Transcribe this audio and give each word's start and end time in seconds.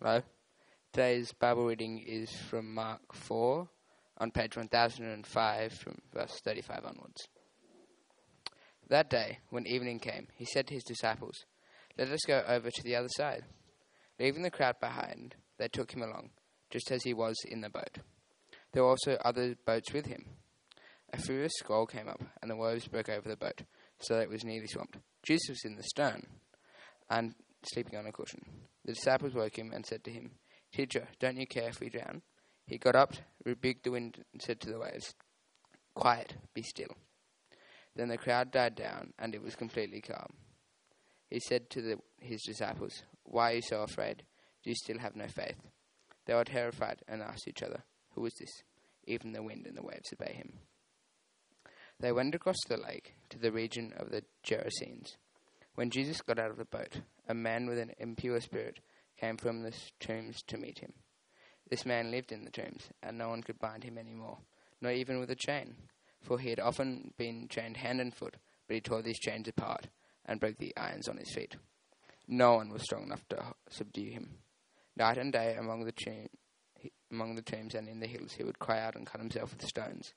Hello. 0.00 0.22
Today's 0.92 1.32
Bible 1.32 1.66
reading 1.66 2.02
is 2.04 2.28
from 2.50 2.74
Mark 2.74 3.14
4 3.14 3.68
on 4.18 4.30
page 4.32 4.56
1005 4.56 5.72
from 5.72 6.00
verse 6.12 6.40
35 6.44 6.84
onwards. 6.84 7.28
That 8.88 9.08
day, 9.08 9.38
when 9.50 9.68
evening 9.68 10.00
came, 10.00 10.26
he 10.34 10.46
said 10.46 10.66
to 10.66 10.74
his 10.74 10.82
disciples, 10.82 11.44
Let 11.96 12.08
us 12.08 12.20
go 12.26 12.42
over 12.46 12.70
to 12.70 12.82
the 12.82 12.96
other 12.96 13.08
side. 13.08 13.44
Leaving 14.18 14.42
the 14.42 14.50
crowd 14.50 14.80
behind, 14.80 15.36
they 15.58 15.68
took 15.68 15.92
him 15.92 16.02
along, 16.02 16.30
just 16.70 16.90
as 16.90 17.04
he 17.04 17.14
was 17.14 17.36
in 17.46 17.60
the 17.60 17.70
boat. 17.70 17.98
There 18.72 18.82
were 18.82 18.90
also 18.90 19.16
other 19.24 19.54
boats 19.64 19.92
with 19.92 20.06
him. 20.06 20.26
A 21.12 21.18
furious 21.18 21.52
squall 21.58 21.86
came 21.86 22.08
up, 22.08 22.22
and 22.42 22.50
the 22.50 22.56
waves 22.56 22.88
broke 22.88 23.08
over 23.08 23.28
the 23.28 23.36
boat, 23.36 23.62
so 24.00 24.14
that 24.14 24.24
it 24.24 24.30
was 24.30 24.44
nearly 24.44 24.66
swamped. 24.66 24.98
Jesus 25.22 25.50
was 25.50 25.64
in 25.64 25.76
the 25.76 25.84
stern, 25.84 26.26
and 27.08 27.36
sleeping 27.62 27.96
on 27.96 28.06
a 28.06 28.12
cushion. 28.12 28.44
The 28.84 28.92
disciples 28.92 29.34
woke 29.34 29.58
him 29.58 29.72
and 29.72 29.84
said 29.86 30.04
to 30.04 30.10
him, 30.10 30.32
Teacher, 30.72 31.08
don't 31.18 31.36
you 31.36 31.46
care 31.46 31.68
if 31.68 31.80
we 31.80 31.88
drown? 31.88 32.22
He 32.66 32.78
got 32.78 32.96
up, 32.96 33.14
rebuked 33.44 33.84
the 33.84 33.92
wind, 33.92 34.24
and 34.32 34.42
said 34.42 34.60
to 34.60 34.70
the 34.70 34.78
waves, 34.78 35.14
Quiet, 35.94 36.34
be 36.52 36.62
still. 36.62 36.96
Then 37.94 38.08
the 38.08 38.18
crowd 38.18 38.50
died 38.50 38.74
down, 38.74 39.12
and 39.18 39.34
it 39.34 39.42
was 39.42 39.54
completely 39.54 40.00
calm. 40.00 40.32
He 41.30 41.40
said 41.40 41.70
to 41.70 41.82
the, 41.82 41.98
his 42.18 42.42
disciples, 42.42 43.02
Why 43.24 43.52
are 43.52 43.54
you 43.56 43.62
so 43.62 43.82
afraid? 43.82 44.24
Do 44.62 44.70
you 44.70 44.76
still 44.76 44.98
have 44.98 45.14
no 45.14 45.28
faith? 45.28 45.60
They 46.26 46.34
were 46.34 46.44
terrified 46.44 47.02
and 47.06 47.22
asked 47.22 47.46
each 47.48 47.62
other, 47.62 47.84
Who 48.14 48.26
is 48.26 48.34
this? 48.38 48.62
Even 49.06 49.32
the 49.32 49.42
wind 49.42 49.66
and 49.66 49.76
the 49.76 49.82
waves 49.82 50.12
obey 50.12 50.32
him. 50.32 50.60
They 52.00 52.12
went 52.12 52.34
across 52.34 52.56
the 52.68 52.76
lake 52.76 53.14
to 53.30 53.38
the 53.38 53.52
region 53.52 53.92
of 53.96 54.10
the 54.10 54.24
Gerasenes. 54.42 55.16
When 55.74 55.90
Jesus 55.90 56.20
got 56.20 56.38
out 56.38 56.50
of 56.50 56.56
the 56.56 56.64
boat, 56.64 57.00
a 57.28 57.34
man 57.34 57.66
with 57.66 57.78
an 57.78 57.92
impure 57.98 58.40
spirit 58.40 58.80
came 59.18 59.36
from 59.36 59.62
the 59.62 59.74
tombs 60.00 60.42
to 60.48 60.58
meet 60.58 60.78
him. 60.78 60.92
This 61.68 61.86
man 61.86 62.10
lived 62.10 62.32
in 62.32 62.44
the 62.44 62.50
tombs, 62.50 62.88
and 63.02 63.18
no 63.18 63.28
one 63.28 63.42
could 63.42 63.58
bind 63.58 63.84
him 63.84 63.98
any 63.98 64.12
more, 64.12 64.38
not 64.80 64.92
even 64.92 65.18
with 65.18 65.30
a 65.30 65.36
chain 65.36 65.76
for 66.24 66.38
he 66.38 66.50
had 66.50 66.58
often 66.58 67.12
been 67.16 67.46
chained 67.48 67.76
hand 67.76 68.00
and 68.00 68.14
foot, 68.14 68.36
but 68.66 68.74
he 68.74 68.80
tore 68.80 69.02
these 69.02 69.18
chains 69.18 69.46
apart 69.46 69.88
and 70.26 70.40
broke 70.40 70.56
the 70.58 70.76
irons 70.76 71.08
on 71.08 71.18
his 71.18 71.32
feet. 71.32 71.56
No 72.26 72.54
one 72.54 72.70
was 72.70 72.82
strong 72.82 73.04
enough 73.04 73.28
to 73.28 73.54
subdue 73.68 74.10
him. 74.10 74.38
Night 74.96 75.18
and 75.18 75.32
day 75.32 75.54
among 75.58 75.84
the, 75.84 75.92
tomb, 75.92 76.28
among 77.12 77.34
the 77.34 77.42
tombs 77.42 77.74
and 77.74 77.88
in 77.88 78.00
the 78.00 78.06
hills, 78.06 78.32
he 78.32 78.44
would 78.44 78.58
cry 78.58 78.80
out 78.80 78.96
and 78.96 79.06
cut 79.06 79.20
himself 79.20 79.52
with 79.52 79.68
stones. 79.68 80.14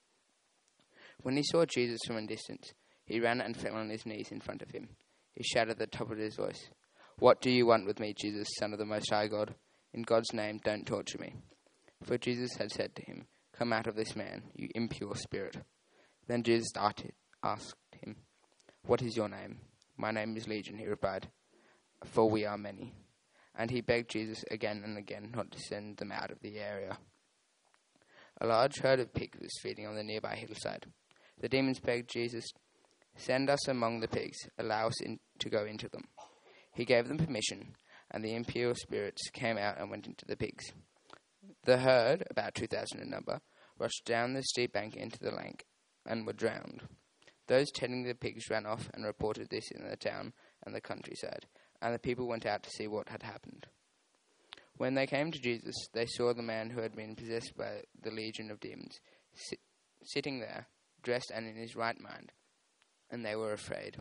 When 1.21 1.35
he 1.35 1.43
saw 1.43 1.65
Jesus 1.65 1.99
from 2.07 2.17
a 2.17 2.25
distance, 2.25 2.73
he 3.05 3.19
ran 3.19 3.41
and 3.41 3.57
fell 3.57 3.75
on 3.75 3.89
his 3.89 4.05
knees 4.05 4.31
in 4.31 4.39
front 4.39 4.61
of 4.61 4.71
him. 4.71 4.89
He 5.37 5.43
shouted 5.43 5.73
at 5.73 5.77
the 5.77 5.85
top 5.85 6.09
of 6.09 6.17
his 6.17 6.35
voice, 6.35 6.71
What 7.19 7.41
do 7.41 7.51
you 7.51 7.67
want 7.67 7.85
with 7.85 7.99
me, 7.99 8.15
Jesus, 8.17 8.47
Son 8.57 8.73
of 8.73 8.79
the 8.79 8.85
Most 8.85 9.11
High 9.11 9.27
God? 9.27 9.53
In 9.93 10.01
God's 10.01 10.33
name, 10.33 10.59
don't 10.63 10.85
torture 10.85 11.19
me. 11.19 11.35
For 12.03 12.17
Jesus 12.17 12.55
had 12.57 12.71
said 12.71 12.95
to 12.95 13.03
him, 13.03 13.27
Come 13.55 13.71
out 13.71 13.85
of 13.85 13.95
this 13.95 14.15
man, 14.15 14.45
you 14.55 14.69
impure 14.73 15.13
spirit. 15.13 15.57
Then 16.27 16.41
Jesus 16.41 16.69
asked 16.75 17.75
him, 18.01 18.15
What 18.87 19.03
is 19.03 19.15
your 19.15 19.29
name? 19.29 19.59
My 19.95 20.09
name 20.09 20.35
is 20.35 20.47
Legion, 20.47 20.79
he 20.79 20.87
replied, 20.87 21.29
for 22.03 22.27
we 22.27 22.43
are 22.45 22.57
many. 22.57 22.95
And 23.55 23.69
he 23.69 23.81
begged 23.81 24.09
Jesus 24.09 24.43
again 24.49 24.81
and 24.83 24.97
again 24.97 25.33
not 25.35 25.51
to 25.51 25.59
send 25.59 25.97
them 25.97 26.11
out 26.11 26.31
of 26.31 26.41
the 26.41 26.57
area. 26.57 26.97
A 28.41 28.47
large 28.47 28.79
herd 28.79 28.99
of 28.99 29.13
pigs 29.13 29.39
was 29.39 29.59
feeding 29.61 29.85
on 29.85 29.95
the 29.95 30.03
nearby 30.03 30.35
hillside. 30.35 30.87
The 31.39 31.49
demons 31.49 31.79
begged 31.79 32.09
Jesus, 32.09 32.45
Send 33.17 33.49
us 33.49 33.67
among 33.67 33.99
the 33.99 34.07
pigs, 34.07 34.37
allow 34.57 34.87
us 34.87 35.01
in, 35.01 35.19
to 35.39 35.49
go 35.49 35.65
into 35.65 35.89
them. 35.89 36.05
He 36.73 36.85
gave 36.85 37.07
them 37.07 37.17
permission, 37.17 37.75
and 38.11 38.23
the 38.23 38.35
impure 38.35 38.75
spirits 38.75 39.29
came 39.33 39.57
out 39.57 39.79
and 39.79 39.89
went 39.89 40.05
into 40.07 40.25
the 40.25 40.37
pigs. 40.37 40.71
The 41.65 41.79
herd, 41.79 42.23
about 42.29 42.55
2,000 42.55 42.99
in 43.01 43.09
number, 43.09 43.41
rushed 43.79 44.05
down 44.05 44.33
the 44.33 44.43
steep 44.43 44.73
bank 44.73 44.95
into 44.95 45.19
the 45.19 45.31
lake 45.31 45.65
and 46.05 46.25
were 46.25 46.33
drowned. 46.33 46.83
Those 47.47 47.71
tending 47.71 48.03
the 48.03 48.13
pigs 48.13 48.49
ran 48.49 48.65
off 48.65 48.89
and 48.93 49.03
reported 49.03 49.49
this 49.49 49.71
in 49.71 49.87
the 49.87 49.97
town 49.97 50.33
and 50.65 50.75
the 50.75 50.81
countryside, 50.81 51.47
and 51.81 51.93
the 51.93 51.99
people 51.99 52.27
went 52.27 52.45
out 52.45 52.63
to 52.63 52.69
see 52.69 52.87
what 52.87 53.09
had 53.09 53.23
happened. 53.23 53.65
When 54.77 54.93
they 54.93 55.07
came 55.07 55.31
to 55.31 55.39
Jesus, 55.39 55.75
they 55.93 56.05
saw 56.05 56.33
the 56.33 56.43
man 56.43 56.69
who 56.69 56.81
had 56.81 56.95
been 56.95 57.15
possessed 57.15 57.57
by 57.57 57.81
the 57.99 58.11
legion 58.11 58.51
of 58.51 58.59
demons 58.59 58.99
sit- 59.33 59.59
sitting 60.03 60.39
there, 60.39 60.67
dressed 61.01 61.31
and 61.33 61.47
in 61.47 61.55
his 61.55 61.75
right 61.75 61.99
mind, 61.99 62.31
and 63.09 63.25
they 63.25 63.35
were 63.35 63.53
afraid. 63.53 63.97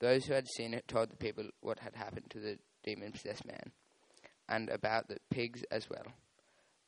Those 0.00 0.26
who 0.26 0.34
had 0.34 0.48
seen 0.48 0.74
it 0.74 0.88
told 0.88 1.10
the 1.10 1.16
people 1.16 1.44
what 1.60 1.80
had 1.80 1.94
happened 1.94 2.30
to 2.30 2.40
the 2.40 2.58
demon 2.82 3.12
possessed 3.12 3.46
man, 3.46 3.72
and 4.48 4.68
about 4.68 5.08
the 5.08 5.18
pigs 5.30 5.62
as 5.70 5.88
well. 5.88 6.06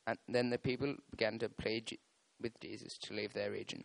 And 0.05 0.17
then 0.27 0.49
the 0.49 0.57
people 0.57 0.95
began 1.11 1.39
to 1.39 1.49
plead 1.49 1.97
with 2.39 2.59
Jesus 2.61 2.97
to 3.03 3.13
leave 3.13 3.33
their 3.33 3.51
region. 3.51 3.83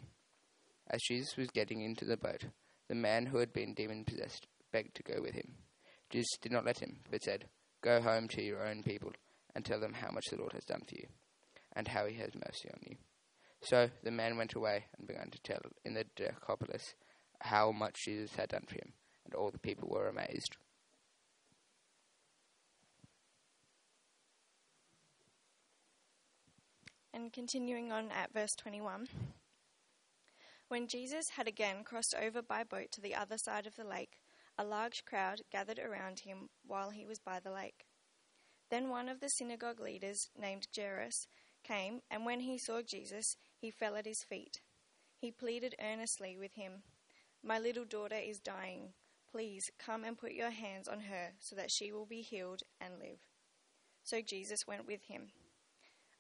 As 0.89 1.01
Jesus 1.03 1.37
was 1.37 1.49
getting 1.49 1.83
into 1.83 2.05
the 2.05 2.17
boat, 2.17 2.45
the 2.89 2.95
man 2.95 3.27
who 3.27 3.39
had 3.39 3.53
been 3.53 3.75
demon 3.75 4.05
possessed 4.05 4.47
begged 4.73 4.95
to 4.97 5.03
go 5.03 5.21
with 5.21 5.35
him. 5.35 5.55
Jesus 6.11 6.37
did 6.41 6.53
not 6.53 6.65
let 6.67 6.81
him, 6.81 6.99
but 7.11 7.23
said, 7.23 7.47
Go 7.83 8.01
home 8.01 8.29
to 8.29 8.43
your 8.43 8.67
own 8.67 8.83
people 8.83 9.13
and 9.55 9.65
tell 9.65 9.81
them 9.81 9.95
how 9.95 10.11
much 10.11 10.27
the 10.31 10.37
Lord 10.37 10.53
has 10.53 10.65
done 10.65 10.83
for 10.87 10.95
you, 10.95 11.07
and 11.75 11.89
how 11.89 12.07
he 12.07 12.17
has 12.17 12.35
mercy 12.35 12.69
on 12.71 12.81
you. 12.89 12.97
So 13.63 13.91
the 14.03 14.11
man 14.11 14.37
went 14.37 14.55
away 14.55 14.85
and 14.99 15.07
began 15.07 15.31
to 15.31 15.41
tell 15.43 15.61
in 15.85 15.95
the 15.95 16.05
Decapolis 16.17 16.95
how 17.43 17.73
much 17.73 18.05
Jesus 18.05 18.35
had 18.37 18.49
done 18.49 18.65
for 18.67 18.75
him, 18.75 18.93
and 19.25 19.35
all 19.35 19.51
the 19.51 19.59
people 19.59 19.89
were 19.89 20.09
amazed. 20.09 20.57
And 27.15 27.33
continuing 27.33 27.93
on 27.93 28.11
at 28.11 28.33
verse 28.33 28.55
21. 28.57 29.07
When 30.69 30.89
Jesus 30.89 31.27
had 31.37 31.47
again 31.47 31.85
crossed 31.85 32.15
over 32.19 32.41
by 32.41 32.65
boat 32.65 32.91
to 32.93 33.03
the 33.03 33.15
other 33.15 33.37
side 33.37 33.67
of 33.67 33.77
the 33.77 33.85
lake, 33.85 34.19
a 34.57 34.65
large 34.65 35.05
crowd 35.05 35.43
gathered 35.51 35.79
around 35.79 36.21
him 36.21 36.49
while 36.67 36.91
he 36.91 37.05
was 37.05 37.19
by 37.19 37.39
the 37.41 37.53
lake. 37.53 37.85
Then 38.71 38.89
one 38.89 39.11
of 39.11 39.21
the 39.21 39.29
synagogue 39.29 39.81
leaders, 39.81 40.31
named 40.39 40.69
Jairus, 40.75 41.27
came, 41.63 42.01
and 42.11 42.25
when 42.25 42.41
he 42.41 42.57
saw 42.57 42.81
Jesus, 42.81 43.37
he 43.61 43.71
fell 43.71 43.97
at 43.97 44.07
his 44.07 44.25
feet. 44.29 44.61
He 45.19 45.31
pleaded 45.31 45.75
earnestly 45.79 46.37
with 46.39 46.55
him, 46.55 46.83
My 47.45 47.59
little 47.59 47.85
daughter 47.85 48.17
is 48.17 48.39
dying. 48.39 48.95
Please 49.31 49.71
come 49.79 50.05
and 50.05 50.17
put 50.17 50.33
your 50.33 50.51
hands 50.51 50.89
on 50.89 51.01
her 51.01 51.33
so 51.41 51.57
that 51.57 51.71
she 51.71 51.93
will 51.93 52.07
be 52.07 52.23
healed 52.23 52.63
and 52.81 52.99
live. 52.99 53.19
So 54.05 54.21
Jesus 54.21 54.67
went 54.67 54.87
with 54.87 55.05
him. 55.05 55.29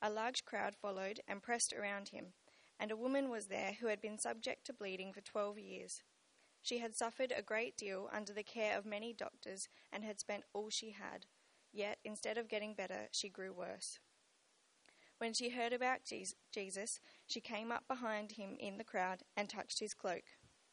A 0.01 0.11
large 0.11 0.45
crowd 0.45 0.75
followed 0.75 1.21
and 1.29 1.43
pressed 1.43 1.73
around 1.73 2.09
him 2.09 2.33
and 2.83 2.91
a 2.91 2.97
woman 2.97 3.31
was 3.31 3.47
there 3.47 3.77
who 3.81 3.87
had 3.87 4.01
been 4.01 4.19
subject 4.19 4.67
to 4.67 4.73
bleeding 4.73 5.13
for 5.13 5.21
twelve 5.21 5.57
years. 5.57 6.03
She 6.63 6.79
had 6.79 6.97
suffered 6.97 7.33
a 7.35 7.41
great 7.41 7.77
deal 7.77 8.11
under 8.13 8.33
the 8.33 8.43
care 8.43 8.77
of 8.77 8.85
many 8.85 9.13
doctors 9.13 9.69
and 9.93 10.05
had 10.05 10.19
spent 10.19 10.43
all 10.53 10.69
she 10.69 10.91
had, 10.91 11.27
yet 11.73 11.99
instead 12.05 12.37
of 12.37 12.49
getting 12.49 12.75
better, 12.75 13.07
she 13.13 13.29
grew 13.29 13.53
worse. 13.53 14.01
When 15.19 15.33
she 15.33 15.51
heard 15.51 15.73
about 15.73 16.01
Jesus, 16.53 16.99
she 17.25 17.41
came 17.41 17.71
up 17.71 17.87
behind 17.87 18.33
him 18.33 18.57
in 18.59 18.79
the 18.79 18.85
crowd 18.85 19.21
and 19.37 19.49
touched 19.49 19.79
his 19.79 19.95
cloak, 19.95 20.25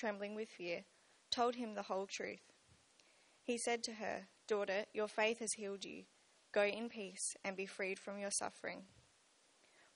trembling 0.00 0.34
with 0.34 0.48
fear, 0.48 0.84
told 1.30 1.56
him 1.56 1.74
the 1.74 1.82
whole 1.82 2.06
truth. 2.06 2.52
He 3.42 3.58
said 3.58 3.84
to 3.84 3.94
her, 3.94 4.28
Daughter, 4.48 4.84
your 4.94 5.08
faith 5.08 5.40
has 5.40 5.52
healed 5.52 5.84
you. 5.84 6.04
Go 6.52 6.64
in 6.64 6.88
peace 6.88 7.36
and 7.44 7.54
be 7.56 7.66
freed 7.66 7.98
from 7.98 8.18
your 8.18 8.30
suffering. 8.30 8.84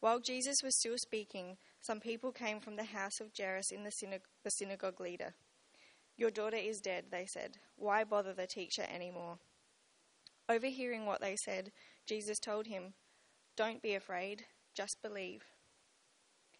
While 0.01 0.21
Jesus 0.21 0.63
was 0.63 0.79
still 0.79 0.99
speaking, 0.99 1.57
some 1.81 2.01
people 2.01 2.31
came 2.31 2.61
from 2.61 2.77
the 2.77 2.85
house 2.85 3.19
of 3.19 3.31
Jairus 3.37 3.71
in 3.71 3.83
the, 3.83 3.91
synag- 3.91 4.29
the 4.45 4.51
synagogue 4.51 5.01
leader. 5.01 5.35
Your 6.19 6.31
daughter 6.31 6.59
is 6.59 6.81
dead, 6.81 7.07
they 7.11 7.25
said. 7.25 7.57
Why 7.77 8.05
bother 8.05 8.35
the 8.35 8.47
teacher 8.47 8.85
anymore? 8.95 9.39
Overhearing 10.49 11.07
what 11.07 11.23
they 11.23 11.37
said, 11.37 11.73
Jesus 12.07 12.39
told 12.39 12.67
him, 12.67 12.93
Don't 13.57 13.81
be 13.81 13.95
afraid, 13.95 14.45
just 14.75 15.01
believe. 15.01 15.45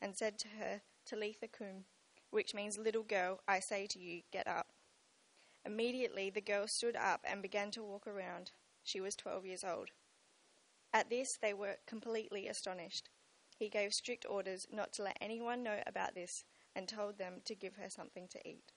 and 0.00 0.16
said 0.16 0.38
to 0.38 0.48
her, 0.58 0.82
Talitha 1.06 1.48
cum, 1.48 1.84
which 2.30 2.54
means, 2.54 2.78
Little 2.78 3.02
girl, 3.02 3.40
I 3.46 3.60
say 3.60 3.86
to 3.86 3.98
you, 3.98 4.22
get 4.32 4.46
up. 4.46 4.72
Immediately 5.64 6.30
the 6.30 6.40
girl 6.40 6.66
stood 6.66 6.96
up 6.96 7.20
and 7.24 7.40
began 7.40 7.70
to 7.72 7.82
walk 7.82 8.06
around. 8.06 8.52
She 8.82 9.00
was 9.00 9.16
twelve 9.16 9.46
years 9.46 9.64
old. 9.64 9.90
At 10.92 11.08
this 11.08 11.38
they 11.40 11.54
were 11.54 11.76
completely 11.86 12.48
astonished. 12.48 13.08
He 13.56 13.68
gave 13.68 13.94
strict 13.94 14.26
orders 14.28 14.66
not 14.70 14.92
to 14.94 15.02
let 15.02 15.16
anyone 15.20 15.62
know 15.62 15.80
about 15.86 16.14
this 16.14 16.44
and 16.74 16.86
told 16.86 17.18
them 17.18 17.40
to 17.44 17.54
give 17.54 17.76
her 17.76 17.88
something 17.88 18.28
to 18.28 18.48
eat. 18.48 18.72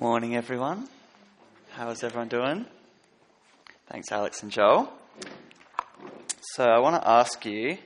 Morning, 0.00 0.34
everyone. 0.34 0.88
How 1.72 1.90
is 1.90 2.02
everyone 2.02 2.28
doing? 2.28 2.64
Thanks, 3.90 4.10
Alex 4.10 4.42
and 4.42 4.50
Joel. 4.50 4.90
So, 6.54 6.64
I 6.64 6.78
want 6.78 7.02
to 7.02 7.06
ask 7.06 7.44
you 7.44 7.76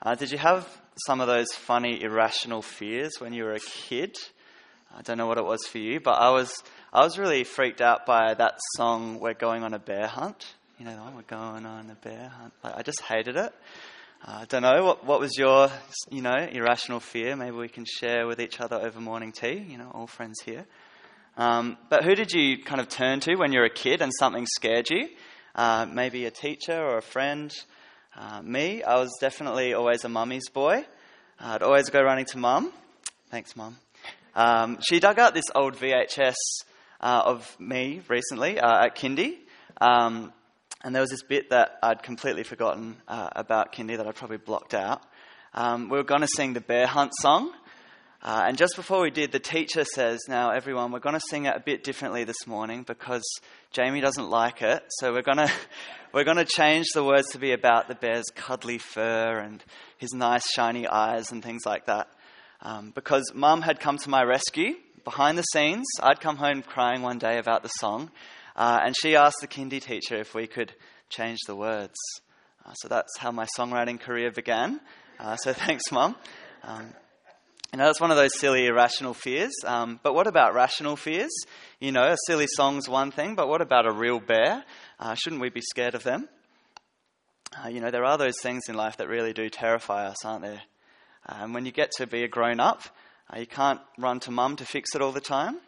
uh, 0.00 0.14
did 0.14 0.30
you 0.30 0.38
have 0.38 0.68
some 1.08 1.20
of 1.20 1.26
those 1.26 1.52
funny, 1.52 2.00
irrational 2.00 2.62
fears 2.62 3.14
when 3.18 3.32
you 3.32 3.42
were 3.42 3.54
a 3.54 3.58
kid? 3.58 4.16
I 4.96 5.02
don't 5.02 5.18
know 5.18 5.26
what 5.26 5.38
it 5.38 5.44
was 5.44 5.66
for 5.66 5.78
you, 5.78 5.98
but 5.98 6.12
I 6.12 6.30
was, 6.30 6.54
I 6.92 7.00
was 7.00 7.18
really 7.18 7.42
freaked 7.42 7.80
out 7.80 8.06
by 8.06 8.34
that 8.34 8.60
song, 8.76 9.18
We're 9.18 9.34
Going 9.34 9.64
on 9.64 9.74
a 9.74 9.80
Bear 9.80 10.06
Hunt. 10.06 10.46
You 10.78 10.84
know, 10.84 10.96
oh, 11.04 11.16
we're 11.16 11.22
going 11.22 11.66
on 11.66 11.90
a 11.90 11.96
bear 11.96 12.28
hunt. 12.28 12.52
Like, 12.62 12.76
I 12.76 12.82
just 12.82 13.00
hated 13.00 13.34
it. 13.34 13.52
Uh, 14.24 14.38
I 14.42 14.44
don't 14.44 14.62
know, 14.62 14.84
what, 14.84 15.04
what 15.04 15.18
was 15.18 15.36
your, 15.36 15.68
you 16.10 16.22
know, 16.22 16.36
irrational 16.36 17.00
fear? 17.00 17.34
Maybe 17.34 17.56
we 17.56 17.68
can 17.68 17.86
share 17.86 18.28
with 18.28 18.40
each 18.40 18.60
other 18.60 18.76
over 18.76 19.00
morning 19.00 19.32
tea, 19.32 19.66
you 19.68 19.78
know, 19.78 19.90
all 19.92 20.06
friends 20.06 20.40
here. 20.44 20.64
Um, 21.36 21.76
but 21.90 22.04
who 22.04 22.14
did 22.14 22.32
you 22.32 22.62
kind 22.62 22.80
of 22.80 22.88
turn 22.88 23.20
to 23.20 23.36
when 23.36 23.52
you 23.52 23.60
were 23.60 23.66
a 23.66 23.70
kid 23.70 24.00
and 24.00 24.10
something 24.18 24.46
scared 24.46 24.88
you? 24.88 25.08
Uh, 25.54 25.86
maybe 25.90 26.24
a 26.24 26.30
teacher 26.30 26.76
or 26.76 26.98
a 26.98 27.02
friend. 27.02 27.54
Uh, 28.16 28.40
me, 28.42 28.82
I 28.82 28.96
was 28.96 29.10
definitely 29.20 29.74
always 29.74 30.04
a 30.04 30.08
mummy's 30.08 30.48
boy. 30.48 30.86
I'd 31.38 31.62
always 31.62 31.90
go 31.90 32.02
running 32.02 32.24
to 32.26 32.38
mum. 32.38 32.72
Thanks, 33.30 33.54
mum. 33.54 33.76
Um, 34.34 34.78
she 34.80 35.00
dug 35.00 35.18
out 35.18 35.34
this 35.34 35.44
old 35.54 35.76
VHS 35.76 36.34
uh, 37.00 37.22
of 37.26 37.54
me 37.60 38.00
recently 38.08 38.58
uh, 38.58 38.86
at 38.86 38.96
kindy. 38.96 39.36
Um, 39.80 40.32
and 40.82 40.94
there 40.94 41.02
was 41.02 41.10
this 41.10 41.22
bit 41.22 41.50
that 41.50 41.78
I'd 41.82 42.02
completely 42.02 42.44
forgotten 42.44 42.96
uh, 43.08 43.28
about 43.36 43.74
kindy 43.74 43.98
that 43.98 44.06
I 44.06 44.12
probably 44.12 44.38
blocked 44.38 44.72
out. 44.72 45.02
Um, 45.52 45.88
we 45.90 45.98
were 45.98 46.04
going 46.04 46.22
to 46.22 46.28
sing 46.28 46.54
the 46.54 46.60
Bear 46.60 46.86
Hunt 46.86 47.12
song. 47.20 47.52
Uh, 48.22 48.44
and 48.48 48.56
just 48.56 48.74
before 48.76 49.02
we 49.02 49.10
did, 49.10 49.30
the 49.30 49.38
teacher 49.38 49.84
says, 49.84 50.20
Now, 50.28 50.50
everyone, 50.50 50.90
we're 50.90 50.98
going 50.98 51.14
to 51.14 51.26
sing 51.28 51.44
it 51.44 51.54
a 51.54 51.60
bit 51.60 51.84
differently 51.84 52.24
this 52.24 52.46
morning 52.46 52.82
because 52.82 53.24
Jamie 53.72 54.00
doesn't 54.00 54.28
like 54.28 54.62
it. 54.62 54.82
So 54.98 55.12
we're 55.12 55.22
going 55.22 55.36
to. 55.46 55.50
We're 56.12 56.24
going 56.24 56.38
to 56.38 56.46
change 56.46 56.86
the 56.94 57.04
words 57.04 57.28
to 57.32 57.38
be 57.38 57.52
about 57.52 57.88
the 57.88 57.94
bear's 57.94 58.24
cuddly 58.34 58.78
fur 58.78 59.38
and 59.38 59.62
his 59.98 60.14
nice 60.14 60.50
shiny 60.50 60.88
eyes 60.88 61.30
and 61.30 61.42
things 61.42 61.66
like 61.66 61.86
that. 61.86 62.08
Um, 62.62 62.90
because 62.94 63.32
mum 63.34 63.60
had 63.60 63.80
come 63.80 63.98
to 63.98 64.08
my 64.08 64.22
rescue 64.22 64.76
behind 65.04 65.36
the 65.36 65.42
scenes. 65.42 65.84
I'd 66.02 66.20
come 66.20 66.36
home 66.36 66.62
crying 66.62 67.02
one 67.02 67.18
day 67.18 67.36
about 67.38 67.62
the 67.62 67.68
song, 67.68 68.10
uh, 68.54 68.80
and 68.82 68.94
she 68.98 69.14
asked 69.14 69.38
the 69.42 69.46
kindy 69.46 69.82
teacher 69.82 70.16
if 70.16 70.34
we 70.34 70.46
could 70.46 70.72
change 71.10 71.40
the 71.46 71.54
words. 71.54 71.96
Uh, 72.64 72.72
so 72.74 72.88
that's 72.88 73.18
how 73.18 73.30
my 73.30 73.46
songwriting 73.58 74.00
career 74.00 74.30
began. 74.30 74.80
Uh, 75.20 75.36
so 75.36 75.52
thanks, 75.66 75.92
mum. 75.92 76.16
Um, 76.64 76.94
you 77.72 77.78
know, 77.78 77.86
that's 77.86 78.00
one 78.00 78.10
of 78.10 78.16
those 78.16 78.38
silly, 78.38 78.66
irrational 78.66 79.12
fears. 79.14 79.52
Um, 79.64 80.00
but 80.02 80.14
what 80.14 80.26
about 80.26 80.54
rational 80.54 80.96
fears? 80.96 81.32
You 81.80 81.92
know, 81.92 82.04
a 82.04 82.16
silly 82.26 82.46
song's 82.46 82.88
one 82.88 83.10
thing, 83.10 83.34
but 83.34 83.48
what 83.48 83.60
about 83.60 83.86
a 83.86 83.92
real 83.92 84.20
bear? 84.20 84.64
Uh, 84.98 85.14
shouldn't 85.14 85.42
we 85.42 85.50
be 85.50 85.60
scared 85.60 85.94
of 85.94 86.02
them? 86.02 86.28
Uh, 87.64 87.68
you 87.68 87.80
know, 87.80 87.90
there 87.90 88.04
are 88.04 88.18
those 88.18 88.40
things 88.40 88.64
in 88.68 88.76
life 88.76 88.96
that 88.98 89.08
really 89.08 89.32
do 89.32 89.48
terrify 89.48 90.06
us, 90.06 90.24
aren't 90.24 90.42
there? 90.42 90.62
Uh, 91.26 91.38
and 91.40 91.54
when 91.54 91.66
you 91.66 91.72
get 91.72 91.90
to 91.92 92.06
be 92.06 92.22
a 92.22 92.28
grown 92.28 92.60
up, 92.60 92.82
uh, 93.32 93.38
you 93.38 93.46
can't 93.46 93.80
run 93.98 94.20
to 94.20 94.30
mum 94.30 94.56
to 94.56 94.64
fix 94.64 94.94
it 94.94 95.02
all 95.02 95.12
the 95.12 95.20
time. 95.20 95.58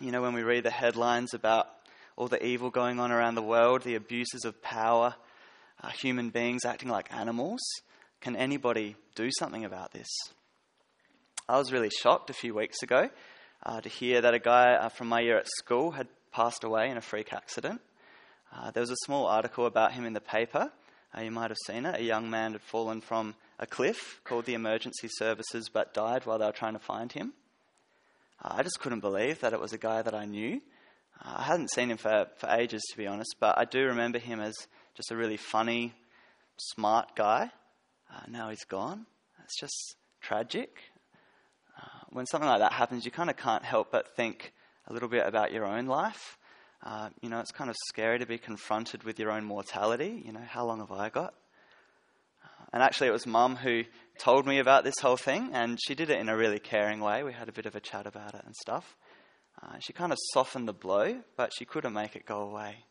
You 0.00 0.10
know, 0.10 0.22
when 0.22 0.34
we 0.34 0.42
read 0.42 0.64
the 0.64 0.70
headlines 0.70 1.34
about 1.34 1.68
all 2.16 2.28
the 2.28 2.44
evil 2.44 2.70
going 2.70 2.98
on 2.98 3.12
around 3.12 3.34
the 3.34 3.42
world, 3.42 3.82
the 3.82 3.94
abuses 3.94 4.44
of 4.44 4.62
power, 4.62 5.14
uh, 5.82 5.88
human 5.90 6.30
beings 6.30 6.64
acting 6.64 6.88
like 6.88 7.12
animals, 7.12 7.60
can 8.20 8.36
anybody 8.36 8.96
do 9.14 9.30
something 9.38 9.64
about 9.64 9.92
this? 9.92 10.08
I 11.46 11.58
was 11.58 11.72
really 11.72 11.90
shocked 11.90 12.30
a 12.30 12.32
few 12.32 12.54
weeks 12.54 12.82
ago 12.82 13.10
uh, 13.64 13.80
to 13.82 13.88
hear 13.90 14.22
that 14.22 14.32
a 14.32 14.38
guy 14.38 14.76
uh, 14.76 14.88
from 14.88 15.08
my 15.08 15.20
year 15.20 15.36
at 15.36 15.46
school 15.46 15.90
had 15.90 16.08
passed 16.32 16.64
away 16.64 16.88
in 16.88 16.96
a 16.96 17.02
freak 17.02 17.34
accident. 17.34 17.82
Uh, 18.50 18.70
there 18.70 18.80
was 18.80 18.90
a 18.90 18.96
small 19.04 19.26
article 19.26 19.66
about 19.66 19.92
him 19.92 20.06
in 20.06 20.14
the 20.14 20.22
paper. 20.22 20.72
Uh, 21.14 21.20
you 21.20 21.30
might 21.30 21.50
have 21.50 21.58
seen 21.66 21.84
it. 21.84 22.00
A 22.00 22.02
young 22.02 22.30
man 22.30 22.52
had 22.52 22.62
fallen 22.62 23.02
from 23.02 23.34
a 23.58 23.66
cliff, 23.66 24.22
called 24.24 24.46
the 24.46 24.54
emergency 24.54 25.08
services, 25.10 25.68
but 25.68 25.92
died 25.92 26.24
while 26.24 26.38
they 26.38 26.46
were 26.46 26.52
trying 26.52 26.72
to 26.72 26.78
find 26.78 27.12
him. 27.12 27.34
Uh, 28.42 28.54
I 28.56 28.62
just 28.62 28.80
couldn't 28.80 29.00
believe 29.00 29.40
that 29.40 29.52
it 29.52 29.60
was 29.60 29.74
a 29.74 29.78
guy 29.78 30.00
that 30.00 30.14
I 30.14 30.24
knew. 30.24 30.62
Uh, 31.22 31.34
I 31.36 31.42
hadn't 31.42 31.70
seen 31.70 31.90
him 31.90 31.98
for, 31.98 32.26
for 32.38 32.48
ages, 32.48 32.82
to 32.90 32.96
be 32.96 33.06
honest, 33.06 33.36
but 33.38 33.58
I 33.58 33.66
do 33.66 33.84
remember 33.84 34.18
him 34.18 34.40
as 34.40 34.54
just 34.94 35.10
a 35.10 35.16
really 35.16 35.36
funny, 35.36 35.92
smart 36.56 37.14
guy. 37.14 37.50
Now 38.28 38.48
he's 38.48 38.64
gone. 38.64 39.04
It's 39.44 39.60
just 39.60 39.96
tragic. 40.22 40.78
When 42.14 42.26
something 42.26 42.48
like 42.48 42.60
that 42.60 42.72
happens, 42.72 43.04
you 43.04 43.10
kind 43.10 43.28
of 43.28 43.36
can't 43.36 43.64
help 43.64 43.90
but 43.90 44.14
think 44.14 44.52
a 44.86 44.92
little 44.92 45.08
bit 45.08 45.26
about 45.26 45.50
your 45.50 45.66
own 45.66 45.86
life. 45.86 46.38
Uh, 46.80 47.08
you 47.20 47.28
know, 47.28 47.40
it's 47.40 47.50
kind 47.50 47.68
of 47.68 47.74
scary 47.88 48.20
to 48.20 48.24
be 48.24 48.38
confronted 48.38 49.02
with 49.02 49.18
your 49.18 49.32
own 49.32 49.44
mortality. 49.44 50.22
You 50.24 50.30
know, 50.30 50.44
how 50.46 50.64
long 50.64 50.78
have 50.78 50.92
I 50.92 51.08
got? 51.08 51.34
Uh, 52.44 52.66
and 52.72 52.84
actually, 52.84 53.08
it 53.08 53.12
was 53.12 53.26
mum 53.26 53.56
who 53.56 53.82
told 54.20 54.46
me 54.46 54.60
about 54.60 54.84
this 54.84 54.94
whole 55.02 55.16
thing, 55.16 55.50
and 55.52 55.76
she 55.84 55.96
did 55.96 56.08
it 56.08 56.20
in 56.20 56.28
a 56.28 56.36
really 56.36 56.60
caring 56.60 57.00
way. 57.00 57.24
We 57.24 57.32
had 57.32 57.48
a 57.48 57.52
bit 57.52 57.66
of 57.66 57.74
a 57.74 57.80
chat 57.80 58.06
about 58.06 58.34
it 58.36 58.42
and 58.44 58.54
stuff. 58.54 58.96
Uh, 59.60 59.80
she 59.80 59.92
kind 59.92 60.12
of 60.12 60.18
softened 60.32 60.68
the 60.68 60.72
blow, 60.72 61.20
but 61.36 61.50
she 61.58 61.64
couldn't 61.64 61.94
make 61.94 62.14
it 62.14 62.26
go 62.26 62.42
away. 62.42 62.84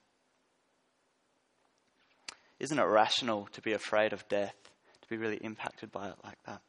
Isn't 2.60 2.78
it 2.78 2.84
rational 2.84 3.48
to 3.54 3.62
be 3.62 3.72
afraid 3.72 4.12
of 4.12 4.28
death, 4.28 4.56
to 5.02 5.08
be 5.08 5.16
really 5.16 5.38
impacted 5.38 5.94
by 5.94 6.10
it 6.10 6.16
like 6.26 6.44
that? 6.46 6.60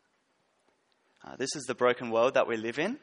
Uh, 1.24 1.36
this 1.36 1.56
is 1.56 1.64
the 1.64 1.74
broken 1.74 2.10
world 2.10 2.34
that 2.34 2.46
we 2.46 2.56
live 2.56 2.78
in, 2.78 2.98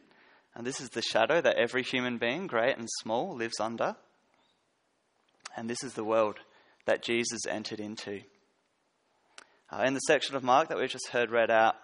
and 0.53 0.65
this 0.65 0.79
is 0.79 0.89
the 0.89 1.01
shadow 1.01 1.41
that 1.41 1.57
every 1.57 1.81
human 1.81 2.17
being, 2.17 2.45
great 2.45 2.77
and 2.77 2.87
small, 3.01 3.35
lives 3.35 3.59
under. 3.59 3.95
And 5.55 5.69
this 5.69 5.83
is 5.83 5.93
the 5.93 6.03
world 6.03 6.37
that 6.85 7.03
Jesus 7.03 7.41
entered 7.49 7.79
into. 7.79 8.21
Uh, 9.71 9.83
in 9.83 9.93
the 9.93 9.99
section 10.01 10.35
of 10.35 10.43
Mark 10.43 10.69
that 10.69 10.77
we've 10.77 10.89
just 10.89 11.09
heard 11.09 11.31
read 11.31 11.49
out, 11.49 11.75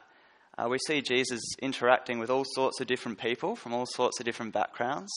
uh, 0.57 0.67
we 0.69 0.77
see 0.87 1.01
Jesus 1.01 1.41
interacting 1.61 2.19
with 2.19 2.29
all 2.29 2.45
sorts 2.53 2.81
of 2.81 2.87
different 2.87 3.19
people 3.19 3.55
from 3.55 3.73
all 3.73 3.85
sorts 3.85 4.19
of 4.19 4.25
different 4.25 4.53
backgrounds, 4.53 5.11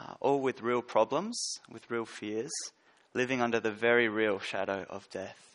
uh, 0.00 0.14
all 0.20 0.40
with 0.40 0.62
real 0.62 0.82
problems, 0.82 1.38
with 1.70 1.90
real 1.90 2.06
fears, 2.06 2.52
living 3.12 3.42
under 3.42 3.60
the 3.60 3.72
very 3.72 4.08
real 4.08 4.38
shadow 4.38 4.86
of 4.88 5.08
death. 5.10 5.51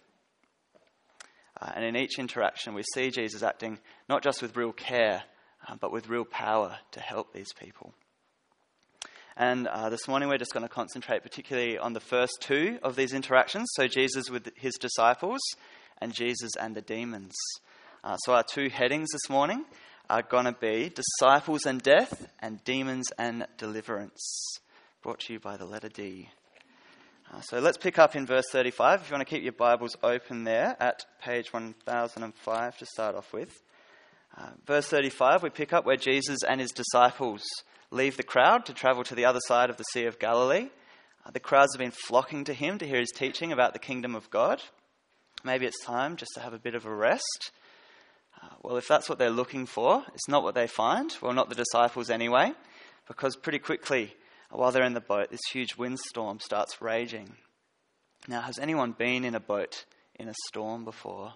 Uh, 1.60 1.72
and 1.76 1.86
in 1.86 1.96
each 1.96 2.20
interaction, 2.20 2.74
we 2.74 2.84
see 2.94 3.10
Jesus 3.10 3.44
acting 3.44 3.80
not 4.08 4.24
just 4.24 4.42
with 4.42 4.56
real 4.56 4.72
care, 4.72 5.24
uh, 5.68 5.76
but 5.80 5.92
with 5.92 6.10
real 6.10 6.26
power 6.26 6.78
to 6.92 7.00
help 7.00 7.34
these 7.34 7.54
people. 7.54 7.94
And 9.36 9.68
uh, 9.68 9.90
this 9.90 10.08
morning 10.08 10.30
we're 10.30 10.40
just 10.40 10.54
going 10.54 10.68
to 10.68 10.74
concentrate 10.74 11.22
particularly 11.22 11.78
on 11.78 11.94
the 11.94 12.00
first 12.00 12.38
two 12.42 12.80
of 12.82 12.96
these 12.96 13.14
interactions. 13.14 13.68
So, 13.76 13.88
Jesus 13.88 14.30
with 14.30 14.50
his 14.56 14.74
disciples 14.76 15.40
and 16.00 16.14
Jesus 16.14 16.52
and 16.60 16.76
the 16.76 16.82
demons. 16.82 17.36
Uh, 18.04 18.18
so, 18.18 18.34
our 18.34 18.44
two 18.44 18.70
headings 18.70 19.10
this 19.12 19.30
morning 19.30 19.64
are 20.10 20.24
going 20.24 20.46
to 20.46 20.56
be 20.60 20.90
disciples 20.90 21.66
and 21.66 21.82
death 21.82 22.28
and 22.40 22.64
demons 22.64 23.06
and 23.18 23.46
deliverance. 23.58 24.22
Brought 25.04 25.20
to 25.22 25.34
you 25.34 25.40
by 25.40 25.58
the 25.58 25.66
letter 25.66 25.90
D. 25.90 26.30
Uh, 27.34 27.42
so, 27.42 27.60
let's 27.60 27.78
pick 27.78 28.00
up 28.00 28.16
in 28.16 28.26
verse 28.26 28.46
35. 28.52 29.02
If 29.02 29.10
you 29.10 29.14
want 29.16 29.28
to 29.28 29.36
keep 29.36 29.44
your 29.44 29.52
Bibles 29.52 29.98
open 30.02 30.46
there 30.46 30.78
at 30.80 31.06
page 31.22 31.52
1005 31.52 32.78
to 32.78 32.86
start 32.86 33.16
off 33.16 33.34
with. 33.34 33.62
Uh, 34.38 34.52
verse 34.66 34.88
35, 34.88 35.44
we 35.44 35.50
pick 35.50 35.74
up 35.74 35.86
where 35.86 35.98
Jesus 35.98 36.40
and 36.48 36.62
his 36.62 36.72
disciples 36.72 37.44
leave 37.92 38.16
the 38.16 38.24
crowd 38.24 38.66
to 38.66 38.74
travel 38.74 39.04
to 39.04 39.16
the 39.16 39.26
other 39.26 39.42
side 39.42 39.70
of 39.70 39.76
the 39.76 39.84
Sea 39.92 40.06
of 40.06 40.20
Galilee. 40.20 40.70
Uh, 41.26 41.32
the 41.32 41.40
crowds 41.42 41.74
have 41.74 41.80
been 41.80 41.92
flocking 41.92 42.46
to 42.46 42.54
him 42.54 42.78
to 42.78 42.88
hear 42.88 43.00
his 43.00 43.12
teaching 43.14 43.52
about 43.52 43.74
the 43.74 43.80
kingdom 43.80 44.16
of 44.16 44.30
God. 44.30 44.62
Maybe 45.44 45.66
it's 45.66 45.84
time 45.84 46.16
just 46.16 46.32
to 46.36 46.42
have 46.42 46.54
a 46.54 46.60
bit 46.60 46.76
of 46.76 46.86
a 46.86 46.96
rest. 46.96 47.52
Uh, 48.42 48.56
well, 48.62 48.78
if 48.78 48.88
that's 48.88 49.10
what 49.10 49.20
they're 49.20 49.30
looking 49.30 49.66
for, 49.66 50.04
it's 50.14 50.30
not 50.30 50.44
what 50.44 50.56
they 50.56 50.68
find. 50.68 51.14
Well, 51.22 51.34
not 51.34 51.50
the 51.50 51.56
disciples 51.56 52.10
anyway, 52.10 52.54
because 53.06 53.36
pretty 53.36 53.60
quickly, 53.60 54.16
while 54.52 54.72
they're 54.72 54.84
in 54.84 54.94
the 54.94 55.02
boat, 55.02 55.30
this 55.30 55.42
huge 55.52 55.76
windstorm 55.76 56.40
starts 56.40 56.82
raging. 56.82 57.36
Now, 58.28 58.42
has 58.42 58.60
anyone 58.60 58.94
been 58.94 59.24
in 59.24 59.36
a 59.36 59.40
boat 59.40 59.86
in 60.16 60.28
a 60.28 60.34
storm 60.48 60.86
before? 60.86 61.34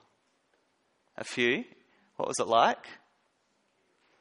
A 1.17 1.23
few. 1.23 1.65
What 2.15 2.27
was 2.27 2.39
it 2.39 2.47
like? 2.47 2.85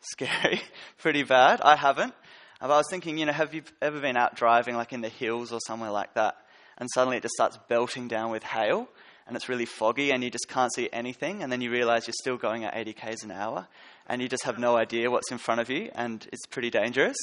Scary. 0.01 0.61
Pretty 0.99 1.23
bad. 1.23 1.61
I 1.61 1.77
haven't. 1.77 2.15
But 2.61 2.71
I 2.71 2.77
was 2.77 2.87
thinking, 2.91 3.17
you 3.17 3.27
know, 3.27 3.33
have 3.33 3.55
you 3.55 3.63
ever 3.81 4.01
been 4.01 4.17
out 4.17 4.37
driving, 4.37 4.77
like 4.77 4.93
in 4.93 5.01
the 5.01 5.09
hills 5.09 5.53
or 5.53 5.61
somewhere 5.67 5.91
like 5.91 6.15
that, 6.15 6.37
and 6.77 6.89
suddenly 6.95 7.17
it 7.17 7.23
just 7.23 7.35
starts 7.35 7.59
belting 7.69 8.07
down 8.07 8.31
with 8.31 8.43
hail, 8.43 8.87
and 9.27 9.35
it's 9.35 9.49
really 9.49 9.65
foggy, 9.65 10.11
and 10.13 10.23
you 10.23 10.31
just 10.31 10.49
can't 10.49 10.73
see 10.75 10.89
anything, 10.93 11.43
and 11.43 11.51
then 11.51 11.63
you 11.63 11.71
realize 11.71 12.07
you're 12.07 12.15
still 12.21 12.37
going 12.37 12.65
at 12.65 12.77
80 12.77 12.93
k's 12.93 13.23
an 13.23 13.31
hour, 13.31 13.67
and 14.07 14.21
you 14.21 14.29
just 14.29 14.45
have 14.45 14.59
no 14.59 14.77
idea 14.77 15.11
what's 15.11 15.33
in 15.33 15.39
front 15.39 15.61
of 15.61 15.71
you, 15.71 15.91
and 15.95 16.27
it's 16.33 16.47
pretty 16.47 16.69
dangerous. 16.69 17.17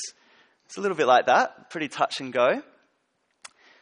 It's 0.67 0.77
a 0.77 0.81
little 0.81 0.97
bit 0.97 1.07
like 1.07 1.27
that, 1.27 1.69
pretty 1.69 1.87
touch 1.87 2.19
and 2.19 2.33
go. 2.33 2.61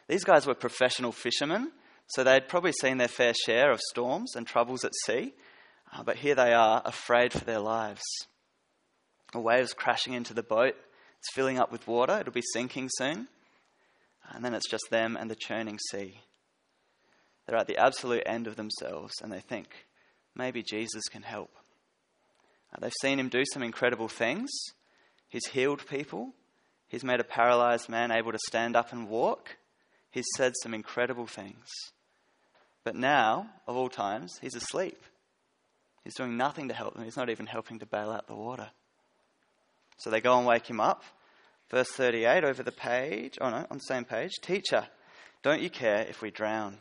These 0.06 0.22
guys 0.22 0.46
were 0.46 0.54
professional 0.54 1.10
fishermen, 1.10 1.72
so 2.06 2.22
they'd 2.22 2.46
probably 2.46 2.70
seen 2.80 2.98
their 2.98 3.08
fair 3.08 3.34
share 3.34 3.72
of 3.72 3.80
storms 3.90 4.36
and 4.36 4.46
troubles 4.46 4.84
at 4.84 4.92
sea, 5.04 5.34
uh, 5.92 6.04
but 6.04 6.18
here 6.18 6.36
they 6.36 6.52
are, 6.52 6.82
afraid 6.84 7.32
for 7.32 7.44
their 7.44 7.58
lives. 7.58 8.04
A 9.34 9.40
wave's 9.40 9.74
crashing 9.74 10.12
into 10.12 10.32
the 10.32 10.44
boat, 10.44 10.76
it's 11.18 11.34
filling 11.34 11.58
up 11.58 11.72
with 11.72 11.88
water, 11.88 12.20
it'll 12.20 12.32
be 12.32 12.42
sinking 12.52 12.88
soon, 12.92 13.26
and 14.30 14.44
then 14.44 14.54
it's 14.54 14.70
just 14.70 14.86
them 14.88 15.16
and 15.16 15.28
the 15.28 15.34
churning 15.34 15.80
sea. 15.90 16.20
They're 17.46 17.58
at 17.58 17.66
the 17.66 17.78
absolute 17.78 18.22
end 18.26 18.46
of 18.46 18.54
themselves, 18.54 19.14
and 19.20 19.32
they 19.32 19.40
think, 19.40 19.66
maybe 20.36 20.62
Jesus 20.62 21.08
can 21.08 21.22
help. 21.22 21.50
Uh, 22.72 22.78
they've 22.80 22.92
seen 23.00 23.18
him 23.18 23.28
do 23.28 23.42
some 23.52 23.64
incredible 23.64 24.08
things. 24.08 24.50
He's 25.28 25.46
healed 25.46 25.84
people, 25.88 26.32
he's 26.88 27.04
made 27.04 27.20
a 27.20 27.24
paralyzed 27.24 27.88
man 27.88 28.10
able 28.10 28.32
to 28.32 28.38
stand 28.46 28.76
up 28.76 28.92
and 28.92 29.08
walk. 29.08 29.56
He's 30.10 30.26
said 30.36 30.52
some 30.62 30.74
incredible 30.74 31.26
things. 31.26 31.66
But 32.84 32.94
now, 32.94 33.48
of 33.66 33.76
all 33.76 33.88
times, 33.88 34.38
he's 34.40 34.54
asleep. 34.54 35.02
He's 36.04 36.14
doing 36.14 36.36
nothing 36.36 36.68
to 36.68 36.74
help 36.74 36.94
them. 36.94 37.04
He's 37.04 37.16
not 37.16 37.30
even 37.30 37.46
helping 37.46 37.80
to 37.80 37.86
bail 37.86 38.10
out 38.10 38.28
the 38.28 38.34
water. 38.36 38.70
So 39.98 40.10
they 40.10 40.20
go 40.20 40.38
and 40.38 40.46
wake 40.46 40.68
him 40.68 40.80
up. 40.80 41.02
Verse 41.70 41.90
38 41.90 42.44
over 42.44 42.62
the 42.62 42.70
page, 42.70 43.38
oh 43.40 43.50
no, 43.50 43.66
on 43.70 43.78
the 43.78 43.80
same 43.80 44.04
page. 44.04 44.30
Teacher, 44.40 44.86
don't 45.42 45.60
you 45.60 45.70
care 45.70 46.06
if 46.08 46.22
we 46.22 46.30
drown? 46.30 46.78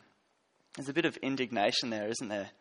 There's 0.75 0.89
a 0.89 0.93
bit 0.93 1.05
of 1.05 1.17
indignation 1.17 1.89
there, 1.89 2.07
isn't 2.07 2.27
there? 2.27 2.51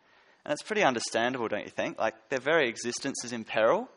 And 0.43 0.51
it's 0.51 0.63
pretty 0.63 0.83
understandable, 0.83 1.47
don't 1.47 1.65
you 1.65 1.71
think? 1.71 1.99
Like 1.99 2.15
their 2.29 2.39
very 2.39 2.67
existence 2.67 3.23
is 3.23 3.31
in 3.31 3.43
peril, 3.43 3.89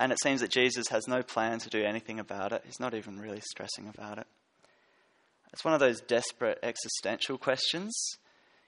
and 0.00 0.12
it 0.12 0.18
seems 0.22 0.40
that 0.40 0.50
Jesus 0.50 0.88
has 0.88 1.06
no 1.06 1.22
plan 1.22 1.58
to 1.58 1.68
do 1.68 1.84
anything 1.84 2.18
about 2.18 2.52
it. 2.52 2.62
He's 2.64 2.80
not 2.80 2.94
even 2.94 3.20
really 3.20 3.40
stressing 3.40 3.86
about 3.86 4.16
it. 4.16 4.26
It's 5.52 5.64
one 5.64 5.74
of 5.74 5.80
those 5.80 6.00
desperate 6.00 6.58
existential 6.62 7.36
questions. 7.36 7.92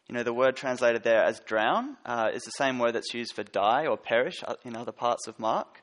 You 0.09 0.15
know, 0.15 0.25
the 0.25 0.35
word 0.35 0.57
translated 0.57 1.05
there 1.05 1.25
as 1.25 1.41
drown 1.41 1.97
uh, 2.05 2.29
is 2.35 2.43
the 2.43 2.51
same 2.51 2.79
word 2.79 2.93
that's 2.93 3.15
used 3.15 3.33
for 3.35 3.45
die 3.45 3.87
or 3.87 3.97
perish 3.97 4.45
uh, 4.47 4.57
in 4.63 4.77
other 4.77 4.93
parts 4.93 5.27
of 5.27 5.39
Mark. 5.39 5.83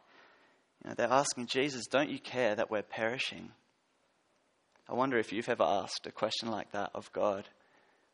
You 0.83 0.89
know, 0.89 0.95
they're 0.95 1.11
asking 1.11 1.47
Jesus, 1.47 1.87
don't 1.87 2.11
you 2.11 2.19
care 2.19 2.53
that 2.53 2.69
we're 2.69 2.83
perishing? 2.83 3.49
I 4.87 4.93
wonder 4.93 5.17
if 5.17 5.33
you've 5.33 5.49
ever 5.49 5.63
asked 5.63 6.05
a 6.05 6.11
question 6.11 6.51
like 6.51 6.71
that 6.73 6.91
of 6.93 7.11
God 7.11 7.49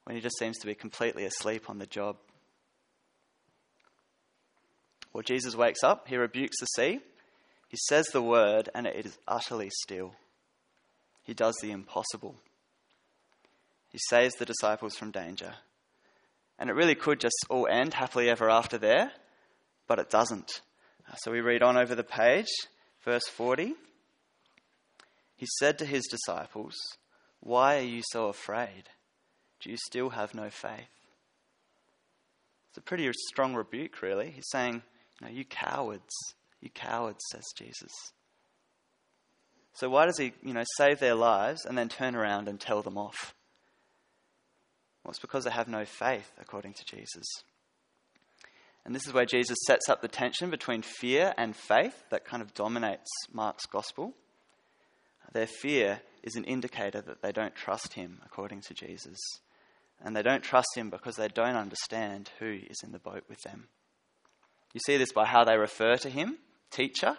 when 0.05 0.15
he 0.15 0.21
just 0.21 0.39
seems 0.39 0.57
to 0.59 0.67
be 0.67 0.75
completely 0.75 1.25
asleep 1.25 1.69
on 1.69 1.79
the 1.79 1.85
job. 1.85 2.15
Well, 5.11 5.23
Jesus 5.23 5.53
wakes 5.53 5.83
up, 5.83 6.07
he 6.07 6.15
rebukes 6.15 6.59
the 6.61 6.65
sea, 6.67 7.01
he 7.75 7.79
says 7.89 8.07
the 8.13 8.21
word, 8.21 8.69
and 8.73 8.87
it 8.87 9.05
is 9.05 9.17
utterly 9.27 9.69
still. 9.69 10.13
He 11.23 11.33
does 11.33 11.57
the 11.61 11.71
impossible. 11.71 12.35
He 13.91 13.99
saves 14.07 14.33
the 14.35 14.45
disciples 14.45 14.95
from 14.95 15.11
danger. 15.11 15.55
And 16.57 16.69
it 16.69 16.73
really 16.73 16.95
could 16.95 17.19
just 17.19 17.35
all 17.49 17.67
end 17.67 17.93
happily 17.93 18.29
ever 18.29 18.49
after 18.49 18.77
there, 18.77 19.11
but 19.89 19.99
it 19.99 20.09
doesn't. 20.09 20.61
Uh, 21.11 21.15
so 21.15 21.33
we 21.33 21.41
read 21.41 21.61
on 21.61 21.75
over 21.75 21.95
the 21.95 22.03
page, 22.05 22.47
verse 23.03 23.27
40. 23.27 23.73
He 25.35 25.47
said 25.59 25.77
to 25.79 25.85
his 25.85 26.07
disciples, 26.07 26.75
Why 27.41 27.79
are 27.79 27.81
you 27.81 28.03
so 28.05 28.27
afraid? 28.29 28.83
Do 29.59 29.69
you 29.69 29.75
still 29.75 30.11
have 30.11 30.33
no 30.33 30.49
faith? 30.49 30.87
It's 32.69 32.77
a 32.77 32.81
pretty 32.81 33.11
strong 33.27 33.53
rebuke, 33.53 34.01
really. 34.01 34.31
He's 34.31 34.49
saying, 34.49 34.81
you 35.29 35.43
cowards, 35.43 36.13
you 36.65 36.71
cowards, 36.71 37.23
says 37.31 37.45
Jesus. 37.57 37.91
So 39.73 39.89
why 39.89 40.05
does 40.05 40.17
he, 40.17 40.33
you 40.41 40.53
know, 40.53 40.63
save 40.77 40.99
their 40.99 41.15
lives 41.15 41.65
and 41.65 41.77
then 41.77 41.89
turn 41.89 42.15
around 42.15 42.47
and 42.47 42.59
tell 42.59 42.81
them 42.81 42.97
off? 42.97 43.33
Well, 45.03 45.11
it's 45.11 45.19
because 45.19 45.43
they 45.43 45.51
have 45.51 45.67
no 45.67 45.85
faith, 45.85 46.31
according 46.39 46.73
to 46.73 46.85
Jesus. 46.85 47.25
And 48.85 48.95
this 48.95 49.05
is 49.05 49.13
where 49.13 49.25
Jesus 49.25 49.57
sets 49.65 49.89
up 49.89 50.01
the 50.01 50.07
tension 50.07 50.49
between 50.49 50.81
fear 50.81 51.33
and 51.37 51.55
faith 51.55 52.03
that 52.09 52.25
kind 52.25 52.41
of 52.41 52.53
dominates 52.53 53.09
Mark's 53.31 53.65
gospel. 53.65 54.13
Their 55.33 55.47
fear 55.47 56.01
is 56.23 56.35
an 56.35 56.43
indicator 56.45 57.01
that 57.01 57.21
they 57.21 57.31
don't 57.31 57.55
trust 57.55 57.93
him, 57.93 58.21
according 58.25 58.61
to 58.61 58.73
Jesus. 58.73 59.17
And 60.01 60.15
they 60.15 60.23
don't 60.23 60.43
trust 60.43 60.69
him 60.75 60.89
because 60.89 61.15
they 61.15 61.27
don't 61.27 61.55
understand 61.55 62.29
who 62.39 62.59
is 62.69 62.77
in 62.83 62.91
the 62.91 62.99
boat 62.99 63.23
with 63.27 63.41
them. 63.41 63.67
You 64.73 64.79
see 64.85 64.97
this 64.97 65.11
by 65.13 65.25
how 65.25 65.43
they 65.43 65.57
refer 65.57 65.97
to 65.97 66.09
him, 66.09 66.37
teacher. 66.75 67.17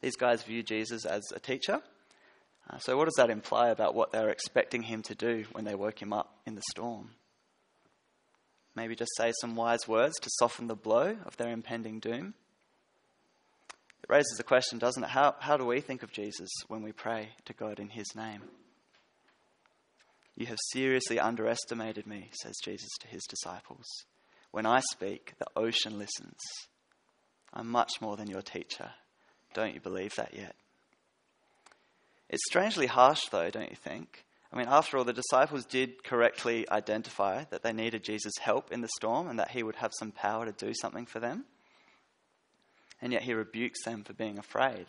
These 0.00 0.16
guys 0.16 0.42
view 0.42 0.62
Jesus 0.62 1.04
as 1.04 1.22
a 1.34 1.40
teacher. 1.40 1.80
Uh, 2.68 2.78
so, 2.78 2.96
what 2.96 3.04
does 3.04 3.14
that 3.16 3.30
imply 3.30 3.70
about 3.70 3.94
what 3.94 4.12
they're 4.12 4.30
expecting 4.30 4.82
him 4.82 5.02
to 5.02 5.14
do 5.14 5.44
when 5.52 5.64
they 5.64 5.74
woke 5.74 6.00
him 6.00 6.12
up 6.12 6.38
in 6.46 6.54
the 6.54 6.62
storm? 6.70 7.10
Maybe 8.74 8.94
just 8.94 9.16
say 9.16 9.32
some 9.40 9.56
wise 9.56 9.86
words 9.88 10.14
to 10.20 10.30
soften 10.38 10.68
the 10.68 10.76
blow 10.76 11.16
of 11.26 11.36
their 11.36 11.50
impending 11.50 11.98
doom? 11.98 12.34
It 14.02 14.08
raises 14.08 14.36
the 14.36 14.44
question, 14.44 14.78
doesn't 14.78 15.02
it? 15.02 15.10
How, 15.10 15.34
how 15.38 15.56
do 15.56 15.66
we 15.66 15.80
think 15.80 16.02
of 16.02 16.12
Jesus 16.12 16.48
when 16.68 16.82
we 16.82 16.92
pray 16.92 17.30
to 17.46 17.52
God 17.52 17.78
in 17.78 17.88
his 17.90 18.14
name? 18.14 18.42
You 20.36 20.46
have 20.46 20.58
seriously 20.72 21.18
underestimated 21.18 22.06
me, 22.06 22.30
says 22.32 22.56
Jesus 22.64 22.88
to 23.00 23.08
his 23.08 23.22
disciples. 23.28 23.84
When 24.52 24.64
I 24.64 24.80
speak, 24.92 25.34
the 25.38 25.46
ocean 25.54 25.98
listens. 25.98 26.38
I'm 27.52 27.68
much 27.68 28.00
more 28.00 28.16
than 28.16 28.28
your 28.28 28.42
teacher. 28.42 28.90
Don't 29.54 29.74
you 29.74 29.80
believe 29.80 30.14
that 30.16 30.34
yet? 30.34 30.54
It's 32.28 32.44
strangely 32.48 32.86
harsh, 32.86 33.22
though, 33.30 33.50
don't 33.50 33.70
you 33.70 33.76
think? 33.76 34.24
I 34.52 34.56
mean, 34.56 34.66
after 34.68 34.98
all, 34.98 35.04
the 35.04 35.12
disciples 35.12 35.64
did 35.64 36.02
correctly 36.02 36.68
identify 36.70 37.44
that 37.50 37.62
they 37.62 37.72
needed 37.72 38.04
Jesus' 38.04 38.38
help 38.40 38.72
in 38.72 38.80
the 38.80 38.88
storm 38.96 39.28
and 39.28 39.38
that 39.38 39.50
he 39.50 39.62
would 39.62 39.76
have 39.76 39.92
some 39.98 40.12
power 40.12 40.44
to 40.44 40.52
do 40.52 40.72
something 40.74 41.06
for 41.06 41.20
them. 41.20 41.44
And 43.00 43.12
yet 43.12 43.22
he 43.22 43.34
rebukes 43.34 43.84
them 43.84 44.02
for 44.04 44.12
being 44.12 44.38
afraid. 44.38 44.86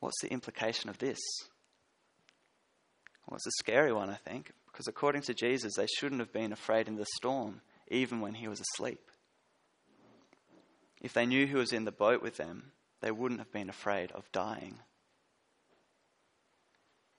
What's 0.00 0.20
the 0.22 0.32
implication 0.32 0.90
of 0.90 0.98
this? 0.98 1.18
Well, 3.26 3.36
it's 3.36 3.46
a 3.46 3.62
scary 3.62 3.92
one, 3.92 4.10
I 4.10 4.16
think, 4.16 4.50
because 4.72 4.88
according 4.88 5.22
to 5.22 5.34
Jesus, 5.34 5.74
they 5.76 5.86
shouldn't 5.86 6.20
have 6.20 6.32
been 6.32 6.52
afraid 6.52 6.88
in 6.88 6.96
the 6.96 7.06
storm, 7.16 7.60
even 7.88 8.20
when 8.20 8.34
he 8.34 8.48
was 8.48 8.60
asleep. 8.60 9.00
If 11.00 11.12
they 11.12 11.26
knew 11.26 11.46
who 11.46 11.58
was 11.58 11.72
in 11.72 11.84
the 11.84 11.92
boat 11.92 12.22
with 12.22 12.36
them, 12.36 12.72
they 13.00 13.10
wouldn't 13.10 13.40
have 13.40 13.52
been 13.52 13.70
afraid 13.70 14.12
of 14.12 14.30
dying 14.32 14.80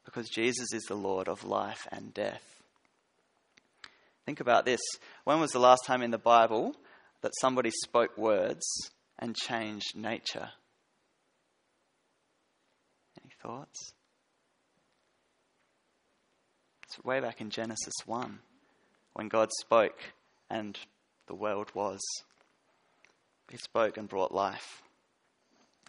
because 0.05 0.29
Jesus 0.29 0.73
is 0.73 0.83
the 0.83 0.95
Lord 0.95 1.27
of 1.27 1.43
life 1.43 1.87
and 1.91 2.13
death. 2.13 2.43
Think 4.25 4.39
about 4.39 4.65
this. 4.65 4.81
When 5.23 5.39
was 5.39 5.51
the 5.51 5.59
last 5.59 5.85
time 5.85 6.01
in 6.01 6.11
the 6.11 6.17
Bible 6.17 6.75
that 7.21 7.31
somebody 7.39 7.71
spoke 7.71 8.17
words 8.17 8.65
and 9.19 9.35
changed 9.35 9.95
nature? 9.95 10.49
Any 13.21 13.31
thoughts? 13.41 13.93
It's 16.83 17.03
way 17.03 17.19
back 17.19 17.41
in 17.41 17.49
Genesis 17.49 17.93
1 18.05 18.39
when 19.13 19.27
God 19.27 19.49
spoke 19.59 19.99
and 20.49 20.77
the 21.27 21.35
world 21.35 21.71
was. 21.73 21.99
He 23.51 23.57
spoke 23.57 23.97
and 23.97 24.07
brought 24.07 24.33
life. 24.33 24.81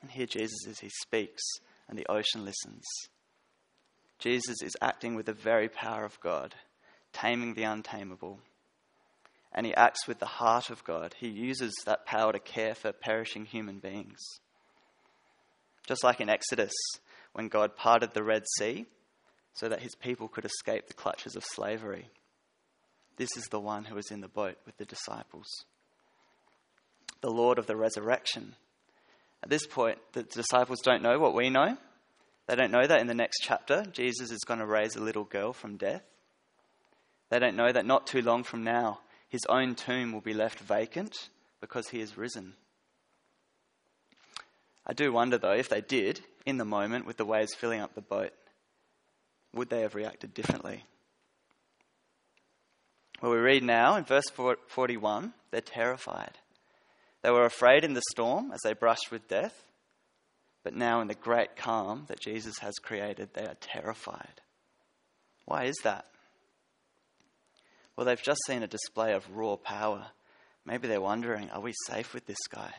And 0.00 0.11
here 0.11 0.26
Jesus 0.26 0.66
is, 0.66 0.81
he 0.81 0.90
speaks 1.02 1.42
and 1.88 1.97
the 1.97 2.11
ocean 2.11 2.45
listens. 2.45 2.85
Jesus 4.19 4.57
is 4.62 4.76
acting 4.81 5.14
with 5.14 5.26
the 5.26 5.33
very 5.33 5.69
power 5.69 6.04
of 6.04 6.19
God, 6.21 6.57
taming 7.12 7.54
the 7.54 7.62
untamable. 7.62 8.40
And 9.52 9.64
he 9.64 9.75
acts 9.75 10.09
with 10.09 10.19
the 10.19 10.26
heart 10.26 10.71
of 10.71 10.83
God. 10.83 11.14
He 11.19 11.28
uses 11.28 11.73
that 11.85 12.04
power 12.07 12.33
to 12.33 12.40
care 12.40 12.75
for 12.75 12.92
perishing 12.92 13.45
human 13.45 13.78
beings. 13.78 14.19
Just 15.87 16.02
like 16.02 16.21
in 16.21 16.28
Exodus, 16.28 16.73
when 17.33 17.49
God 17.49 17.76
parted 17.76 18.12
the 18.12 18.25
Red 18.25 18.45
Sea 18.59 18.87
so 19.54 19.69
that 19.69 19.83
his 19.83 19.95
people 19.95 20.26
could 20.26 20.45
escape 20.45 20.88
the 20.88 20.95
clutches 20.95 21.37
of 21.37 21.45
slavery. 21.45 22.09
This 23.19 23.37
is 23.37 23.45
the 23.50 23.61
one 23.61 23.85
who 23.85 23.95
was 23.95 24.11
in 24.11 24.21
the 24.21 24.28
boat 24.28 24.57
with 24.66 24.76
the 24.78 24.85
disciples. 24.85 25.47
The 27.22 27.30
Lord 27.30 27.58
of 27.58 27.66
the 27.66 27.76
resurrection. 27.76 28.54
At 29.42 29.48
this 29.48 29.66
point, 29.66 29.98
the 30.12 30.24
disciples 30.24 30.80
don't 30.80 31.02
know 31.02 31.18
what 31.18 31.34
we 31.34 31.48
know. 31.50 31.76
They 32.46 32.56
don't 32.56 32.70
know 32.70 32.86
that 32.86 33.00
in 33.00 33.06
the 33.06 33.14
next 33.14 33.38
chapter, 33.42 33.84
Jesus 33.92 34.30
is 34.30 34.44
going 34.46 34.60
to 34.60 34.66
raise 34.66 34.94
a 34.96 35.02
little 35.02 35.24
girl 35.24 35.52
from 35.52 35.76
death. 35.76 36.02
They 37.30 37.38
don't 37.38 37.56
know 37.56 37.72
that 37.72 37.86
not 37.86 38.06
too 38.06 38.20
long 38.20 38.42
from 38.42 38.62
now, 38.62 39.00
his 39.28 39.46
own 39.48 39.74
tomb 39.74 40.12
will 40.12 40.20
be 40.20 40.34
left 40.34 40.58
vacant 40.58 41.30
because 41.60 41.88
he 41.88 42.00
is 42.00 42.18
risen. 42.18 42.54
I 44.86 44.92
do 44.92 45.12
wonder, 45.12 45.38
though, 45.38 45.52
if 45.52 45.68
they 45.68 45.80
did, 45.80 46.20
in 46.44 46.58
the 46.58 46.64
moment, 46.64 47.06
with 47.06 47.16
the 47.16 47.24
waves 47.24 47.54
filling 47.54 47.80
up 47.80 47.94
the 47.94 48.00
boat, 48.00 48.32
would 49.54 49.70
they 49.70 49.80
have 49.80 49.94
reacted 49.94 50.34
differently? 50.34 50.84
Well, 53.22 53.32
we 53.32 53.38
read 53.38 53.62
now 53.62 53.94
in 53.94 54.04
verse 54.04 54.24
41 54.68 55.32
they're 55.52 55.60
terrified. 55.60 56.38
They 57.22 57.30
were 57.30 57.44
afraid 57.44 57.84
in 57.84 57.94
the 57.94 58.02
storm 58.10 58.50
as 58.52 58.60
they 58.64 58.72
brushed 58.72 59.10
with 59.10 59.28
death, 59.28 59.54
but 60.64 60.74
now 60.74 61.00
in 61.00 61.08
the 61.08 61.14
great 61.14 61.56
calm 61.56 62.04
that 62.08 62.20
Jesus 62.20 62.58
has 62.60 62.74
created, 62.74 63.30
they 63.32 63.46
are 63.46 63.56
terrified. 63.60 64.40
Why 65.44 65.64
is 65.64 65.76
that? 65.84 66.06
Well, 67.96 68.06
they've 68.06 68.22
just 68.22 68.40
seen 68.46 68.62
a 68.62 68.68
display 68.68 69.12
of 69.12 69.28
raw 69.34 69.56
power. 69.56 70.06
Maybe 70.64 70.88
they're 70.88 71.00
wondering, 71.00 71.50
are 71.50 71.60
we 71.60 71.72
safe 71.86 72.14
with 72.14 72.26
this 72.26 72.46
guy? 72.48 72.72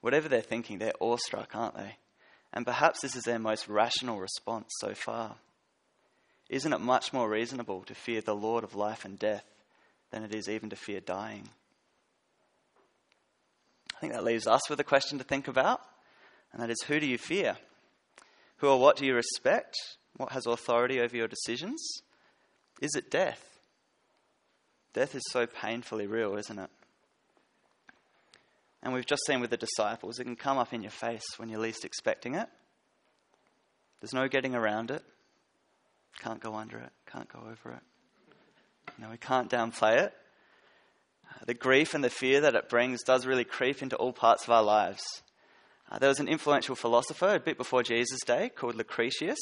Whatever 0.00 0.28
they're 0.28 0.40
thinking, 0.40 0.78
they're 0.78 0.92
awestruck, 1.00 1.54
aren't 1.54 1.76
they? 1.76 1.96
And 2.52 2.66
perhaps 2.66 3.00
this 3.00 3.14
is 3.14 3.24
their 3.24 3.38
most 3.38 3.68
rational 3.68 4.18
response 4.18 4.70
so 4.80 4.94
far. 4.94 5.36
Isn't 6.48 6.72
it 6.72 6.80
much 6.80 7.12
more 7.12 7.28
reasonable 7.28 7.82
to 7.84 7.94
fear 7.94 8.20
the 8.20 8.34
Lord 8.34 8.64
of 8.64 8.74
life 8.74 9.04
and 9.04 9.18
death 9.18 9.44
than 10.10 10.24
it 10.24 10.34
is 10.34 10.48
even 10.48 10.70
to 10.70 10.76
fear 10.76 11.00
dying? 11.00 11.50
I 14.00 14.06
think 14.08 14.14
that 14.14 14.24
leaves 14.24 14.46
us 14.46 14.70
with 14.70 14.80
a 14.80 14.84
question 14.84 15.18
to 15.18 15.24
think 15.24 15.46
about, 15.46 15.82
and 16.54 16.62
that 16.62 16.70
is 16.70 16.80
who 16.86 16.98
do 17.00 17.06
you 17.06 17.18
fear? 17.18 17.58
Who 18.56 18.68
or 18.68 18.80
what 18.80 18.96
do 18.96 19.04
you 19.04 19.14
respect? 19.14 19.76
What 20.16 20.32
has 20.32 20.46
authority 20.46 20.98
over 21.02 21.14
your 21.14 21.28
decisions? 21.28 21.78
Is 22.80 22.94
it 22.94 23.10
death? 23.10 23.58
Death 24.94 25.14
is 25.14 25.20
so 25.28 25.46
painfully 25.46 26.06
real, 26.06 26.38
isn't 26.38 26.58
it? 26.58 26.70
And 28.82 28.94
we've 28.94 29.04
just 29.04 29.26
seen 29.26 29.42
with 29.42 29.50
the 29.50 29.58
disciples, 29.58 30.18
it 30.18 30.24
can 30.24 30.34
come 30.34 30.56
up 30.56 30.72
in 30.72 30.80
your 30.80 30.90
face 30.90 31.26
when 31.36 31.50
you're 31.50 31.60
least 31.60 31.84
expecting 31.84 32.36
it. 32.36 32.48
There's 34.00 34.14
no 34.14 34.28
getting 34.28 34.54
around 34.54 34.90
it. 34.90 35.04
Can't 36.20 36.40
go 36.40 36.54
under 36.54 36.78
it, 36.78 36.92
can't 37.04 37.30
go 37.30 37.40
over 37.40 37.74
it. 37.74 37.82
You 38.96 39.04
know, 39.04 39.10
we 39.10 39.18
can't 39.18 39.50
downplay 39.50 40.00
it. 40.00 40.14
The 41.46 41.54
grief 41.54 41.94
and 41.94 42.04
the 42.04 42.10
fear 42.10 42.40
that 42.42 42.54
it 42.54 42.68
brings 42.68 43.02
does 43.02 43.26
really 43.26 43.44
creep 43.44 43.82
into 43.82 43.96
all 43.96 44.12
parts 44.12 44.44
of 44.44 44.50
our 44.50 44.62
lives. 44.62 45.02
Uh, 45.90 45.98
there 45.98 46.08
was 46.08 46.20
an 46.20 46.28
influential 46.28 46.76
philosopher 46.76 47.34
a 47.34 47.40
bit 47.40 47.56
before 47.56 47.82
Jesus' 47.82 48.20
day 48.24 48.48
called 48.48 48.76
Lucretius. 48.76 49.38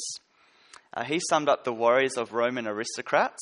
Uh, 0.93 1.03
he 1.03 1.19
summed 1.29 1.49
up 1.49 1.63
the 1.63 1.73
worries 1.73 2.17
of 2.17 2.33
Roman 2.33 2.67
aristocrats 2.67 3.39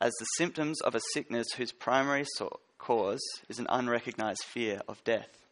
as 0.00 0.12
the 0.18 0.26
symptoms 0.36 0.80
of 0.82 0.94
a 0.94 1.00
sickness 1.14 1.46
whose 1.56 1.72
primary 1.72 2.24
so- 2.34 2.60
cause 2.78 3.22
is 3.48 3.58
an 3.58 3.66
unrecognized 3.70 4.42
fear 4.42 4.80
of 4.86 5.02
death. 5.04 5.46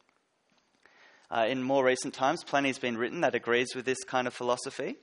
Uh, 1.31 1.45
in 1.47 1.63
more 1.63 1.83
recent 1.83 2.13
times, 2.13 2.43
plenty 2.43 2.69
has 2.69 2.77
been 2.77 2.97
written 2.97 3.21
that 3.21 3.33
agrees 3.33 3.73
with 3.75 3.85
this 3.85 4.03
kind 4.03 4.27
of 4.27 4.33
philosophy. 4.33 4.95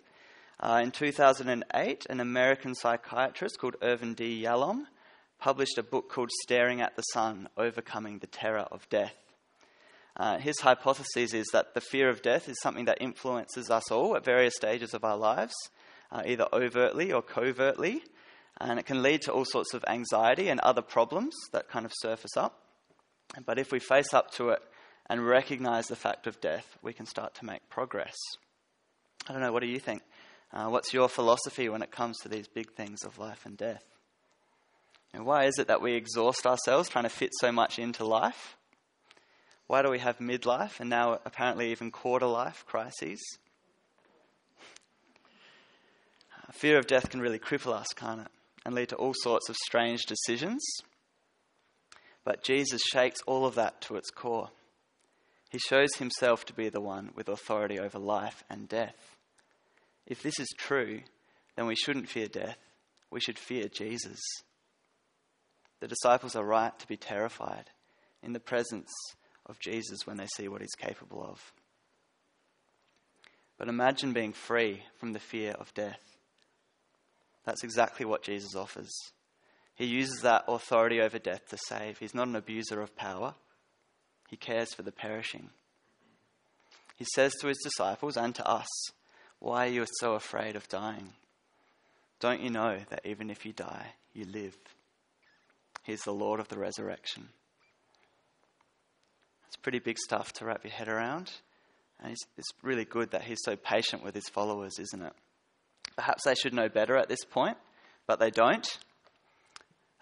Uh, 0.60 0.80
in 0.82 0.92
2008, 0.92 2.06
an 2.08 2.20
American 2.20 2.74
psychiatrist 2.74 3.58
called 3.58 3.74
Irvin 3.82 4.14
D. 4.14 4.44
Yalom 4.44 4.84
published 5.42 5.76
a 5.76 5.82
book 5.82 6.08
called 6.08 6.30
Staring 6.44 6.80
at 6.80 6.94
the 6.94 7.02
Sun 7.02 7.48
Overcoming 7.56 8.20
the 8.20 8.28
Terror 8.28 8.64
of 8.70 8.88
Death. 8.88 9.16
Uh, 10.16 10.38
his 10.38 10.60
hypothesis 10.60 11.34
is 11.34 11.48
that 11.52 11.74
the 11.74 11.80
fear 11.80 12.08
of 12.08 12.22
death 12.22 12.48
is 12.48 12.60
something 12.60 12.84
that 12.84 12.98
influences 13.00 13.68
us 13.68 13.90
all 13.90 14.14
at 14.14 14.24
various 14.24 14.54
stages 14.54 14.94
of 14.94 15.02
our 15.02 15.16
lives, 15.16 15.52
uh, 16.12 16.22
either 16.24 16.46
overtly 16.52 17.12
or 17.12 17.22
covertly, 17.22 18.04
and 18.60 18.78
it 18.78 18.86
can 18.86 19.02
lead 19.02 19.20
to 19.20 19.32
all 19.32 19.44
sorts 19.44 19.74
of 19.74 19.84
anxiety 19.88 20.48
and 20.48 20.60
other 20.60 20.80
problems 20.80 21.34
that 21.50 21.68
kind 21.68 21.84
of 21.84 21.92
surface 21.96 22.36
up. 22.36 22.60
But 23.44 23.58
if 23.58 23.72
we 23.72 23.80
face 23.80 24.14
up 24.14 24.30
to 24.34 24.50
it 24.50 24.60
and 25.10 25.26
recognize 25.26 25.88
the 25.88 25.96
fact 25.96 26.28
of 26.28 26.40
death, 26.40 26.78
we 26.82 26.92
can 26.92 27.06
start 27.06 27.34
to 27.34 27.44
make 27.44 27.68
progress. 27.68 28.14
I 29.28 29.32
don't 29.32 29.42
know, 29.42 29.50
what 29.50 29.62
do 29.62 29.68
you 29.68 29.80
think? 29.80 30.02
Uh, 30.52 30.68
what's 30.68 30.94
your 30.94 31.08
philosophy 31.08 31.68
when 31.68 31.82
it 31.82 31.90
comes 31.90 32.18
to 32.18 32.28
these 32.28 32.46
big 32.46 32.74
things 32.74 33.02
of 33.02 33.18
life 33.18 33.44
and 33.44 33.56
death? 33.56 33.82
And 35.14 35.26
why 35.26 35.44
is 35.44 35.58
it 35.58 35.68
that 35.68 35.82
we 35.82 35.94
exhaust 35.94 36.46
ourselves 36.46 36.88
trying 36.88 37.04
to 37.04 37.10
fit 37.10 37.30
so 37.38 37.52
much 37.52 37.78
into 37.78 38.04
life? 38.04 38.56
Why 39.66 39.82
do 39.82 39.90
we 39.90 39.98
have 39.98 40.18
midlife 40.18 40.80
and 40.80 40.90
now 40.90 41.20
apparently 41.24 41.70
even 41.70 41.90
quarter 41.90 42.26
life 42.26 42.64
crises? 42.66 43.20
Uh, 46.36 46.52
fear 46.52 46.78
of 46.78 46.86
death 46.86 47.10
can 47.10 47.20
really 47.20 47.38
cripple 47.38 47.72
us, 47.72 47.88
can't 47.94 48.22
it? 48.22 48.28
And 48.64 48.74
lead 48.74 48.90
to 48.90 48.96
all 48.96 49.14
sorts 49.14 49.48
of 49.48 49.56
strange 49.56 50.02
decisions. 50.02 50.62
But 52.24 52.42
Jesus 52.42 52.82
shakes 52.82 53.20
all 53.26 53.44
of 53.44 53.54
that 53.56 53.80
to 53.82 53.96
its 53.96 54.10
core. 54.10 54.50
He 55.50 55.58
shows 55.58 55.94
himself 55.96 56.44
to 56.46 56.54
be 56.54 56.68
the 56.68 56.80
one 56.80 57.10
with 57.14 57.28
authority 57.28 57.78
over 57.78 57.98
life 57.98 58.44
and 58.48 58.68
death. 58.68 59.16
If 60.06 60.22
this 60.22 60.38
is 60.38 60.48
true, 60.56 61.00
then 61.56 61.66
we 61.66 61.74
shouldn't 61.74 62.08
fear 62.08 62.28
death. 62.28 62.56
We 63.10 63.20
should 63.20 63.38
fear 63.38 63.68
Jesus. 63.68 64.20
The 65.82 65.88
disciples 65.88 66.36
are 66.36 66.44
right 66.44 66.78
to 66.78 66.86
be 66.86 66.96
terrified 66.96 67.64
in 68.22 68.34
the 68.34 68.38
presence 68.38 68.88
of 69.46 69.58
Jesus 69.58 70.06
when 70.06 70.16
they 70.16 70.28
see 70.36 70.46
what 70.46 70.60
he's 70.60 70.76
capable 70.78 71.24
of. 71.24 71.52
But 73.58 73.66
imagine 73.66 74.12
being 74.12 74.32
free 74.32 74.84
from 75.00 75.12
the 75.12 75.18
fear 75.18 75.56
of 75.58 75.74
death. 75.74 75.98
That's 77.44 77.64
exactly 77.64 78.06
what 78.06 78.22
Jesus 78.22 78.54
offers. 78.54 78.92
He 79.74 79.86
uses 79.86 80.20
that 80.22 80.44
authority 80.46 81.00
over 81.00 81.18
death 81.18 81.48
to 81.48 81.58
save. 81.66 81.98
He's 81.98 82.14
not 82.14 82.28
an 82.28 82.36
abuser 82.36 82.80
of 82.80 82.94
power, 82.94 83.34
he 84.28 84.36
cares 84.36 84.72
for 84.72 84.82
the 84.82 84.92
perishing. 84.92 85.50
He 86.94 87.06
says 87.12 87.32
to 87.40 87.48
his 87.48 87.58
disciples 87.58 88.16
and 88.16 88.36
to 88.36 88.46
us, 88.46 88.68
Why 89.40 89.66
are 89.66 89.70
you 89.70 89.84
so 89.98 90.12
afraid 90.12 90.54
of 90.54 90.68
dying? 90.68 91.14
Don't 92.20 92.40
you 92.40 92.50
know 92.50 92.78
that 92.90 93.04
even 93.04 93.30
if 93.30 93.44
you 93.44 93.52
die, 93.52 93.94
you 94.14 94.26
live? 94.26 94.56
He's 95.82 96.02
the 96.02 96.12
Lord 96.12 96.40
of 96.40 96.48
the 96.48 96.58
resurrection. 96.58 97.28
It's 99.46 99.56
pretty 99.56 99.80
big 99.80 99.98
stuff 99.98 100.32
to 100.34 100.44
wrap 100.44 100.64
your 100.64 100.72
head 100.72 100.88
around. 100.88 101.30
And 102.02 102.16
it's 102.36 102.48
really 102.62 102.84
good 102.84 103.10
that 103.10 103.22
he's 103.22 103.40
so 103.44 103.56
patient 103.56 104.02
with 104.02 104.14
his 104.14 104.28
followers, 104.28 104.78
isn't 104.78 105.02
it? 105.02 105.12
Perhaps 105.96 106.24
they 106.24 106.34
should 106.34 106.54
know 106.54 106.68
better 106.68 106.96
at 106.96 107.08
this 107.08 107.24
point, 107.24 107.56
but 108.06 108.18
they 108.18 108.30
don't. 108.30 108.66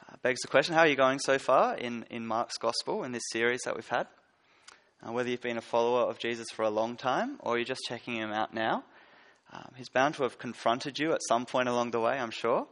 Uh, 0.08 0.16
begs 0.22 0.40
the 0.40 0.48
question 0.48 0.74
how 0.74 0.82
are 0.82 0.86
you 0.86 0.96
going 0.96 1.18
so 1.18 1.38
far 1.38 1.76
in, 1.76 2.04
in 2.10 2.26
Mark's 2.26 2.58
Gospel 2.58 3.04
in 3.04 3.12
this 3.12 3.28
series 3.32 3.60
that 3.64 3.74
we've 3.74 3.88
had? 3.88 4.06
Uh, 5.06 5.12
whether 5.12 5.28
you've 5.28 5.40
been 5.40 5.56
a 5.56 5.62
follower 5.62 6.08
of 6.08 6.18
Jesus 6.18 6.46
for 6.54 6.62
a 6.62 6.70
long 6.70 6.96
time 6.96 7.36
or 7.40 7.58
you're 7.58 7.64
just 7.64 7.82
checking 7.88 8.14
him 8.14 8.30
out 8.30 8.54
now, 8.54 8.84
um, 9.52 9.72
he's 9.76 9.88
bound 9.88 10.14
to 10.14 10.22
have 10.22 10.38
confronted 10.38 10.98
you 10.98 11.12
at 11.12 11.20
some 11.28 11.44
point 11.44 11.68
along 11.68 11.90
the 11.90 12.00
way, 12.00 12.18
I'm 12.18 12.30
sure. 12.30 12.66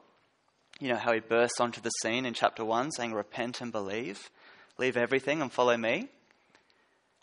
You 0.81 0.89
know 0.89 0.97
how 0.97 1.13
he 1.13 1.21
bursts 1.21 1.61
onto 1.61 1.81
the 1.81 1.91
scene 2.03 2.25
in 2.25 2.35
chapter 2.35 2.65
1 2.65 2.93
saying, 2.93 3.13
Repent 3.13 3.61
and 3.61 3.73
believe, 3.73 4.31
leave 4.79 4.97
everything 4.97 5.43
and 5.43 5.53
follow 5.53 5.77
me. 5.77 6.09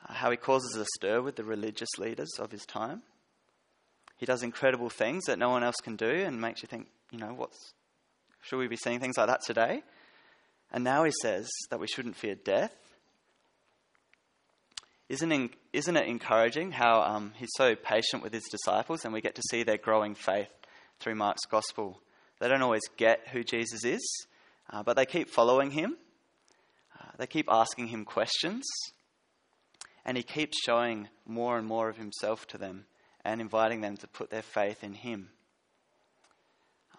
Uh, 0.07 0.13
how 0.13 0.29
he 0.29 0.35
causes 0.35 0.75
a 0.75 0.85
stir 0.97 1.21
with 1.21 1.37
the 1.37 1.43
religious 1.45 1.89
leaders 1.97 2.31
of 2.37 2.51
his 2.51 2.65
time. 2.65 3.01
He 4.17 4.25
does 4.25 4.43
incredible 4.43 4.89
things 4.89 5.23
that 5.25 5.39
no 5.39 5.49
one 5.49 5.63
else 5.63 5.77
can 5.81 5.95
do 5.95 6.09
and 6.09 6.41
makes 6.41 6.61
you 6.63 6.67
think, 6.67 6.87
you 7.11 7.17
know, 7.17 7.33
what's, 7.33 7.73
should 8.41 8.57
we 8.57 8.67
be 8.67 8.75
seeing 8.75 8.99
things 8.99 9.17
like 9.17 9.27
that 9.27 9.41
today? 9.45 9.83
And 10.71 10.83
now 10.83 11.05
he 11.05 11.11
says 11.21 11.49
that 11.69 11.79
we 11.79 11.87
shouldn't 11.87 12.17
fear 12.17 12.35
death. 12.35 12.73
Isn't, 15.07 15.31
in, 15.31 15.49
isn't 15.71 15.95
it 15.95 16.07
encouraging 16.07 16.71
how 16.71 17.01
um, 17.01 17.31
he's 17.35 17.51
so 17.55 17.75
patient 17.75 18.21
with 18.21 18.33
his 18.33 18.45
disciples 18.51 19.05
and 19.05 19.13
we 19.13 19.21
get 19.21 19.35
to 19.35 19.43
see 19.49 19.63
their 19.63 19.77
growing 19.77 20.15
faith 20.15 20.49
through 20.99 21.15
Mark's 21.15 21.45
gospel? 21.45 22.01
They 22.39 22.47
don't 22.47 22.61
always 22.61 22.87
get 22.97 23.29
who 23.29 23.43
Jesus 23.43 23.85
is, 23.85 24.27
uh, 24.69 24.83
but 24.83 24.97
they 24.97 25.05
keep 25.05 25.29
following 25.29 25.71
him. 25.71 25.97
Uh, 26.99 27.11
they 27.17 27.27
keep 27.27 27.47
asking 27.49 27.87
him 27.87 28.05
questions. 28.05 28.63
And 30.05 30.17
he 30.17 30.23
keeps 30.23 30.61
showing 30.63 31.09
more 31.25 31.57
and 31.57 31.65
more 31.67 31.89
of 31.89 31.97
himself 31.97 32.45
to 32.47 32.57
them 32.57 32.85
and 33.23 33.41
inviting 33.41 33.81
them 33.81 33.97
to 33.97 34.07
put 34.07 34.29
their 34.29 34.43
faith 34.43 34.83
in 34.83 34.93
him. 34.93 35.29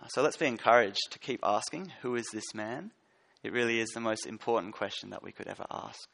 Uh, 0.02 0.08
so 0.08 0.22
let's 0.22 0.36
be 0.36 0.46
encouraged 0.46 1.10
to 1.10 1.18
keep 1.18 1.40
asking, 1.42 1.92
Who 2.02 2.16
is 2.16 2.26
this 2.32 2.54
man? 2.54 2.90
It 3.42 3.52
really 3.52 3.78
is 3.78 3.90
the 3.90 4.00
most 4.00 4.26
important 4.26 4.74
question 4.74 5.10
that 5.10 5.22
we 5.22 5.30
could 5.30 5.46
ever 5.46 5.66
ask. 5.70 6.08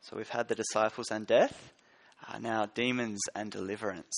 So 0.00 0.16
we've 0.16 0.30
had 0.30 0.48
the 0.48 0.54
disciples 0.54 1.10
and 1.10 1.26
death, 1.26 1.72
uh, 2.26 2.38
now 2.38 2.66
demons 2.66 3.20
and 3.34 3.50
deliverance. 3.50 4.16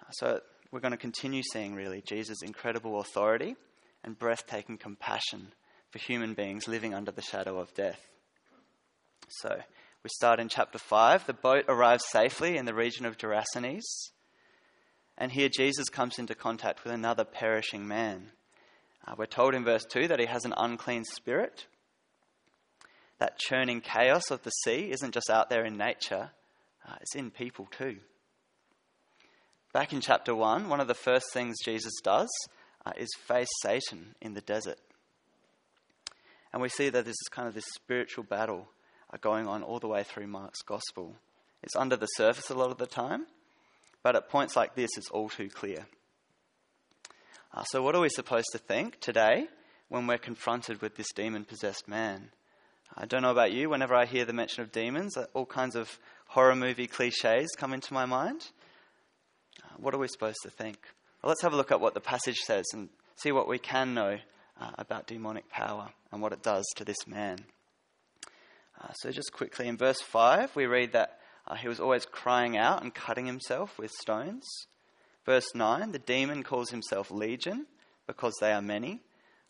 Uh, 0.00 0.10
so 0.12 0.40
we're 0.72 0.80
going 0.80 0.92
to 0.92 0.98
continue 0.98 1.42
seeing 1.52 1.74
really 1.74 2.00
Jesus' 2.00 2.42
incredible 2.42 2.98
authority 2.98 3.54
and 4.02 4.18
breathtaking 4.18 4.78
compassion 4.78 5.52
for 5.90 5.98
human 5.98 6.32
beings 6.32 6.66
living 6.66 6.94
under 6.94 7.12
the 7.12 7.20
shadow 7.20 7.58
of 7.58 7.72
death. 7.74 8.00
So, 9.28 9.50
we 10.02 10.10
start 10.16 10.40
in 10.40 10.48
chapter 10.48 10.78
5. 10.78 11.26
The 11.26 11.34
boat 11.34 11.66
arrives 11.68 12.04
safely 12.08 12.56
in 12.56 12.64
the 12.64 12.74
region 12.74 13.04
of 13.04 13.18
Gerasenes. 13.18 14.10
And 15.18 15.30
here 15.30 15.50
Jesus 15.54 15.90
comes 15.90 16.18
into 16.18 16.34
contact 16.34 16.82
with 16.82 16.92
another 16.92 17.24
perishing 17.24 17.86
man. 17.86 18.30
Uh, 19.06 19.14
we're 19.16 19.26
told 19.26 19.54
in 19.54 19.64
verse 19.64 19.84
2 19.84 20.08
that 20.08 20.20
he 20.20 20.26
has 20.26 20.44
an 20.44 20.54
unclean 20.56 21.04
spirit. 21.04 21.66
That 23.18 23.38
churning 23.38 23.82
chaos 23.82 24.30
of 24.30 24.42
the 24.42 24.50
sea 24.50 24.90
isn't 24.90 25.14
just 25.14 25.30
out 25.30 25.50
there 25.50 25.64
in 25.64 25.76
nature, 25.76 26.30
uh, 26.88 26.94
it's 27.00 27.14
in 27.14 27.30
people 27.30 27.68
too. 27.70 27.98
Back 29.72 29.94
in 29.94 30.02
chapter 30.02 30.34
1, 30.34 30.68
one 30.68 30.80
of 30.80 30.86
the 30.86 30.92
first 30.92 31.32
things 31.32 31.56
Jesus 31.64 31.94
does 32.04 32.28
uh, 32.84 32.92
is 32.94 33.08
face 33.26 33.48
Satan 33.62 34.14
in 34.20 34.34
the 34.34 34.42
desert. 34.42 34.78
And 36.52 36.60
we 36.60 36.68
see 36.68 36.90
that 36.90 37.06
this 37.06 37.14
is 37.14 37.28
kind 37.30 37.48
of 37.48 37.54
this 37.54 37.64
spiritual 37.74 38.24
battle 38.24 38.68
uh, 39.10 39.16
going 39.18 39.48
on 39.48 39.62
all 39.62 39.78
the 39.78 39.88
way 39.88 40.02
through 40.02 40.26
Mark's 40.26 40.60
gospel. 40.60 41.16
It's 41.62 41.74
under 41.74 41.96
the 41.96 42.06
surface 42.06 42.50
a 42.50 42.54
lot 42.54 42.70
of 42.70 42.76
the 42.76 42.86
time, 42.86 43.24
but 44.02 44.14
at 44.14 44.28
points 44.28 44.56
like 44.56 44.74
this, 44.74 44.90
it's 44.98 45.10
all 45.10 45.30
too 45.30 45.48
clear. 45.48 45.86
Uh, 47.54 47.64
so, 47.64 47.82
what 47.82 47.94
are 47.94 48.00
we 48.02 48.10
supposed 48.10 48.48
to 48.52 48.58
think 48.58 49.00
today 49.00 49.46
when 49.88 50.06
we're 50.06 50.18
confronted 50.18 50.82
with 50.82 50.96
this 50.96 51.12
demon 51.14 51.46
possessed 51.46 51.88
man? 51.88 52.28
I 52.94 53.06
don't 53.06 53.22
know 53.22 53.30
about 53.30 53.52
you, 53.52 53.70
whenever 53.70 53.94
I 53.94 54.04
hear 54.04 54.26
the 54.26 54.34
mention 54.34 54.62
of 54.62 54.70
demons, 54.70 55.16
uh, 55.16 55.28
all 55.32 55.46
kinds 55.46 55.76
of 55.76 55.98
horror 56.26 56.56
movie 56.56 56.88
cliches 56.88 57.56
come 57.56 57.72
into 57.72 57.94
my 57.94 58.04
mind. 58.04 58.50
What 59.78 59.94
are 59.94 59.98
we 59.98 60.08
supposed 60.08 60.38
to 60.42 60.50
think? 60.50 60.78
Well, 61.22 61.28
let's 61.28 61.42
have 61.42 61.52
a 61.52 61.56
look 61.56 61.70
at 61.70 61.80
what 61.80 61.94
the 61.94 62.00
passage 62.00 62.38
says 62.38 62.64
and 62.72 62.88
see 63.16 63.32
what 63.32 63.48
we 63.48 63.58
can 63.58 63.94
know 63.94 64.18
uh, 64.60 64.70
about 64.78 65.06
demonic 65.06 65.48
power 65.48 65.90
and 66.10 66.20
what 66.20 66.32
it 66.32 66.42
does 66.42 66.64
to 66.76 66.84
this 66.84 67.06
man. 67.06 67.38
Uh, 68.80 68.92
so, 68.94 69.10
just 69.10 69.32
quickly, 69.32 69.68
in 69.68 69.76
verse 69.76 70.00
5, 70.00 70.56
we 70.56 70.66
read 70.66 70.92
that 70.92 71.18
uh, 71.46 71.54
he 71.54 71.68
was 71.68 71.80
always 71.80 72.06
crying 72.06 72.56
out 72.56 72.82
and 72.82 72.94
cutting 72.94 73.26
himself 73.26 73.78
with 73.78 73.90
stones. 74.00 74.44
Verse 75.24 75.54
9, 75.54 75.92
the 75.92 75.98
demon 75.98 76.42
calls 76.42 76.70
himself 76.70 77.10
Legion 77.10 77.66
because 78.06 78.34
they 78.40 78.52
are 78.52 78.62
many. 78.62 79.00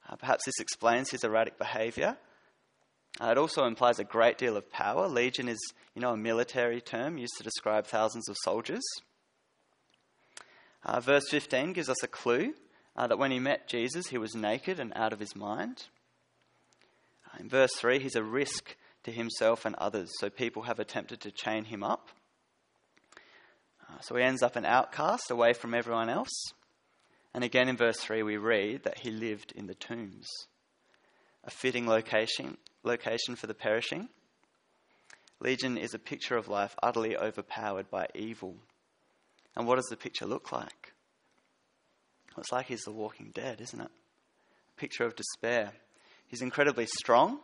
Uh, 0.08 0.16
perhaps 0.16 0.44
this 0.44 0.61
explains 0.61 1.11
his 1.11 1.24
erratic 1.24 1.58
behavior. 1.58 2.16
Uh, 3.20 3.28
it 3.28 3.38
also 3.38 3.64
implies 3.64 3.98
a 3.98 4.04
great 4.04 4.38
deal 4.38 4.56
of 4.56 4.70
power. 4.70 5.06
Legion 5.06 5.48
is, 5.48 5.61
you 5.94 6.02
know, 6.02 6.12
a 6.12 6.16
military 6.16 6.80
term 6.80 7.18
used 7.18 7.35
to 7.38 7.44
describe 7.44 7.87
thousands 7.87 8.28
of 8.28 8.37
soldiers. 8.42 8.82
Uh, 10.85 11.01
verse 11.01 11.29
15 11.31 11.73
gives 11.73 11.88
us 11.88 12.03
a 12.03 12.09
clue 12.09 12.55
uh, 12.97 13.07
that 13.07 13.18
when 13.18 13.31
he 13.31 13.38
met 13.38 13.68
Jesus, 13.68 14.09
he 14.09 14.18
was 14.18 14.35
naked 14.35 14.81
and 14.81 14.92
out 14.97 15.12
of 15.12 15.21
his 15.21 15.37
mind. 15.37 15.85
Uh, 17.27 17.38
in 17.40 17.49
verse 17.49 17.73
3, 17.77 18.01
he's 18.01 18.16
a 18.16 18.23
risk 18.23 18.77
to 19.05 19.12
himself 19.12 19.64
and 19.64 19.75
others, 19.77 20.11
so 20.18 20.31
people 20.31 20.62
have 20.62 20.79
attempted 20.79 21.21
to 21.21 21.31
chain 21.31 21.64
him 21.64 21.83
up. 21.83 22.09
Uh, 23.88 24.01
so 24.01 24.16
he 24.16 24.23
ends 24.23 24.42
up 24.42 24.57
an 24.57 24.64
outcast 24.64 25.31
away 25.31 25.53
from 25.53 25.75
everyone 25.75 26.09
else. 26.09 26.53
And 27.35 27.45
again 27.45 27.68
in 27.68 27.77
verse 27.77 27.99
3, 27.99 28.23
we 28.23 28.37
read 28.37 28.85
that 28.85 29.01
he 29.01 29.11
lived 29.11 29.53
in 29.53 29.66
the 29.66 29.75
tombs, 29.75 30.29
a 31.45 31.51
fitting 31.51 31.87
location, 31.87 32.59
location 32.83 33.37
for 33.37 33.47
the 33.47 33.55
perishing. 33.55 34.09
Legion 35.40 35.79
is 35.79 35.95
a 35.95 35.99
picture 35.99 36.37
of 36.37 36.49
life 36.49 36.77
utterly 36.83 37.16
overpowered 37.16 37.90
by 37.90 38.07
evil. 38.14 38.57
And 39.54 39.66
what 39.66 39.76
does 39.76 39.86
the 39.86 39.96
picture 39.96 40.26
look 40.26 40.52
like? 40.52 40.92
Well, 42.30 42.42
it's 42.42 42.52
like 42.52 42.66
he's 42.66 42.82
the 42.82 42.92
walking 42.92 43.30
dead, 43.34 43.60
isn't 43.60 43.80
it? 43.80 43.90
A 43.90 44.80
picture 44.80 45.04
of 45.04 45.14
despair. 45.14 45.72
He's 46.26 46.42
incredibly 46.42 46.86
strong, 46.86 47.40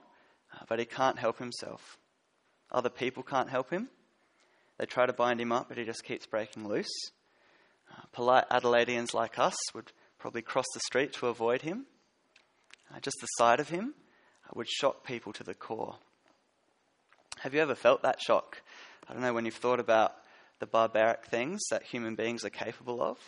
uh, 0.55 0.65
but 0.69 0.79
he 0.79 0.87
can't 0.87 1.19
help 1.19 1.39
himself. 1.39 1.99
Other 2.71 2.89
people 2.89 3.23
can't 3.23 3.51
help 3.51 3.71
him. 3.71 3.89
They 4.79 4.87
try 4.87 5.07
to 5.07 5.13
bind 5.13 5.41
him 5.41 5.53
up, 5.53 5.69
but 5.69 5.77
he 5.77 5.85
just 5.85 6.05
keeps 6.05 6.27
breaking 6.27 6.67
loose. 6.67 6.87
Uh, 7.91 8.03
polite 8.13 8.49
Adelaideans 8.51 9.13
like 9.13 9.39
us 9.39 9.57
would 9.75 9.93
probably 10.19 10.43
cross 10.43 10.67
the 10.73 10.81
street 10.81 11.13
to 11.15 11.27
avoid 11.27 11.63
him. 11.63 11.87
Uh, 12.95 13.01
just 13.01 13.17
the 13.21 13.27
sight 13.39 13.61
of 13.61 13.69
him 13.69 13.95
uh, 14.47 14.53
would 14.55 14.69
shock 14.69 15.05
people 15.05 15.33
to 15.35 15.45
the 15.45 15.55
core. 15.55 15.97
Have 17.41 17.55
you 17.55 17.61
ever 17.61 17.75
felt 17.75 18.03
that 18.03 18.21
shock? 18.21 18.63
I 19.09 19.13
don't 19.13 19.23
know 19.23 19.35
when 19.35 19.45
you've 19.45 19.55
thought 19.55 19.81
about 19.81 20.13
the 20.59 20.67
barbaric 20.67 21.27
things 21.27 21.61
that 21.71 21.83
human 21.83 22.15
beings 22.15 22.45
are 22.45 22.51
capable 22.51 23.03
of. 23.03 23.19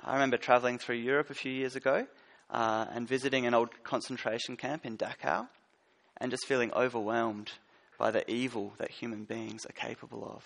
I 0.00 0.14
remember 0.14 0.36
traveling 0.36 0.78
through 0.78 0.96
Europe 0.96 1.30
a 1.30 1.34
few 1.34 1.52
years 1.52 1.76
ago 1.76 2.06
uh, 2.50 2.86
and 2.92 3.08
visiting 3.08 3.46
an 3.46 3.54
old 3.54 3.70
concentration 3.82 4.56
camp 4.56 4.84
in 4.84 4.96
Dachau 4.96 5.48
and 6.18 6.30
just 6.30 6.46
feeling 6.46 6.72
overwhelmed 6.72 7.50
by 7.98 8.10
the 8.10 8.30
evil 8.30 8.74
that 8.78 8.90
human 8.90 9.24
beings 9.24 9.64
are 9.64 9.72
capable 9.72 10.24
of. 10.24 10.44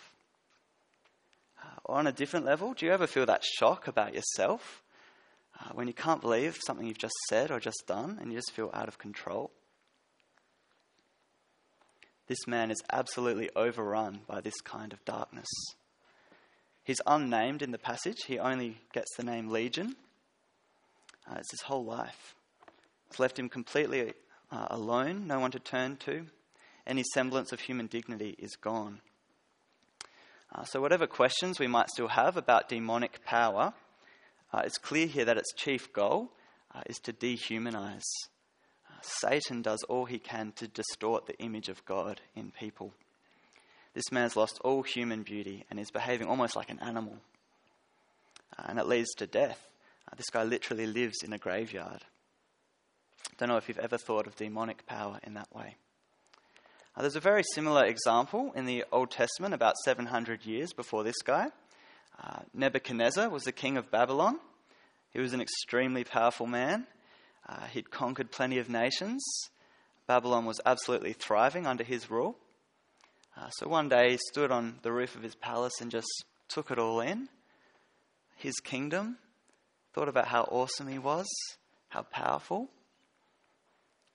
Uh, 1.62 1.92
on 1.92 2.06
a 2.06 2.12
different 2.12 2.46
level, 2.46 2.74
do 2.74 2.86
you 2.86 2.92
ever 2.92 3.06
feel 3.06 3.26
that 3.26 3.44
shock 3.44 3.88
about 3.88 4.14
yourself 4.14 4.82
uh, 5.60 5.70
when 5.74 5.88
you 5.88 5.92
can't 5.92 6.20
believe 6.20 6.58
something 6.64 6.86
you've 6.86 6.98
just 6.98 7.14
said 7.28 7.50
or 7.50 7.58
just 7.58 7.82
done 7.86 8.18
and 8.20 8.30
you 8.30 8.38
just 8.38 8.52
feel 8.52 8.70
out 8.72 8.88
of 8.88 8.98
control? 8.98 9.50
This 12.28 12.46
man 12.46 12.70
is 12.70 12.80
absolutely 12.92 13.50
overrun 13.56 14.20
by 14.28 14.40
this 14.40 14.60
kind 14.60 14.92
of 14.92 15.04
darkness. 15.04 15.48
He's 16.90 17.00
unnamed 17.06 17.62
in 17.62 17.70
the 17.70 17.78
passage, 17.78 18.24
he 18.26 18.40
only 18.40 18.78
gets 18.92 19.14
the 19.16 19.22
name 19.22 19.48
Legion. 19.48 19.94
Uh, 21.24 21.36
it's 21.38 21.52
his 21.52 21.60
whole 21.60 21.84
life. 21.84 22.34
It's 23.06 23.20
left 23.20 23.38
him 23.38 23.48
completely 23.48 24.14
uh, 24.50 24.66
alone, 24.70 25.28
no 25.28 25.38
one 25.38 25.52
to 25.52 25.60
turn 25.60 25.98
to. 25.98 26.26
Any 26.88 27.04
semblance 27.14 27.52
of 27.52 27.60
human 27.60 27.86
dignity 27.86 28.34
is 28.40 28.56
gone. 28.56 29.02
Uh, 30.52 30.64
so, 30.64 30.80
whatever 30.80 31.06
questions 31.06 31.60
we 31.60 31.68
might 31.68 31.90
still 31.90 32.08
have 32.08 32.36
about 32.36 32.68
demonic 32.68 33.24
power, 33.24 33.72
uh, 34.52 34.62
it's 34.64 34.76
clear 34.76 35.06
here 35.06 35.26
that 35.26 35.38
its 35.38 35.54
chief 35.54 35.92
goal 35.92 36.32
uh, 36.74 36.80
is 36.86 36.98
to 37.04 37.12
dehumanize. 37.12 38.02
Uh, 38.90 39.00
Satan 39.00 39.62
does 39.62 39.84
all 39.84 40.06
he 40.06 40.18
can 40.18 40.50
to 40.56 40.66
distort 40.66 41.26
the 41.26 41.38
image 41.38 41.68
of 41.68 41.84
God 41.84 42.20
in 42.34 42.50
people. 42.50 42.94
This 43.94 44.12
man 44.12 44.22
has 44.22 44.36
lost 44.36 44.60
all 44.62 44.82
human 44.82 45.22
beauty 45.22 45.64
and 45.70 45.80
is 45.80 45.90
behaving 45.90 46.28
almost 46.28 46.56
like 46.56 46.70
an 46.70 46.78
animal. 46.80 47.16
Uh, 48.58 48.64
and 48.68 48.78
it 48.78 48.86
leads 48.86 49.12
to 49.14 49.26
death. 49.26 49.68
Uh, 50.10 50.16
this 50.16 50.30
guy 50.30 50.44
literally 50.44 50.86
lives 50.86 51.22
in 51.24 51.32
a 51.32 51.38
graveyard. 51.38 52.04
Don't 53.38 53.48
know 53.48 53.56
if 53.56 53.68
you've 53.68 53.78
ever 53.78 53.98
thought 53.98 54.26
of 54.26 54.36
demonic 54.36 54.86
power 54.86 55.18
in 55.24 55.34
that 55.34 55.54
way. 55.54 55.76
Uh, 56.96 57.02
there's 57.02 57.16
a 57.16 57.20
very 57.20 57.42
similar 57.54 57.84
example 57.84 58.52
in 58.54 58.66
the 58.66 58.84
Old 58.92 59.10
Testament 59.10 59.54
about 59.54 59.76
700 59.84 60.44
years 60.44 60.72
before 60.72 61.02
this 61.04 61.22
guy. 61.22 61.48
Uh, 62.22 62.40
Nebuchadnezzar 62.52 63.28
was 63.28 63.44
the 63.44 63.52
king 63.52 63.76
of 63.76 63.90
Babylon. 63.90 64.38
He 65.12 65.20
was 65.20 65.32
an 65.32 65.40
extremely 65.40 66.04
powerful 66.04 66.46
man. 66.46 66.86
Uh, 67.48 67.66
he'd 67.66 67.90
conquered 67.90 68.30
plenty 68.30 68.58
of 68.58 68.68
nations. 68.68 69.24
Babylon 70.06 70.44
was 70.44 70.60
absolutely 70.66 71.12
thriving 71.12 71.66
under 71.66 71.84
his 71.84 72.10
rule. 72.10 72.36
Uh, 73.36 73.48
so 73.50 73.68
one 73.68 73.88
day 73.88 74.12
he 74.12 74.18
stood 74.30 74.50
on 74.50 74.78
the 74.82 74.92
roof 74.92 75.14
of 75.14 75.22
his 75.22 75.34
palace 75.34 75.80
and 75.80 75.90
just 75.90 76.08
took 76.48 76.70
it 76.70 76.78
all 76.78 77.00
in 77.00 77.28
his 78.36 78.58
kingdom, 78.60 79.18
thought 79.92 80.08
about 80.08 80.28
how 80.28 80.42
awesome 80.44 80.88
he 80.88 80.98
was, 80.98 81.26
how 81.88 82.02
powerful. 82.02 82.68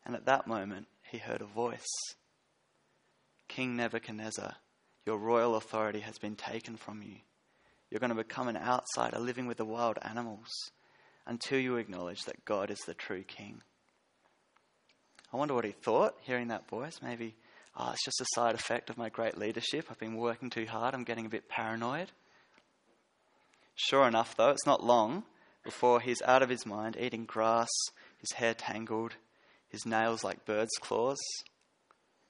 And 0.06 0.16
at 0.16 0.26
that 0.26 0.48
moment, 0.48 0.88
he 1.04 1.18
heard 1.20 1.42
a 1.42 1.46
voice 1.46 1.86
King 3.48 3.78
Nebuchadnezzar, 3.78 4.56
your 5.06 5.18
royal 5.20 5.56
authority 5.56 6.00
has 6.00 6.18
been 6.18 6.36
taken 6.36 6.76
from 6.76 7.04
you. 7.04 7.18
You're 7.90 8.00
going 8.00 8.10
to 8.10 8.16
become 8.16 8.48
an 8.48 8.58
outsider 8.58 9.20
living 9.20 9.46
with 9.46 9.58
the 9.58 9.66
wild 9.66 10.00
animals 10.02 10.50
until 11.28 11.60
you 11.60 11.78
acknowledge 11.78 12.24
that 12.26 12.44
God 12.44 12.72
is 12.72 12.80
the 12.80 12.96
true 12.96 13.24
king. 13.24 13.62
I 15.32 15.38
wonder 15.38 15.54
what 15.54 15.66
he 15.66 15.72
thought 15.72 16.16
hearing 16.22 16.48
that 16.48 16.68
voice. 16.68 17.00
Maybe 17.02 17.36
oh, 17.78 17.92
it's 17.92 18.06
just 18.06 18.22
a 18.22 18.26
side 18.34 18.56
effect 18.56 18.90
of 18.90 18.98
my 18.98 19.10
great 19.10 19.38
leadership. 19.38 19.88
I've 19.90 20.00
been 20.00 20.18
working 20.18 20.50
too 20.50 20.66
hard. 20.66 20.94
I'm 20.94 21.04
getting 21.04 21.26
a 21.26 21.30
bit 21.30 21.50
paranoid. 21.50 22.12
Sure 23.76 24.08
enough, 24.08 24.36
though, 24.38 24.52
it's 24.52 24.66
not 24.66 24.84
long 24.84 25.24
before 25.64 26.00
he's 26.00 26.22
out 26.22 26.42
of 26.42 26.50
his 26.50 26.66
mind, 26.66 26.96
eating 27.00 27.26
grass, 27.26 27.70
his 28.20 28.32
hair 28.34 28.54
tangled, 28.54 29.16
his 29.68 29.86
nails 29.86 30.24
like 30.24 30.46
bird's 30.46 30.78
claws. 30.80 31.20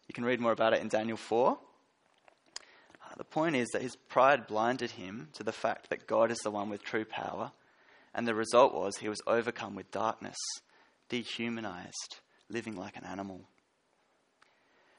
You 0.07 0.13
can 0.13 0.25
read 0.25 0.39
more 0.39 0.51
about 0.51 0.73
it 0.73 0.81
in 0.81 0.87
Daniel 0.87 1.17
4. 1.17 1.51
Uh, 1.51 3.15
the 3.17 3.23
point 3.23 3.55
is 3.55 3.67
that 3.73 3.81
his 3.81 3.95
pride 3.95 4.47
blinded 4.47 4.91
him 4.91 5.29
to 5.33 5.43
the 5.43 5.51
fact 5.51 5.89
that 5.89 6.07
God 6.07 6.31
is 6.31 6.39
the 6.39 6.51
one 6.51 6.69
with 6.69 6.83
true 6.83 7.05
power, 7.05 7.51
and 8.13 8.27
the 8.27 8.33
result 8.33 8.73
was 8.73 8.97
he 8.97 9.09
was 9.09 9.21
overcome 9.27 9.75
with 9.75 9.91
darkness, 9.91 10.37
dehumanized, 11.09 12.19
living 12.49 12.75
like 12.75 12.95
an 12.95 13.03
animal. 13.03 13.41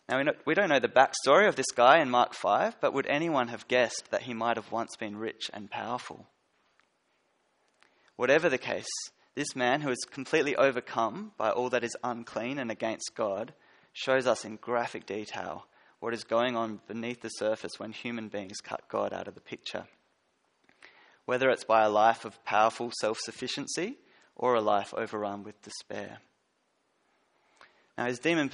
Now, 0.09 0.23
we 0.45 0.55
don't 0.55 0.69
know 0.69 0.79
the 0.79 0.89
backstory 0.89 1.49
of 1.49 1.57
this 1.57 1.73
guy 1.75 2.01
in 2.01 2.11
Mark 2.11 2.33
5, 2.33 2.81
but 2.81 2.95
would 2.95 3.07
anyone 3.07 3.49
have 3.49 3.67
guessed 3.67 4.11
that 4.11 4.23
he 4.23 4.35
might 4.35 4.57
have 4.57 4.71
once 4.71 4.97
been 4.97 5.17
rich 5.17 5.51
and 5.53 5.71
powerful? 5.71 6.27
Whatever 8.15 8.49
the 8.49 8.59
case, 8.59 8.87
This 9.37 9.55
man, 9.55 9.83
who 9.83 9.91
is 9.91 10.09
completely 10.11 10.57
overcome 10.57 11.33
by 11.37 11.51
all 11.51 11.69
that 11.69 11.85
is 11.85 11.95
unclean 12.03 12.59
and 12.59 12.71
against 12.71 13.15
God, 13.15 13.53
shows 13.93 14.27
us 14.27 14.47
in 14.47 14.57
graphic 14.57 15.05
detail 15.05 15.67
what 16.01 16.15
is 16.15 16.25
going 16.25 16.57
on 16.57 16.81
beneath 16.89 17.21
the 17.21 17.29
surface 17.29 17.79
when 17.79 17.93
human 17.93 18.29
beings 18.29 18.63
cut 18.63 18.89
God 18.89 19.13
out 19.13 19.29
of 19.29 19.35
the 19.35 19.43
picture. 19.43 19.85
Whether 21.27 21.51
it's 21.51 21.65
by 21.65 21.85
a 21.85 21.91
life 21.91 22.25
of 22.25 22.43
powerful 22.47 22.91
self 22.99 23.19
sufficiency 23.21 23.99
or 24.35 24.55
a 24.55 24.63
life 24.63 24.95
overrun 24.97 25.43
with 25.43 25.61
despair. 25.61 26.21
Now, 27.99 28.07
his 28.07 28.19
demon 28.19 28.49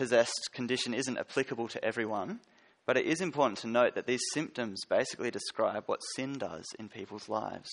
possessed 0.00 0.48
condition 0.54 0.94
isn't 0.94 1.18
applicable 1.18 1.68
to 1.68 1.84
everyone, 1.84 2.40
but 2.86 2.96
it 2.96 3.04
is 3.04 3.20
important 3.20 3.58
to 3.58 3.66
note 3.66 3.94
that 3.94 4.06
these 4.06 4.22
symptoms 4.32 4.80
basically 4.88 5.30
describe 5.30 5.82
what 5.84 6.00
sin 6.16 6.38
does 6.38 6.64
in 6.78 6.88
people's 6.88 7.28
lives. 7.28 7.68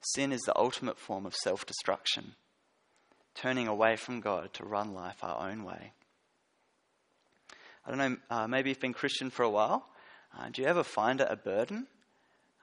Sin 0.00 0.32
is 0.32 0.40
the 0.40 0.58
ultimate 0.58 0.98
form 0.98 1.24
of 1.24 1.36
self 1.36 1.64
destruction, 1.64 2.34
turning 3.36 3.68
away 3.68 3.94
from 3.94 4.18
God 4.18 4.52
to 4.54 4.64
run 4.64 4.94
life 4.94 5.18
our 5.22 5.48
own 5.48 5.62
way. 5.62 5.92
I 7.86 7.90
don't 7.90 7.98
know, 7.98 8.16
uh, 8.28 8.48
maybe 8.48 8.70
you've 8.70 8.80
been 8.80 8.92
Christian 8.92 9.30
for 9.30 9.44
a 9.44 9.50
while. 9.50 9.86
Uh, 10.36 10.48
do 10.50 10.60
you 10.60 10.66
ever 10.66 10.82
find 10.82 11.20
it 11.20 11.28
a 11.30 11.36
burden? 11.36 11.86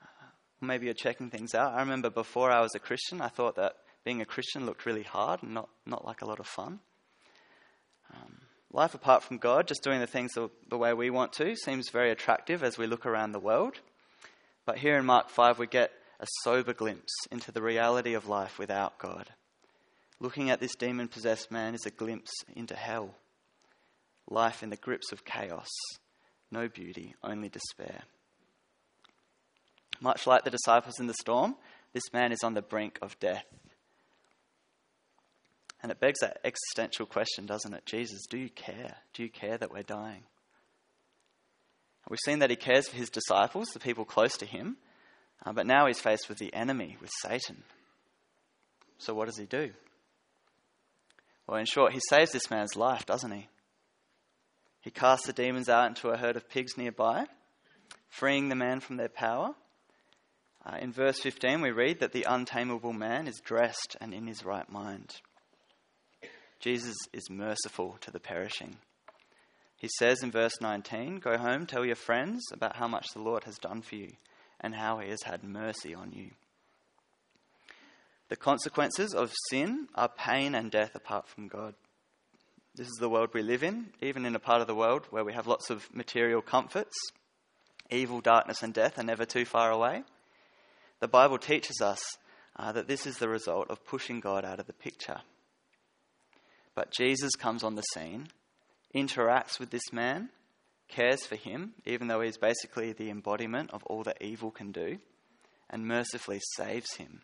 Uh, 0.02 0.32
maybe 0.60 0.88
you're 0.88 0.94
checking 0.94 1.30
things 1.30 1.56
out. 1.56 1.76
I 1.76 1.80
remember 1.80 2.10
before 2.10 2.52
I 2.52 2.60
was 2.60 2.76
a 2.76 2.80
Christian, 2.80 3.22
I 3.22 3.30
thought 3.30 3.56
that 3.56 3.78
being 4.04 4.20
a 4.20 4.26
Christian 4.26 4.66
looked 4.66 4.86
really 4.86 5.04
hard 5.04 5.44
and 5.44 5.54
not, 5.54 5.70
not 5.86 6.04
like 6.04 6.22
a 6.22 6.26
lot 6.26 6.42
of 6.42 6.46
fun. 6.46 6.82
Um, 8.14 8.49
life 8.72 8.94
apart 8.94 9.24
from 9.24 9.38
God, 9.38 9.68
just 9.68 9.84
doing 9.84 10.00
the 10.00 10.08
things 10.08 10.34
the, 10.34 10.50
the 10.70 10.78
way 10.78 10.94
we 10.94 11.10
want 11.10 11.34
to, 11.34 11.56
seems 11.56 11.90
very 11.90 12.12
attractive 12.12 12.64
as 12.64 12.78
we 12.78 12.88
look 12.88 13.06
around 13.06 13.32
the 13.32 13.40
world. 13.40 13.76
But 14.66 14.78
here 14.78 14.98
in 14.98 15.06
Mark 15.06 15.30
5, 15.30 15.60
we 15.60 15.68
get 15.68 15.92
a 16.20 16.28
sober 16.44 16.74
glimpse 16.74 17.14
into 17.32 17.52
the 17.52 17.62
reality 17.62 18.14
of 18.14 18.28
life 18.28 18.60
without 18.60 19.00
God. 19.00 19.30
Looking 20.20 20.50
at 20.50 20.60
this 20.60 20.76
demon 20.76 21.08
possessed 21.08 21.50
man 21.50 21.74
is 21.74 21.86
a 21.86 21.92
glimpse 21.92 22.32
into 22.56 22.76
hell 22.76 23.16
life 24.30 24.62
in 24.62 24.70
the 24.70 24.76
grips 24.76 25.12
of 25.12 25.26
chaos, 25.26 25.70
no 26.52 26.68
beauty, 26.68 27.16
only 27.24 27.50
despair. 27.50 28.04
Much 30.02 30.28
like 30.28 30.44
the 30.44 30.52
disciples 30.52 31.00
in 31.00 31.08
the 31.08 31.14
storm, 31.16 31.56
this 31.94 32.14
man 32.14 32.32
is 32.32 32.44
on 32.44 32.54
the 32.54 32.62
brink 32.62 33.00
of 33.02 33.20
death. 33.20 33.46
And 35.82 35.92
it 35.92 36.00
begs 36.00 36.20
that 36.20 36.40
existential 36.44 37.06
question, 37.06 37.46
doesn't 37.46 37.74
it? 37.74 37.86
Jesus, 37.86 38.26
do 38.30 38.38
you 38.38 38.50
care? 38.50 38.98
Do 39.14 39.24
you 39.24 39.30
care 39.30 39.58
that 39.58 39.72
we're 39.72 39.84
dying? 39.84 40.24
We've 42.10 42.20
seen 42.26 42.40
that 42.40 42.50
he 42.50 42.56
cares 42.56 42.88
for 42.90 42.98
his 42.98 43.10
disciples, 43.10 43.70
the 43.70 43.80
people 43.80 44.04
close 44.04 44.36
to 44.38 44.46
him, 44.46 44.78
uh, 45.46 45.54
but 45.54 45.68
now 45.68 45.86
he's 45.86 46.00
faced 46.00 46.28
with 46.28 46.40
the 46.40 46.54
enemy, 46.54 46.98
with 47.00 47.12
Satan. 47.22 47.64
So 48.98 49.14
what 49.14 49.28
does 49.28 49.38
he 49.38 49.46
do? 49.46 49.72
Well, 51.48 51.60
in 51.60 51.66
short, 51.66 51.94
he 51.94 52.02
saves 52.10 52.32
this 52.32 52.50
man's 52.50 52.76
life, 52.76 53.06
doesn't 53.06 53.32
he? 53.32 53.48
He 54.82 54.92
casts 54.92 55.28
the 55.28 55.34
demons 55.34 55.70
out 55.70 55.88
into 55.88 56.10
a 56.10 56.18
herd 56.18 56.36
of 56.36 56.50
pigs 56.50 56.78
nearby, 56.78 57.26
freeing 58.08 58.50
the 58.50 58.56
man 58.56 58.80
from 58.80 58.98
their 58.98 59.10
power. 59.10 59.56
Uh, 60.66 60.78
in 60.82 60.92
verse 60.92 61.20
15, 61.20 61.62
we 61.62 61.72
read 61.72 62.00
that 62.00 62.12
the 62.12 62.26
untamable 62.28 62.94
man 62.94 63.28
is 63.28 63.40
dressed 63.40 63.96
and 64.02 64.14
in 64.14 64.28
his 64.28 64.44
right 64.44 64.70
mind. 64.70 65.16
Jesus 66.60 66.98
is 67.14 67.30
merciful 67.30 67.98
to 68.02 68.12
the 68.12 68.20
perishing. 68.20 68.78
He 69.78 69.90
says 69.98 70.22
in 70.22 70.32
verse 70.32 70.60
19, 70.60 71.20
Go 71.20 71.38
home, 71.38 71.66
tell 71.66 71.86
your 71.86 71.96
friends 71.96 72.42
about 72.52 72.76
how 72.76 72.88
much 72.88 73.08
the 73.14 73.22
Lord 73.22 73.46
has 73.46 73.58
done 73.58 73.82
for 73.82 73.96
you 73.96 74.12
and 74.60 74.76
how 74.76 75.00
he 75.00 75.10
has 75.10 75.24
had 75.24 75.44
mercy 75.44 75.96
on 75.96 76.12
you. 76.12 76.32
The 78.28 78.36
consequences 78.36 79.14
of 79.14 79.34
sin 79.50 79.88
are 79.96 80.10
pain 80.10 80.54
and 80.54 80.70
death 80.70 80.96
apart 80.96 81.28
from 81.28 81.48
God. 81.48 81.76
This 82.76 82.88
is 82.88 82.98
the 83.00 83.10
world 83.10 83.30
we 83.34 83.42
live 83.42 83.64
in, 83.64 83.88
even 84.02 84.26
in 84.26 84.36
a 84.36 84.40
part 84.40 84.62
of 84.62 84.68
the 84.68 84.76
world 84.76 85.08
where 85.10 85.24
we 85.24 85.34
have 85.34 85.48
lots 85.48 85.70
of 85.70 85.88
material 85.94 86.42
comforts. 86.42 86.96
Evil, 87.90 88.22
darkness, 88.22 88.62
and 88.62 88.74
death 88.74 89.00
are 89.00 89.04
never 89.04 89.26
too 89.26 89.46
far 89.46 89.72
away. 89.72 90.04
The 91.00 91.08
Bible 91.08 91.40
teaches 91.40 91.82
us 91.82 92.00
uh, 92.56 92.74
that 92.74 92.88
this 92.88 93.08
is 93.08 93.18
the 93.18 93.30
result 93.30 93.72
of 93.72 93.86
pushing 93.86 94.20
God 94.20 94.46
out 94.46 94.60
of 94.60 94.68
the 94.68 94.74
picture. 94.74 95.22
But 96.76 96.92
Jesus 96.92 97.36
comes 97.36 97.64
on 97.64 97.76
the 97.76 97.82
scene, 97.94 98.28
interacts 98.96 99.60
with 99.60 99.70
this 99.70 99.92
man, 99.92 100.30
cares 100.88 101.26
for 101.26 101.36
him, 101.36 101.74
even 101.86 102.08
though 102.08 102.22
he's 102.22 102.38
basically 102.38 102.94
the 102.94 103.10
embodiment 103.10 103.72
of 103.72 103.84
all 103.86 104.04
that 104.04 104.22
evil 104.22 104.52
can 104.52 104.72
do, 104.72 104.98
and 105.70 105.88
mercifully 105.88 106.40
saves 106.56 106.96
him. 106.96 107.22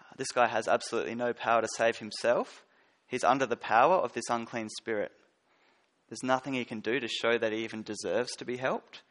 Uh, 0.00 0.14
this 0.16 0.32
guy 0.32 0.48
has 0.48 0.66
absolutely 0.66 1.14
no 1.14 1.32
power 1.32 1.60
to 1.60 1.68
save 1.76 1.98
himself, 1.98 2.64
He's 3.10 3.24
under 3.24 3.44
the 3.44 3.56
power 3.56 3.96
of 3.96 4.12
this 4.12 4.30
unclean 4.30 4.68
spirit. 4.68 5.10
There's 6.08 6.22
nothing 6.22 6.54
he 6.54 6.64
can 6.64 6.78
do 6.78 7.00
to 7.00 7.08
show 7.08 7.36
that 7.36 7.52
he 7.52 7.64
even 7.64 7.82
deserves 7.82 8.30
to 8.36 8.44
be 8.44 8.56
helped. 8.56 9.02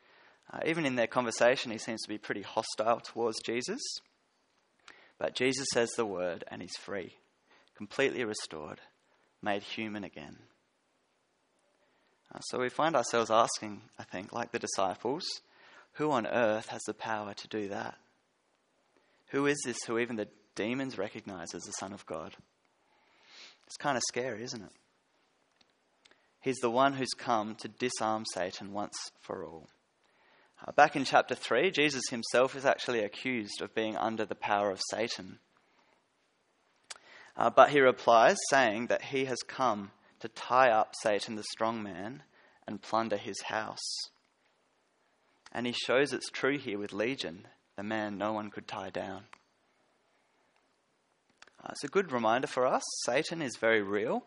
Uh, 0.51 0.59
even 0.65 0.85
in 0.85 0.95
their 0.95 1.05
conversation, 1.05 1.71
he 1.71 1.77
seems 1.77 2.01
to 2.03 2.09
be 2.09 2.17
pretty 2.17 2.41
hostile 2.41 3.01
towards 3.01 3.41
Jesus. 3.45 3.81
But 5.17 5.35
Jesus 5.35 5.67
says 5.73 5.89
the 5.97 6.05
word 6.05 6.45
and 6.47 6.61
he's 6.61 6.77
free, 6.77 7.17
completely 7.79 8.25
restored, 8.25 8.81
made 9.41 9.63
human 9.63 10.03
again. 10.03 10.35
Uh, 12.35 12.39
so 12.41 12.59
we 12.59 12.67
find 12.67 12.93
ourselves 12.93 13.31
asking, 13.31 13.79
I 13.97 14.03
think, 14.03 14.33
like 14.33 14.51
the 14.51 14.59
disciples, 14.59 15.23
who 15.93 16.11
on 16.11 16.27
earth 16.27 16.67
has 16.67 16.81
the 16.85 16.93
power 16.93 17.33
to 17.33 17.47
do 17.47 17.69
that? 17.69 17.97
Who 19.29 19.45
is 19.45 19.57
this 19.63 19.77
who 19.87 19.97
even 19.97 20.17
the 20.17 20.27
demons 20.55 20.97
recognize 20.97 21.53
as 21.55 21.63
the 21.63 21.71
Son 21.71 21.93
of 21.93 22.05
God? 22.05 22.35
It's 23.65 23.77
kind 23.77 23.95
of 23.95 24.03
scary, 24.09 24.43
isn't 24.43 24.61
it? 24.61 24.73
He's 26.41 26.59
the 26.59 26.69
one 26.69 26.95
who's 26.95 27.13
come 27.17 27.55
to 27.61 27.69
disarm 27.69 28.25
Satan 28.33 28.73
once 28.73 28.97
for 29.21 29.45
all. 29.45 29.69
Uh, 30.67 30.73
back 30.73 30.97
in 30.97 31.05
chapter 31.05 31.33
3, 31.33 31.71
Jesus 31.71 32.03
himself 32.09 32.57
is 32.57 32.65
actually 32.65 33.05
accused 33.05 33.61
of 33.61 33.73
being 33.73 33.95
under 33.95 34.25
the 34.25 34.35
power 34.35 34.69
of 34.69 34.81
Satan. 34.91 35.39
Uh, 37.39 37.49
but 37.49 37.69
he 37.69 37.79
replies, 37.79 38.35
saying 38.49 38.87
that 38.87 39.01
he 39.01 39.23
has 39.23 39.39
come 39.47 39.91
to 40.19 40.27
tie 40.27 40.69
up 40.69 40.93
Satan, 41.01 41.35
the 41.35 41.43
strong 41.43 41.81
man, 41.81 42.21
and 42.67 42.81
plunder 42.81 43.15
his 43.15 43.41
house. 43.43 43.93
And 45.53 45.65
he 45.65 45.71
shows 45.71 46.11
it's 46.11 46.29
true 46.29 46.57
here 46.57 46.77
with 46.77 46.91
Legion, 46.91 47.47
the 47.77 47.83
man 47.83 48.17
no 48.17 48.33
one 48.33 48.51
could 48.51 48.67
tie 48.67 48.89
down. 48.89 49.23
Uh, 51.63 51.69
it's 51.71 51.85
a 51.85 51.87
good 51.87 52.11
reminder 52.11 52.47
for 52.47 52.67
us 52.67 52.83
Satan 53.05 53.41
is 53.41 53.55
very 53.55 53.81
real. 53.81 54.25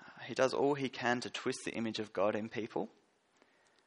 Uh, 0.00 0.22
he 0.26 0.34
does 0.34 0.54
all 0.54 0.74
he 0.74 0.88
can 0.88 1.18
to 1.20 1.30
twist 1.30 1.58
the 1.64 1.74
image 1.74 1.98
of 1.98 2.12
God 2.12 2.36
in 2.36 2.48
people. 2.48 2.90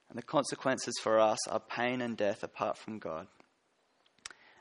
And 0.10 0.18
the 0.18 0.24
consequences 0.24 0.96
for 1.02 1.18
us 1.18 1.40
are 1.48 1.62
pain 1.62 2.02
and 2.02 2.18
death 2.18 2.44
apart 2.44 2.78
from 2.78 3.00
God. 3.00 3.28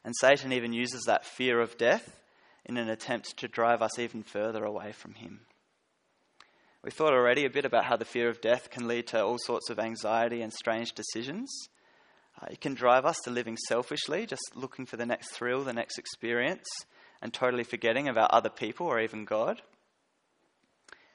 And 0.04 0.14
Satan 0.20 0.52
even 0.52 0.72
uses 0.72 1.02
that 1.06 1.26
fear 1.26 1.60
of 1.60 1.76
death 1.76 2.20
in 2.64 2.76
an 2.76 2.88
attempt 2.88 3.36
to 3.38 3.48
drive 3.48 3.82
us 3.82 3.98
even 3.98 4.22
further 4.22 4.64
away 4.64 4.92
from 4.92 5.14
him. 5.14 5.40
We 6.82 6.90
thought 6.90 7.14
already 7.14 7.46
a 7.46 7.50
bit 7.50 7.64
about 7.64 7.86
how 7.86 7.96
the 7.96 8.04
fear 8.04 8.28
of 8.28 8.40
death 8.40 8.70
can 8.70 8.86
lead 8.86 9.06
to 9.08 9.24
all 9.24 9.38
sorts 9.38 9.70
of 9.70 9.78
anxiety 9.78 10.42
and 10.42 10.52
strange 10.52 10.92
decisions. 10.92 11.50
Uh, 12.40 12.46
it 12.50 12.60
can 12.60 12.74
drive 12.74 13.06
us 13.06 13.16
to 13.24 13.30
living 13.30 13.56
selfishly, 13.68 14.26
just 14.26 14.54
looking 14.54 14.84
for 14.84 14.96
the 14.96 15.06
next 15.06 15.32
thrill, 15.32 15.64
the 15.64 15.72
next 15.72 15.98
experience, 15.98 16.66
and 17.22 17.32
totally 17.32 17.64
forgetting 17.64 18.08
about 18.08 18.32
other 18.32 18.50
people 18.50 18.86
or 18.86 19.00
even 19.00 19.24
God. 19.24 19.62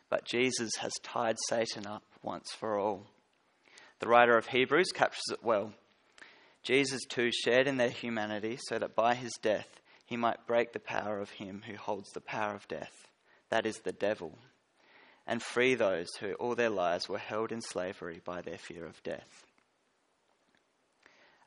But 0.10 0.26
Jesus 0.26 0.72
has 0.80 0.94
tied 1.04 1.38
Satan 1.48 1.86
up 1.86 2.04
once 2.24 2.50
for 2.58 2.80
all. 2.80 3.06
The 4.00 4.08
writer 4.08 4.38
of 4.38 4.48
Hebrews 4.48 4.92
captures 4.92 5.32
it 5.32 5.44
well. 5.44 5.74
Jesus 6.64 7.02
too 7.08 7.30
shared 7.32 7.68
in 7.68 7.78
their 7.78 7.90
humanity 7.90 8.58
so 8.68 8.80
that 8.80 8.96
by 8.96 9.16
his 9.16 9.34
death 9.42 9.68
he 10.10 10.18
might 10.18 10.48
break 10.48 10.74
the 10.74 10.80
power 10.80 11.20
of 11.20 11.30
him 11.30 11.62
who 11.68 11.78
holds 11.78 12.10
the 12.14 12.20
power 12.20 12.56
of 12.56 12.68
death, 12.68 13.08
that 13.50 13.68
is, 13.68 13.78
the 13.78 13.92
devil, 13.92 14.40
and 15.28 15.40
free 15.40 15.76
those 15.76 16.08
who 16.20 16.34
all 16.34 16.56
their 16.56 16.72
lives 16.72 17.08
were 17.08 17.20
held 17.20 17.52
in 17.52 17.62
slavery 17.62 18.20
by 18.26 18.42
their 18.42 18.58
fear 18.58 18.88
of 18.88 19.04
death. 19.04 19.46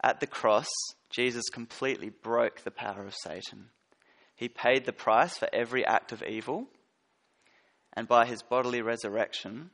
At 0.01 0.21
the 0.21 0.29
cross, 0.29 0.69
Jesus 1.11 1.49
completely 1.53 2.11
broke 2.11 2.61
the 2.61 2.71
power 2.71 3.05
of 3.05 3.17
Satan. 3.17 3.71
He 4.37 4.49
paid 4.49 4.85
the 4.85 4.93
price 4.93 5.37
for 5.37 5.49
every 5.53 5.85
act 5.85 6.13
of 6.13 6.23
evil, 6.23 6.69
and 7.95 8.07
by 8.07 8.27
his 8.27 8.45
bodily 8.45 8.81
resurrection, 8.81 9.71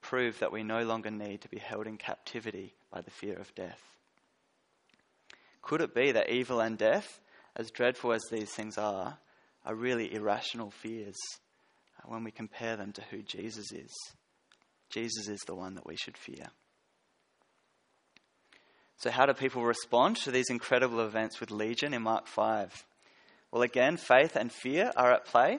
proved 0.00 0.40
that 0.40 0.50
we 0.50 0.64
no 0.64 0.82
longer 0.82 1.12
need 1.12 1.42
to 1.42 1.48
be 1.48 1.60
held 1.60 1.86
in 1.86 1.96
captivity 1.96 2.74
by 2.90 3.02
the 3.02 3.10
fear 3.12 3.38
of 3.38 3.54
death. 3.54 3.80
Could 5.62 5.80
it 5.80 5.94
be 5.94 6.10
that 6.10 6.28
evil 6.28 6.58
and 6.58 6.76
death, 6.76 7.20
as 7.56 7.70
dreadful 7.70 8.12
as 8.12 8.22
these 8.30 8.50
things 8.50 8.78
are, 8.78 9.18
are 9.64 9.74
really 9.74 10.12
irrational 10.14 10.70
fears 10.70 11.16
uh, 11.98 12.08
when 12.08 12.24
we 12.24 12.30
compare 12.30 12.76
them 12.76 12.92
to 12.92 13.02
who 13.10 13.22
Jesus 13.22 13.72
is? 13.72 13.92
Jesus 14.90 15.28
is 15.28 15.40
the 15.46 15.54
one 15.54 15.74
that 15.74 15.86
we 15.86 15.96
should 15.96 16.16
fear. 16.16 16.46
So, 18.96 19.10
how 19.10 19.26
do 19.26 19.32
people 19.32 19.64
respond 19.64 20.16
to 20.18 20.30
these 20.30 20.50
incredible 20.50 21.00
events 21.00 21.40
with 21.40 21.50
Legion 21.50 21.92
in 21.92 22.02
Mark 22.02 22.26
5? 22.26 22.84
Well, 23.50 23.62
again, 23.62 23.96
faith 23.96 24.36
and 24.36 24.52
fear 24.52 24.92
are 24.96 25.12
at 25.12 25.26
play. 25.26 25.58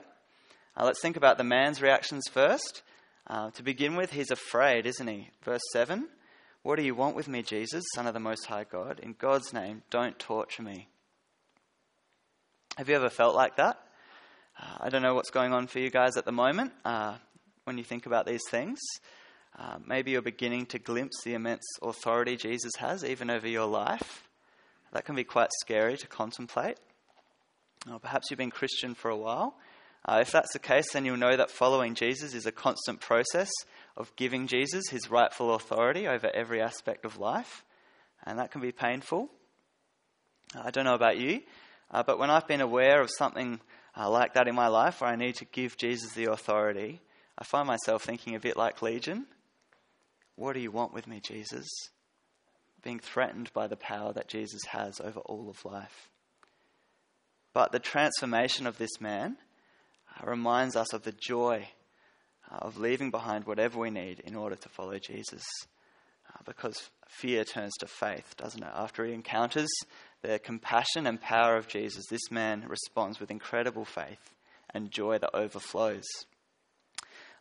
Uh, 0.76 0.84
let's 0.84 1.00
think 1.02 1.16
about 1.16 1.36
the 1.36 1.44
man's 1.44 1.82
reactions 1.82 2.24
first. 2.30 2.82
Uh, 3.26 3.50
to 3.52 3.62
begin 3.62 3.96
with, 3.96 4.12
he's 4.12 4.30
afraid, 4.30 4.86
isn't 4.86 5.06
he? 5.06 5.28
Verse 5.42 5.62
7 5.72 6.08
What 6.62 6.76
do 6.76 6.84
you 6.84 6.94
want 6.94 7.16
with 7.16 7.28
me, 7.28 7.42
Jesus, 7.42 7.84
Son 7.94 8.06
of 8.06 8.14
the 8.14 8.20
Most 8.20 8.46
High 8.46 8.64
God? 8.64 8.98
In 9.02 9.14
God's 9.18 9.52
name, 9.52 9.82
don't 9.90 10.18
torture 10.18 10.62
me. 10.62 10.88
Have 12.76 12.88
you 12.88 12.96
ever 12.96 13.08
felt 13.08 13.36
like 13.36 13.54
that? 13.54 13.78
Uh, 14.60 14.78
I 14.80 14.88
don't 14.88 15.02
know 15.02 15.14
what's 15.14 15.30
going 15.30 15.52
on 15.52 15.68
for 15.68 15.78
you 15.78 15.90
guys 15.90 16.16
at 16.16 16.24
the 16.24 16.32
moment 16.32 16.72
uh, 16.84 17.14
when 17.62 17.78
you 17.78 17.84
think 17.84 18.06
about 18.06 18.26
these 18.26 18.42
things. 18.50 18.80
Uh, 19.56 19.76
maybe 19.86 20.10
you're 20.10 20.22
beginning 20.22 20.66
to 20.66 20.80
glimpse 20.80 21.22
the 21.22 21.34
immense 21.34 21.62
authority 21.82 22.36
Jesus 22.36 22.72
has 22.78 23.04
even 23.04 23.30
over 23.30 23.46
your 23.46 23.66
life. 23.66 24.28
That 24.90 25.04
can 25.04 25.14
be 25.14 25.22
quite 25.22 25.50
scary 25.60 25.96
to 25.98 26.08
contemplate. 26.08 26.78
Or 27.88 28.00
perhaps 28.00 28.28
you've 28.28 28.38
been 28.38 28.50
Christian 28.50 28.94
for 28.96 29.08
a 29.08 29.16
while. 29.16 29.54
Uh, 30.04 30.18
if 30.20 30.32
that's 30.32 30.52
the 30.52 30.58
case, 30.58 30.92
then 30.92 31.04
you'll 31.04 31.16
know 31.16 31.36
that 31.36 31.52
following 31.52 31.94
Jesus 31.94 32.34
is 32.34 32.44
a 32.44 32.50
constant 32.50 33.00
process 33.00 33.52
of 33.96 34.14
giving 34.16 34.48
Jesus 34.48 34.88
his 34.90 35.08
rightful 35.08 35.54
authority 35.54 36.08
over 36.08 36.28
every 36.34 36.60
aspect 36.60 37.04
of 37.04 37.20
life, 37.20 37.64
and 38.26 38.40
that 38.40 38.50
can 38.50 38.60
be 38.60 38.72
painful. 38.72 39.28
I 40.60 40.72
don't 40.72 40.84
know 40.84 40.94
about 40.94 41.18
you, 41.18 41.42
uh, 41.90 42.02
but 42.02 42.18
when 42.18 42.30
I've 42.30 42.48
been 42.48 42.60
aware 42.60 43.00
of 43.00 43.10
something 43.10 43.60
uh, 43.96 44.10
like 44.10 44.34
that 44.34 44.48
in 44.48 44.54
my 44.54 44.68
life 44.68 45.00
where 45.00 45.10
I 45.10 45.16
need 45.16 45.36
to 45.36 45.44
give 45.44 45.76
Jesus 45.76 46.12
the 46.12 46.26
authority, 46.26 47.00
I 47.38 47.44
find 47.44 47.66
myself 47.66 48.04
thinking 48.04 48.34
a 48.34 48.40
bit 48.40 48.56
like 48.56 48.82
Legion. 48.82 49.26
What 50.36 50.54
do 50.54 50.60
you 50.60 50.70
want 50.70 50.92
with 50.92 51.06
me, 51.06 51.20
Jesus? 51.20 51.66
Being 52.82 52.98
threatened 52.98 53.52
by 53.52 53.66
the 53.66 53.76
power 53.76 54.12
that 54.12 54.28
Jesus 54.28 54.64
has 54.66 55.00
over 55.00 55.20
all 55.20 55.48
of 55.48 55.64
life. 55.64 56.10
But 57.52 57.70
the 57.70 57.78
transformation 57.78 58.66
of 58.66 58.78
this 58.78 59.00
man 59.00 59.36
uh, 60.10 60.26
reminds 60.28 60.74
us 60.74 60.92
of 60.92 61.04
the 61.04 61.14
joy 61.16 61.68
uh, 62.50 62.56
of 62.56 62.78
leaving 62.78 63.10
behind 63.10 63.46
whatever 63.46 63.78
we 63.78 63.90
need 63.90 64.20
in 64.20 64.34
order 64.34 64.56
to 64.56 64.68
follow 64.68 64.98
Jesus. 64.98 65.44
Uh, 66.28 66.40
because 66.44 66.90
fear 67.08 67.44
turns 67.44 67.72
to 67.78 67.86
faith, 67.86 68.34
doesn't 68.36 68.62
it? 68.62 68.72
After 68.74 69.04
he 69.04 69.12
encounters 69.12 69.70
the 70.24 70.38
compassion 70.38 71.06
and 71.06 71.20
power 71.20 71.56
of 71.56 71.68
Jesus, 71.68 72.06
this 72.08 72.30
man 72.30 72.64
responds 72.66 73.20
with 73.20 73.30
incredible 73.30 73.84
faith 73.84 74.32
and 74.72 74.90
joy 74.90 75.18
that 75.18 75.36
overflows. 75.36 76.06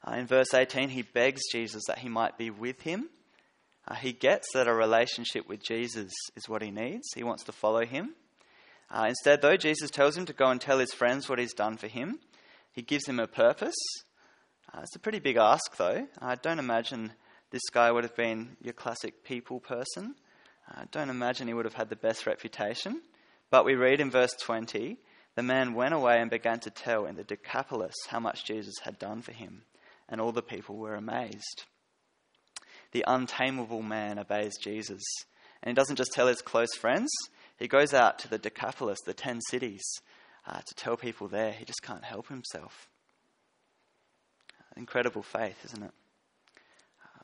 Uh, 0.05 0.15
in 0.15 0.27
verse 0.27 0.53
18, 0.53 0.89
he 0.89 1.01
begs 1.01 1.41
Jesus 1.49 1.83
that 1.87 1.99
he 1.99 2.09
might 2.09 2.37
be 2.37 2.49
with 2.49 2.81
him. 2.81 3.09
Uh, 3.87 3.95
he 3.95 4.11
gets 4.11 4.47
that 4.53 4.67
a 4.67 4.73
relationship 4.73 5.47
with 5.47 5.63
Jesus 5.63 6.11
is 6.35 6.49
what 6.49 6.61
he 6.61 6.71
needs. 6.71 7.07
He 7.15 7.23
wants 7.23 7.43
to 7.45 7.53
follow 7.53 7.85
him. 7.85 8.15
Uh, 8.91 9.05
instead, 9.07 9.41
though, 9.41 9.55
Jesus 9.55 9.89
tells 9.89 10.17
him 10.17 10.25
to 10.25 10.33
go 10.33 10.49
and 10.49 10.59
tell 10.59 10.79
his 10.79 10.93
friends 10.93 11.29
what 11.29 11.39
he's 11.39 11.53
done 11.53 11.77
for 11.77 11.87
him. 11.87 12.19
He 12.73 12.81
gives 12.81 13.07
him 13.07 13.19
a 13.19 13.27
purpose. 13.27 13.75
Uh, 14.73 14.81
it's 14.83 14.95
a 14.95 14.99
pretty 14.99 15.19
big 15.19 15.37
ask, 15.37 15.77
though. 15.77 16.05
I 16.19 16.35
don't 16.35 16.59
imagine 16.59 17.13
this 17.49 17.69
guy 17.71 17.91
would 17.91 18.03
have 18.03 18.15
been 18.15 18.57
your 18.61 18.73
classic 18.73 19.23
people 19.23 19.61
person. 19.61 20.15
I 20.67 20.85
don't 20.91 21.09
imagine 21.09 21.47
he 21.47 21.53
would 21.53 21.65
have 21.65 21.73
had 21.73 21.89
the 21.89 21.95
best 21.95 22.25
reputation. 22.25 23.01
But 23.49 23.65
we 23.65 23.75
read 23.75 23.99
in 23.99 24.09
verse 24.09 24.33
20 24.41 24.97
the 25.35 25.43
man 25.43 25.73
went 25.73 25.93
away 25.93 26.19
and 26.19 26.29
began 26.29 26.59
to 26.61 26.69
tell 26.69 27.05
in 27.05 27.15
the 27.15 27.23
Decapolis 27.23 27.95
how 28.07 28.19
much 28.19 28.45
Jesus 28.45 28.75
had 28.83 28.99
done 28.99 29.21
for 29.21 29.31
him 29.31 29.63
and 30.07 30.21
all 30.21 30.31
the 30.31 30.41
people 30.41 30.77
were 30.77 30.95
amazed. 30.95 31.63
The 32.91 33.03
untamable 33.07 33.81
man 33.81 34.19
obeys 34.19 34.53
Jesus. 34.61 35.01
And 35.61 35.69
he 35.69 35.73
doesn't 35.73 35.95
just 35.95 36.13
tell 36.13 36.27
his 36.27 36.41
close 36.41 36.75
friends, 36.75 37.09
he 37.57 37.67
goes 37.67 37.93
out 37.93 38.19
to 38.19 38.27
the 38.27 38.37
Decapolis, 38.37 38.99
the 39.05 39.13
ten 39.13 39.39
cities, 39.49 39.83
uh, 40.45 40.59
to 40.59 40.75
tell 40.75 40.97
people 40.97 41.27
there. 41.27 41.51
He 41.51 41.65
just 41.65 41.81
can't 41.81 42.03
help 42.03 42.27
himself. 42.27 42.89
Incredible 44.75 45.23
faith, 45.23 45.63
isn't 45.65 45.83
it? 45.83 45.91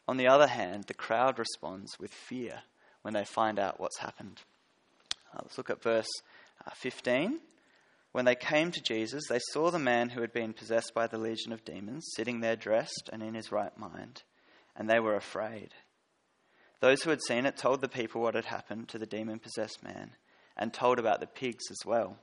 On 0.08 0.18
the 0.18 0.28
other 0.28 0.48
hand, 0.48 0.86
the 0.86 0.94
crowd 0.94 1.38
responds 1.38 2.00
with 2.00 2.12
fear 2.12 2.62
when 3.02 3.14
they 3.14 3.26
find 3.26 3.60
out 3.60 3.80
what's 3.80 4.00
happened. 4.00 4.42
Uh, 5.34 5.40
let's 5.44 5.58
look 5.58 5.70
at 5.70 5.84
verse 5.84 6.10
uh, 6.66 6.72
15. 6.76 7.40
When 8.12 8.26
they 8.26 8.36
came 8.36 8.72
to 8.72 8.82
Jesus, 8.82 9.24
they 9.30 9.40
saw 9.52 9.70
the 9.70 9.80
man 9.80 10.10
who 10.10 10.22
had 10.22 10.34
been 10.34 10.54
possessed 10.54 10.94
by 10.96 11.08
the 11.08 11.20
legion 11.20 11.54
of 11.54 11.64
demons 11.64 12.06
sitting 12.16 12.40
there 12.40 12.56
dressed 12.56 13.10
and 13.14 13.22
in 13.22 13.36
his 13.36 13.52
right 13.52 13.78
mind, 13.78 14.24
and 14.76 14.90
they 14.90 15.00
were 15.00 15.16
afraid. 15.16 15.70
Those 16.80 17.04
who 17.04 17.10
had 17.12 17.22
seen 17.22 17.46
it 17.46 17.58
told 17.58 17.82
the 17.82 17.90
people 17.90 18.22
what 18.22 18.36
had 18.36 18.46
happened 18.46 18.88
to 18.90 18.98
the 18.98 19.06
demon 19.06 19.40
possessed 19.40 19.84
man, 19.84 20.12
and 20.58 20.74
told 20.74 20.98
about 20.98 21.20
the 21.20 21.28
pigs 21.28 21.66
as 21.70 21.86
well. 21.86 22.18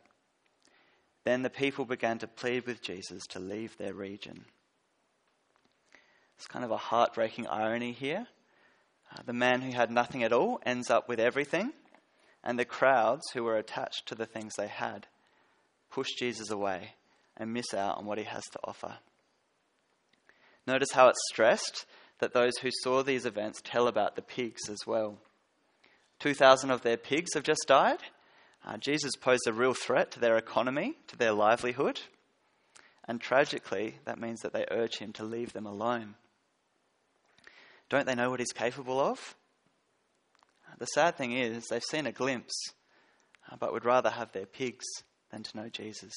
Then 1.24 1.42
the 1.42 1.50
people 1.50 1.84
began 1.84 2.18
to 2.18 2.26
plead 2.26 2.66
with 2.66 2.82
Jesus 2.82 3.26
to 3.28 3.38
leave 3.38 3.76
their 3.76 3.94
region. 3.94 4.44
It's 6.36 6.46
kind 6.46 6.64
of 6.64 6.70
a 6.70 6.76
heartbreaking 6.76 7.46
irony 7.46 7.92
here. 7.92 8.26
Uh, 9.12 9.22
the 9.24 9.32
man 9.32 9.62
who 9.62 9.72
had 9.72 9.90
nothing 9.90 10.22
at 10.22 10.32
all 10.32 10.60
ends 10.64 10.90
up 10.90 11.08
with 11.08 11.20
everything, 11.20 11.72
and 12.42 12.58
the 12.58 12.64
crowds 12.64 13.22
who 13.34 13.44
were 13.44 13.56
attached 13.56 14.06
to 14.06 14.14
the 14.14 14.26
things 14.26 14.54
they 14.54 14.68
had 14.68 15.06
push 15.90 16.08
Jesus 16.18 16.50
away 16.50 16.94
and 17.36 17.52
miss 17.52 17.72
out 17.74 17.98
on 17.98 18.06
what 18.06 18.18
he 18.18 18.24
has 18.24 18.44
to 18.52 18.58
offer. 18.64 18.98
Notice 20.66 20.92
how 20.92 21.08
it's 21.08 21.18
stressed 21.32 21.86
that 22.18 22.32
those 22.32 22.56
who 22.58 22.70
saw 22.82 23.02
these 23.02 23.26
events 23.26 23.60
tell 23.62 23.88
about 23.88 24.16
the 24.16 24.22
pigs 24.22 24.68
as 24.68 24.86
well. 24.86 25.18
2,000 26.20 26.70
of 26.70 26.82
their 26.82 26.96
pigs 26.96 27.34
have 27.34 27.42
just 27.42 27.64
died. 27.66 27.98
Uh, 28.64 28.76
Jesus 28.78 29.14
posed 29.16 29.46
a 29.46 29.52
real 29.52 29.74
threat 29.74 30.10
to 30.12 30.20
their 30.20 30.36
economy, 30.36 30.96
to 31.08 31.16
their 31.16 31.32
livelihood. 31.32 32.00
And 33.06 33.20
tragically, 33.20 33.98
that 34.04 34.18
means 34.18 34.40
that 34.40 34.52
they 34.52 34.66
urge 34.70 34.96
him 34.96 35.12
to 35.14 35.24
leave 35.24 35.52
them 35.52 35.66
alone. 35.66 36.14
Don't 37.88 38.06
they 38.06 38.14
know 38.14 38.30
what 38.30 38.40
he's 38.40 38.52
capable 38.52 39.00
of? 39.00 39.36
The 40.78 40.86
sad 40.86 41.16
thing 41.16 41.32
is, 41.32 41.66
they've 41.68 41.82
seen 41.82 42.06
a 42.06 42.12
glimpse, 42.12 42.54
uh, 43.50 43.56
but 43.58 43.72
would 43.72 43.84
rather 43.84 44.10
have 44.10 44.32
their 44.32 44.46
pigs 44.46 44.84
than 45.30 45.42
to 45.42 45.56
know 45.56 45.68
Jesus. 45.68 46.12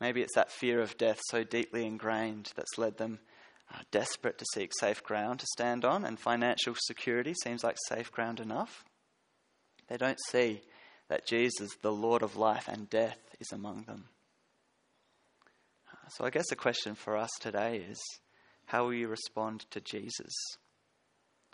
Maybe 0.00 0.22
it's 0.22 0.34
that 0.34 0.50
fear 0.50 0.80
of 0.80 0.96
death 0.96 1.20
so 1.28 1.44
deeply 1.44 1.84
ingrained 1.84 2.52
that's 2.56 2.78
led 2.78 2.96
them 2.96 3.20
uh, 3.72 3.78
desperate 3.90 4.38
to 4.38 4.44
seek 4.54 4.72
safe 4.78 5.02
ground 5.02 5.40
to 5.40 5.46
stand 5.46 5.84
on, 5.84 6.04
and 6.04 6.18
financial 6.18 6.74
security 6.78 7.34
seems 7.42 7.64
like 7.64 7.76
safe 7.88 8.10
ground 8.12 8.40
enough. 8.40 8.84
They 9.88 9.96
don't 9.96 10.18
see 10.28 10.62
that 11.08 11.26
Jesus, 11.26 11.76
the 11.82 11.92
Lord 11.92 12.22
of 12.22 12.36
life 12.36 12.68
and 12.68 12.88
death, 12.88 13.18
is 13.40 13.52
among 13.52 13.82
them. 13.82 14.08
Uh, 15.92 16.08
so 16.08 16.24
I 16.24 16.30
guess 16.30 16.48
the 16.48 16.56
question 16.56 16.94
for 16.94 17.16
us 17.16 17.30
today 17.40 17.84
is 17.88 18.00
how 18.66 18.84
will 18.84 18.94
you 18.94 19.08
respond 19.08 19.66
to 19.70 19.80
Jesus? 19.80 20.32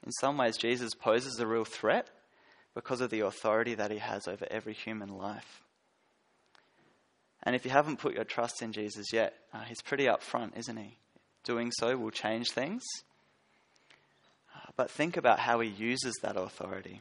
In 0.04 0.12
some 0.12 0.38
ways, 0.38 0.56
Jesus 0.56 0.94
poses 0.94 1.38
a 1.38 1.46
real 1.46 1.64
threat 1.64 2.08
because 2.74 3.00
of 3.00 3.10
the 3.10 3.20
authority 3.20 3.74
that 3.74 3.90
he 3.90 3.98
has 3.98 4.26
over 4.26 4.46
every 4.50 4.72
human 4.72 5.16
life. 5.16 5.62
And 7.42 7.56
if 7.56 7.64
you 7.64 7.70
haven't 7.70 7.98
put 7.98 8.14
your 8.14 8.24
trust 8.24 8.62
in 8.62 8.72
Jesus 8.72 9.12
yet, 9.12 9.34
uh, 9.52 9.62
he's 9.62 9.82
pretty 9.82 10.06
upfront, 10.06 10.56
isn't 10.56 10.76
he? 10.76 10.96
Doing 11.44 11.70
so 11.72 11.96
will 11.96 12.10
change 12.10 12.50
things. 12.50 12.82
Uh, 14.54 14.70
but 14.76 14.90
think 14.90 15.16
about 15.16 15.40
how 15.40 15.60
he 15.60 15.68
uses 15.68 16.14
that 16.22 16.36
authority. 16.36 17.00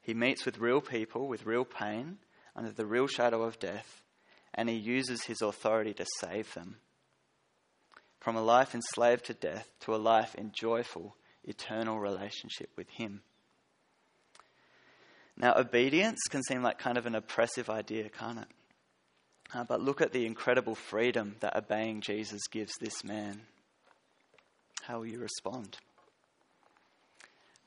He 0.00 0.14
meets 0.14 0.44
with 0.44 0.58
real 0.58 0.80
people 0.80 1.28
with 1.28 1.46
real 1.46 1.64
pain 1.64 2.18
under 2.56 2.72
the 2.72 2.86
real 2.86 3.06
shadow 3.06 3.42
of 3.42 3.58
death, 3.58 4.02
and 4.52 4.68
he 4.68 4.76
uses 4.76 5.24
his 5.24 5.40
authority 5.40 5.94
to 5.94 6.06
save 6.18 6.52
them. 6.54 6.76
From 8.20 8.36
a 8.36 8.42
life 8.42 8.74
enslaved 8.74 9.24
to 9.26 9.34
death 9.34 9.68
to 9.80 9.94
a 9.94 9.96
life 9.96 10.34
in 10.34 10.52
joyful, 10.52 11.16
eternal 11.42 11.98
relationship 11.98 12.70
with 12.76 12.88
him. 12.90 13.22
Now, 15.36 15.54
obedience 15.56 16.20
can 16.28 16.42
seem 16.42 16.62
like 16.62 16.78
kind 16.78 16.98
of 16.98 17.06
an 17.06 17.14
oppressive 17.14 17.70
idea, 17.70 18.10
can't 18.10 18.40
it? 18.40 18.48
Uh, 19.54 19.64
but 19.64 19.80
look 19.80 20.00
at 20.00 20.12
the 20.12 20.26
incredible 20.26 20.74
freedom 20.74 21.36
that 21.40 21.56
obeying 21.56 22.02
Jesus 22.02 22.42
gives 22.50 22.72
this 22.78 23.02
man. 23.02 23.40
How 24.82 24.98
will 24.98 25.06
you 25.06 25.18
respond? 25.18 25.78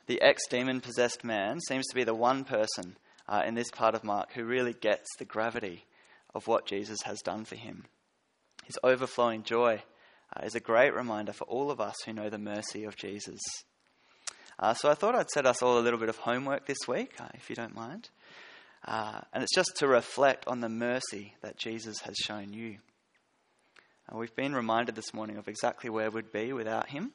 The 0.05 0.21
ex 0.21 0.45
demon 0.47 0.81
possessed 0.81 1.23
man 1.23 1.59
seems 1.61 1.87
to 1.87 1.95
be 1.95 2.03
the 2.03 2.13
one 2.13 2.43
person 2.43 2.95
uh, 3.27 3.41
in 3.45 3.55
this 3.55 3.71
part 3.71 3.95
of 3.95 4.03
Mark 4.03 4.33
who 4.33 4.43
really 4.43 4.73
gets 4.73 5.07
the 5.17 5.25
gravity 5.25 5.85
of 6.35 6.47
what 6.47 6.65
Jesus 6.65 7.01
has 7.03 7.21
done 7.21 7.45
for 7.45 7.55
him. 7.55 7.85
His 8.65 8.77
overflowing 8.83 9.43
joy 9.43 9.83
uh, 10.35 10.45
is 10.45 10.55
a 10.55 10.59
great 10.59 10.93
reminder 10.93 11.33
for 11.33 11.45
all 11.45 11.71
of 11.71 11.79
us 11.79 11.95
who 12.05 12.13
know 12.13 12.29
the 12.29 12.37
mercy 12.37 12.83
of 12.83 12.95
Jesus. 12.95 13.41
Uh, 14.59 14.73
so 14.73 14.89
I 14.89 14.93
thought 14.93 15.15
I'd 15.15 15.29
set 15.29 15.45
us 15.45 15.61
all 15.61 15.79
a 15.79 15.81
little 15.81 15.99
bit 15.99 16.09
of 16.09 16.17
homework 16.17 16.65
this 16.65 16.87
week, 16.87 17.13
uh, 17.19 17.27
if 17.33 17.49
you 17.49 17.55
don't 17.55 17.75
mind. 17.75 18.09
Uh, 18.85 19.21
and 19.33 19.43
it's 19.43 19.55
just 19.55 19.75
to 19.77 19.87
reflect 19.87 20.47
on 20.47 20.59
the 20.59 20.69
mercy 20.69 21.35
that 21.41 21.57
Jesus 21.57 21.99
has 22.01 22.15
shown 22.17 22.53
you. 22.53 22.77
Uh, 24.11 24.17
we've 24.17 24.35
been 24.35 24.53
reminded 24.53 24.95
this 24.95 25.13
morning 25.13 25.37
of 25.37 25.47
exactly 25.47 25.89
where 25.89 26.11
we'd 26.11 26.31
be 26.31 26.53
without 26.53 26.89
him. 26.89 27.11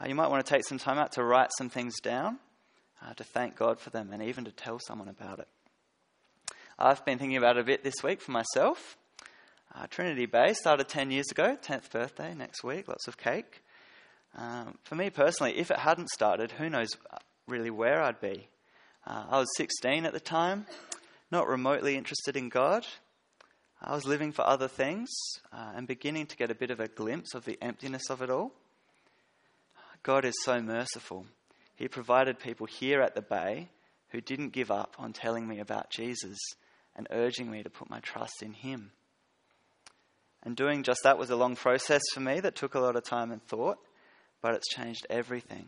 Uh, 0.00 0.06
you 0.08 0.14
might 0.14 0.30
want 0.30 0.44
to 0.44 0.50
take 0.50 0.64
some 0.64 0.78
time 0.78 0.98
out 0.98 1.12
to 1.12 1.24
write 1.24 1.50
some 1.58 1.68
things 1.68 2.00
down, 2.00 2.38
to 3.16 3.24
thank 3.24 3.56
God 3.56 3.80
for 3.80 3.90
them, 3.90 4.10
and 4.12 4.22
even 4.22 4.44
to 4.44 4.52
tell 4.52 4.78
someone 4.78 5.08
about 5.08 5.40
it. 5.40 5.48
I've 6.78 7.04
been 7.04 7.18
thinking 7.18 7.36
about 7.36 7.56
it 7.56 7.60
a 7.60 7.64
bit 7.64 7.82
this 7.82 8.02
week 8.02 8.20
for 8.20 8.30
myself. 8.30 8.96
Uh, 9.74 9.86
Trinity 9.88 10.26
Bay 10.26 10.52
started 10.52 10.88
10 10.88 11.10
years 11.10 11.30
ago, 11.30 11.56
10th 11.62 11.90
birthday 11.90 12.34
next 12.34 12.62
week, 12.62 12.88
lots 12.88 13.08
of 13.08 13.16
cake. 13.16 13.62
Um, 14.36 14.76
for 14.82 14.96
me 14.96 15.08
personally, 15.08 15.58
if 15.58 15.70
it 15.70 15.78
hadn't 15.78 16.10
started, 16.10 16.52
who 16.52 16.68
knows 16.68 16.90
really 17.46 17.70
where 17.70 18.02
I'd 18.02 18.20
be. 18.20 18.48
Uh, 19.06 19.24
I 19.30 19.38
was 19.38 19.48
16 19.56 20.04
at 20.04 20.12
the 20.12 20.20
time, 20.20 20.66
not 21.30 21.48
remotely 21.48 21.96
interested 21.96 22.36
in 22.36 22.50
God. 22.50 22.86
I 23.80 23.94
was 23.94 24.04
living 24.04 24.32
for 24.32 24.46
other 24.46 24.68
things 24.68 25.08
uh, 25.52 25.72
and 25.74 25.88
beginning 25.88 26.26
to 26.26 26.36
get 26.36 26.50
a 26.50 26.54
bit 26.54 26.70
of 26.70 26.78
a 26.78 26.88
glimpse 26.88 27.34
of 27.34 27.44
the 27.44 27.58
emptiness 27.62 28.10
of 28.10 28.20
it 28.20 28.30
all. 28.30 28.52
God 30.02 30.24
is 30.24 30.34
so 30.44 30.60
merciful. 30.60 31.26
He 31.74 31.88
provided 31.88 32.38
people 32.38 32.66
here 32.66 33.00
at 33.00 33.14
the 33.14 33.22
Bay 33.22 33.70
who 34.10 34.20
didn't 34.20 34.50
give 34.50 34.70
up 34.70 34.96
on 34.98 35.12
telling 35.12 35.48
me 35.48 35.58
about 35.58 35.90
Jesus 35.90 36.38
and 36.94 37.08
urging 37.10 37.50
me 37.50 37.62
to 37.62 37.70
put 37.70 37.88
my 37.88 38.00
trust 38.00 38.42
in 38.42 38.52
Him. 38.52 38.92
And 40.44 40.56
doing 40.56 40.82
just 40.82 41.00
that 41.04 41.18
was 41.18 41.30
a 41.30 41.36
long 41.36 41.54
process 41.54 42.02
for 42.12 42.20
me 42.20 42.40
that 42.40 42.56
took 42.56 42.74
a 42.74 42.80
lot 42.80 42.96
of 42.96 43.04
time 43.04 43.30
and 43.30 43.42
thought, 43.44 43.78
but 44.40 44.54
it's 44.54 44.68
changed 44.68 45.06
everything. 45.08 45.66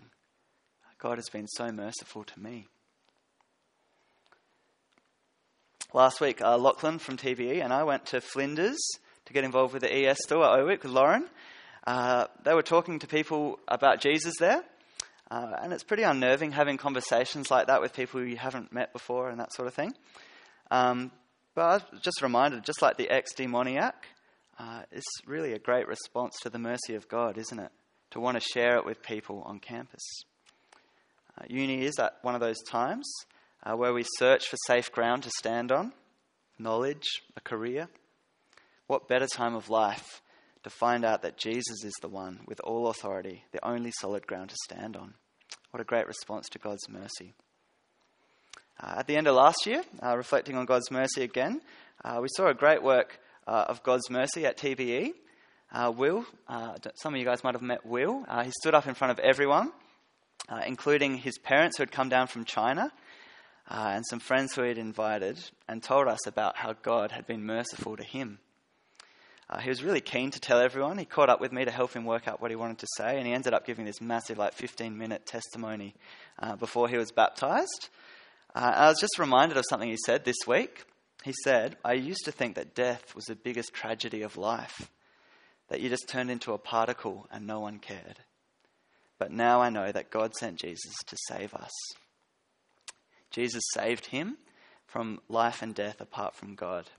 God 0.98 1.18
has 1.18 1.28
been 1.28 1.46
so 1.46 1.70
merciful 1.70 2.24
to 2.24 2.40
me. 2.40 2.66
Last 5.92 6.20
week, 6.20 6.42
uh, 6.42 6.56
Lachlan 6.56 6.98
from 6.98 7.16
TBE 7.16 7.62
and 7.62 7.72
I 7.72 7.84
went 7.84 8.06
to 8.06 8.20
Flinders 8.20 8.78
to 9.26 9.32
get 9.32 9.44
involved 9.44 9.72
with 9.72 9.82
the 9.82 9.94
ES 9.94 10.18
store 10.24 10.44
at 10.44 10.58
O-Week 10.58 10.82
with 10.82 10.90
Lauren. 10.90 11.26
Uh, 11.86 12.26
they 12.44 12.54
were 12.54 12.62
talking 12.62 12.98
to 12.98 13.06
people 13.06 13.60
about 13.68 14.00
Jesus 14.00 14.34
there, 14.40 14.64
uh, 15.30 15.52
and 15.62 15.72
it's 15.72 15.84
pretty 15.84 16.02
unnerving 16.02 16.52
having 16.52 16.78
conversations 16.78 17.50
like 17.50 17.68
that 17.68 17.80
with 17.80 17.94
people 17.94 18.24
you 18.24 18.36
haven't 18.36 18.72
met 18.72 18.92
before 18.92 19.28
and 19.28 19.38
that 19.38 19.52
sort 19.52 19.68
of 19.68 19.74
thing. 19.74 19.94
Um, 20.70 21.12
but 21.54 21.62
I 21.62 21.74
was 21.74 22.00
just 22.02 22.22
reminded, 22.22 22.64
just 22.64 22.82
like 22.82 22.96
the 22.96 23.10
ex 23.10 23.32
demoniac, 23.34 23.94
uh, 24.58 24.82
it's 24.92 25.06
really 25.26 25.52
a 25.52 25.58
great 25.58 25.88
response 25.88 26.34
to 26.42 26.50
the 26.50 26.58
mercy 26.58 26.94
of 26.94 27.08
God, 27.08 27.38
isn't 27.38 27.58
it? 27.58 27.72
To 28.12 28.20
want 28.20 28.36
to 28.36 28.48
share 28.52 28.76
it 28.76 28.86
with 28.86 29.02
people 29.02 29.42
on 29.44 29.58
campus. 29.58 30.02
Uh, 31.36 31.44
uni 31.48 31.84
is 31.84 31.98
at 31.98 32.18
one 32.22 32.34
of 32.34 32.40
those 32.40 32.62
times 32.62 33.10
uh, 33.64 33.76
where 33.76 33.92
we 33.92 34.04
search 34.18 34.46
for 34.48 34.56
safe 34.66 34.92
ground 34.92 35.24
to 35.24 35.30
stand 35.38 35.72
on, 35.72 35.92
knowledge, 36.58 37.06
a 37.36 37.40
career. 37.40 37.88
What 38.86 39.08
better 39.08 39.26
time 39.26 39.54
of 39.54 39.70
life 39.70 40.22
to 40.62 40.70
find 40.70 41.04
out 41.04 41.22
that 41.22 41.38
Jesus 41.38 41.82
is 41.84 41.94
the 42.00 42.08
one 42.08 42.40
with 42.46 42.60
all 42.60 42.88
authority, 42.88 43.44
the 43.52 43.66
only 43.66 43.90
solid 44.00 44.26
ground 44.26 44.50
to 44.50 44.56
stand 44.64 44.96
on? 44.96 45.14
What 45.70 45.80
a 45.80 45.84
great 45.84 46.06
response 46.06 46.48
to 46.50 46.58
God's 46.58 46.88
mercy. 46.88 47.34
Uh, 48.80 48.94
at 48.98 49.06
the 49.06 49.16
end 49.16 49.26
of 49.26 49.34
last 49.34 49.66
year, 49.66 49.82
uh, 50.02 50.16
reflecting 50.16 50.56
on 50.56 50.66
God's 50.66 50.90
mercy 50.90 51.22
again, 51.22 51.60
uh, 52.04 52.18
we 52.20 52.28
saw 52.36 52.48
a 52.48 52.54
great 52.54 52.82
work 52.82 53.18
uh, 53.46 53.66
of 53.68 53.82
God's 53.82 54.10
mercy 54.10 54.46
at 54.46 54.56
TBE. 54.56 55.12
Uh, 55.72 55.92
Will, 55.96 56.24
uh, 56.48 56.76
some 56.94 57.14
of 57.14 57.18
you 57.18 57.24
guys 57.24 57.42
might 57.42 57.54
have 57.54 57.62
met 57.62 57.84
Will. 57.84 58.24
he 58.44 58.50
stood 58.60 58.74
up 58.74 58.86
in 58.86 58.94
front 58.94 59.10
of 59.10 59.18
everyone, 59.18 59.72
including 60.66 61.16
his 61.16 61.36
parents 61.38 61.76
who 61.76 61.82
had 61.82 61.90
come 61.90 62.08
down 62.08 62.26
from 62.28 62.44
China 62.44 62.92
and 63.68 64.04
some 64.08 64.20
friends 64.20 64.54
who 64.54 64.62
he 64.62 64.68
had 64.68 64.78
invited, 64.78 65.38
and 65.68 65.82
told 65.82 66.06
us 66.06 66.26
about 66.26 66.56
how 66.56 66.74
God 66.82 67.10
had 67.10 67.26
been 67.26 67.44
merciful 67.44 67.96
to 67.96 68.04
him. 68.04 68.38
Uh, 69.48 69.58
he 69.58 69.68
was 69.68 69.84
really 69.84 70.00
keen 70.00 70.30
to 70.30 70.40
tell 70.40 70.58
everyone. 70.58 70.96
He 70.96 71.04
caught 71.04 71.28
up 71.28 71.40
with 71.40 71.52
me 71.52 71.64
to 71.64 71.70
help 71.70 71.92
him 71.92 72.04
work 72.04 72.26
out 72.26 72.40
what 72.40 72.50
he 72.50 72.56
wanted 72.56 72.78
to 72.78 72.86
say, 72.96 73.18
and 73.18 73.26
he 73.26 73.32
ended 73.32 73.52
up 73.52 73.66
giving 73.66 73.84
this 73.84 74.00
massive, 74.00 74.38
like 74.38 74.54
15 74.54 74.96
minute 74.96 75.26
testimony 75.26 75.94
uh, 76.38 76.56
before 76.56 76.88
he 76.88 76.96
was 76.96 77.12
baptized. 77.12 77.88
Uh, 78.54 78.72
I 78.74 78.88
was 78.88 78.98
just 79.00 79.18
reminded 79.18 79.58
of 79.58 79.64
something 79.68 79.88
he 79.88 79.98
said 80.06 80.24
this 80.24 80.36
week. 80.46 80.84
He 81.24 81.32
said, 81.42 81.78
I 81.82 81.94
used 81.94 82.26
to 82.26 82.32
think 82.32 82.54
that 82.56 82.74
death 82.74 83.14
was 83.14 83.24
the 83.24 83.34
biggest 83.34 83.72
tragedy 83.72 84.20
of 84.20 84.36
life, 84.36 84.90
that 85.68 85.80
you 85.80 85.88
just 85.88 86.06
turned 86.06 86.30
into 86.30 86.52
a 86.52 86.58
particle 86.58 87.26
and 87.32 87.46
no 87.46 87.60
one 87.60 87.78
cared. 87.78 88.20
But 89.18 89.32
now 89.32 89.62
I 89.62 89.70
know 89.70 89.90
that 89.90 90.10
God 90.10 90.34
sent 90.34 90.60
Jesus 90.60 90.92
to 91.06 91.16
save 91.28 91.54
us. 91.54 91.70
Jesus 93.30 93.62
saved 93.72 94.04
him 94.04 94.36
from 94.86 95.18
life 95.30 95.62
and 95.62 95.74
death 95.74 96.02
apart 96.02 96.34
from 96.34 96.56
God. 96.56 96.90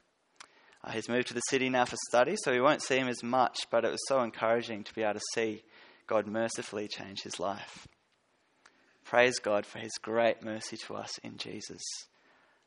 Uh, 0.83 0.89
he's 0.89 1.07
moved 1.07 1.27
to 1.27 1.35
the 1.35 1.41
city 1.41 1.69
now 1.69 1.85
for 1.85 1.97
study, 2.09 2.35
so 2.35 2.51
we 2.51 2.59
won't 2.59 2.81
see 2.81 2.97
him 2.97 3.07
as 3.07 3.21
much, 3.21 3.59
but 3.69 3.85
it 3.85 3.91
was 3.91 4.07
so 4.07 4.21
encouraging 4.23 4.83
to 4.85 4.93
be 4.95 5.03
able 5.03 5.19
to 5.19 5.25
see 5.35 5.61
God 6.07 6.25
mercifully 6.25 6.87
change 6.87 7.21
his 7.21 7.39
life. 7.39 7.87
Praise 9.03 9.37
God 9.37 9.67
for 9.67 9.77
his 9.77 9.93
great 10.01 10.43
mercy 10.43 10.77
to 10.77 10.95
us 10.95 11.19
in 11.19 11.37
Jesus. 11.37 11.83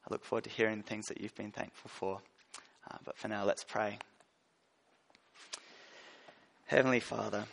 I 0.09 0.15
look 0.15 0.25
forward 0.25 0.45
to 0.45 0.51
hearing 0.51 0.79
the 0.79 0.85
things 0.85 1.07
that 1.07 1.21
you've 1.21 1.35
been 1.35 1.51
thankful 1.51 1.91
for. 1.93 2.21
Uh, 2.91 2.97
but 3.05 3.19
for 3.19 3.29
now, 3.29 3.45
let's 3.45 3.65
pray. 3.65 3.99
Heavenly 6.67 7.01
Father, 7.01 7.45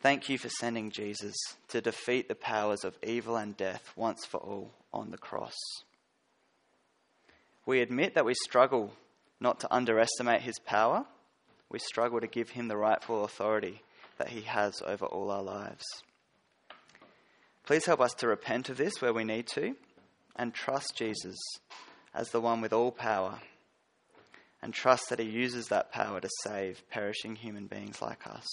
thank 0.00 0.28
you 0.28 0.38
for 0.38 0.48
sending 0.48 0.90
Jesus 0.90 1.36
to 1.68 1.80
defeat 1.80 2.28
the 2.28 2.36
powers 2.36 2.84
of 2.84 2.96
evil 3.02 3.36
and 3.36 3.56
death 3.56 3.92
once 3.96 4.24
for 4.24 4.38
all 4.38 4.70
on 4.92 5.10
the 5.10 5.18
cross. 5.18 5.56
We 7.66 7.80
admit 7.80 8.14
that 8.14 8.24
we 8.24 8.34
struggle 8.34 8.92
not 9.40 9.60
to 9.60 9.74
underestimate 9.74 10.42
his 10.42 10.58
power, 10.64 11.06
we 11.70 11.78
struggle 11.80 12.20
to 12.20 12.26
give 12.26 12.50
him 12.50 12.68
the 12.68 12.76
rightful 12.76 13.24
authority 13.24 13.82
that 14.18 14.28
he 14.28 14.42
has 14.42 14.80
over 14.86 15.06
all 15.06 15.30
our 15.30 15.42
lives. 15.42 15.84
Please 17.66 17.84
help 17.84 18.00
us 18.00 18.14
to 18.14 18.28
repent 18.28 18.68
of 18.68 18.76
this 18.76 19.02
where 19.02 19.12
we 19.12 19.24
need 19.24 19.46
to 19.48 19.74
and 20.38 20.54
trust 20.54 20.96
Jesus 20.96 21.36
as 22.14 22.30
the 22.30 22.40
one 22.40 22.60
with 22.60 22.72
all 22.72 22.92
power 22.92 23.40
and 24.62 24.72
trust 24.72 25.10
that 25.10 25.18
he 25.18 25.26
uses 25.26 25.68
that 25.68 25.92
power 25.92 26.20
to 26.20 26.28
save 26.42 26.82
perishing 26.90 27.36
human 27.36 27.66
beings 27.66 28.00
like 28.00 28.26
us. 28.26 28.46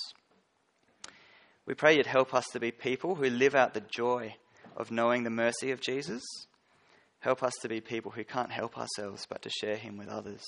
We 1.66 1.74
pray 1.74 1.98
you'd 1.98 2.06
help 2.06 2.34
us 2.34 2.46
to 2.54 2.60
be 2.60 2.72
people 2.72 3.16
who 3.16 3.30
live 3.30 3.56
out 3.56 3.74
the 3.74 3.82
joy 3.82 4.36
of 4.78 4.92
knowing 4.92 5.24
the 5.24 5.30
mercy 5.30 5.72
of 5.72 5.82
Jesus. 5.82 6.24
Help 7.20 7.42
us 7.42 7.54
to 7.62 7.70
be 7.70 7.82
people 7.82 8.12
who 8.12 8.24
can't 8.24 8.52
help 8.52 8.78
ourselves 8.78 9.26
but 9.28 9.42
to 9.42 9.50
share 9.50 9.78
him 9.78 9.98
with 9.98 10.08
others. 10.08 10.44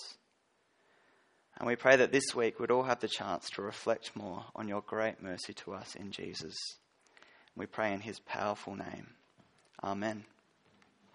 And 1.58 1.66
we 1.66 1.76
pray 1.76 1.96
that 1.96 2.12
this 2.12 2.36
week 2.36 2.60
we'd 2.60 2.70
all 2.70 2.84
have 2.84 3.00
the 3.00 3.08
chance 3.08 3.50
to 3.52 3.64
reflect 3.64 4.16
more 4.16 4.46
on 4.56 4.68
your 4.68 4.82
great 4.82 5.24
mercy 5.24 5.54
to 5.54 5.74
us 5.74 5.96
in 5.96 6.12
Jesus. 6.12 6.56
We 7.56 7.66
pray 7.66 7.94
in 7.94 8.02
his 8.02 8.20
powerful 8.20 8.76
name. 8.76 9.08
Amen. 9.84 10.24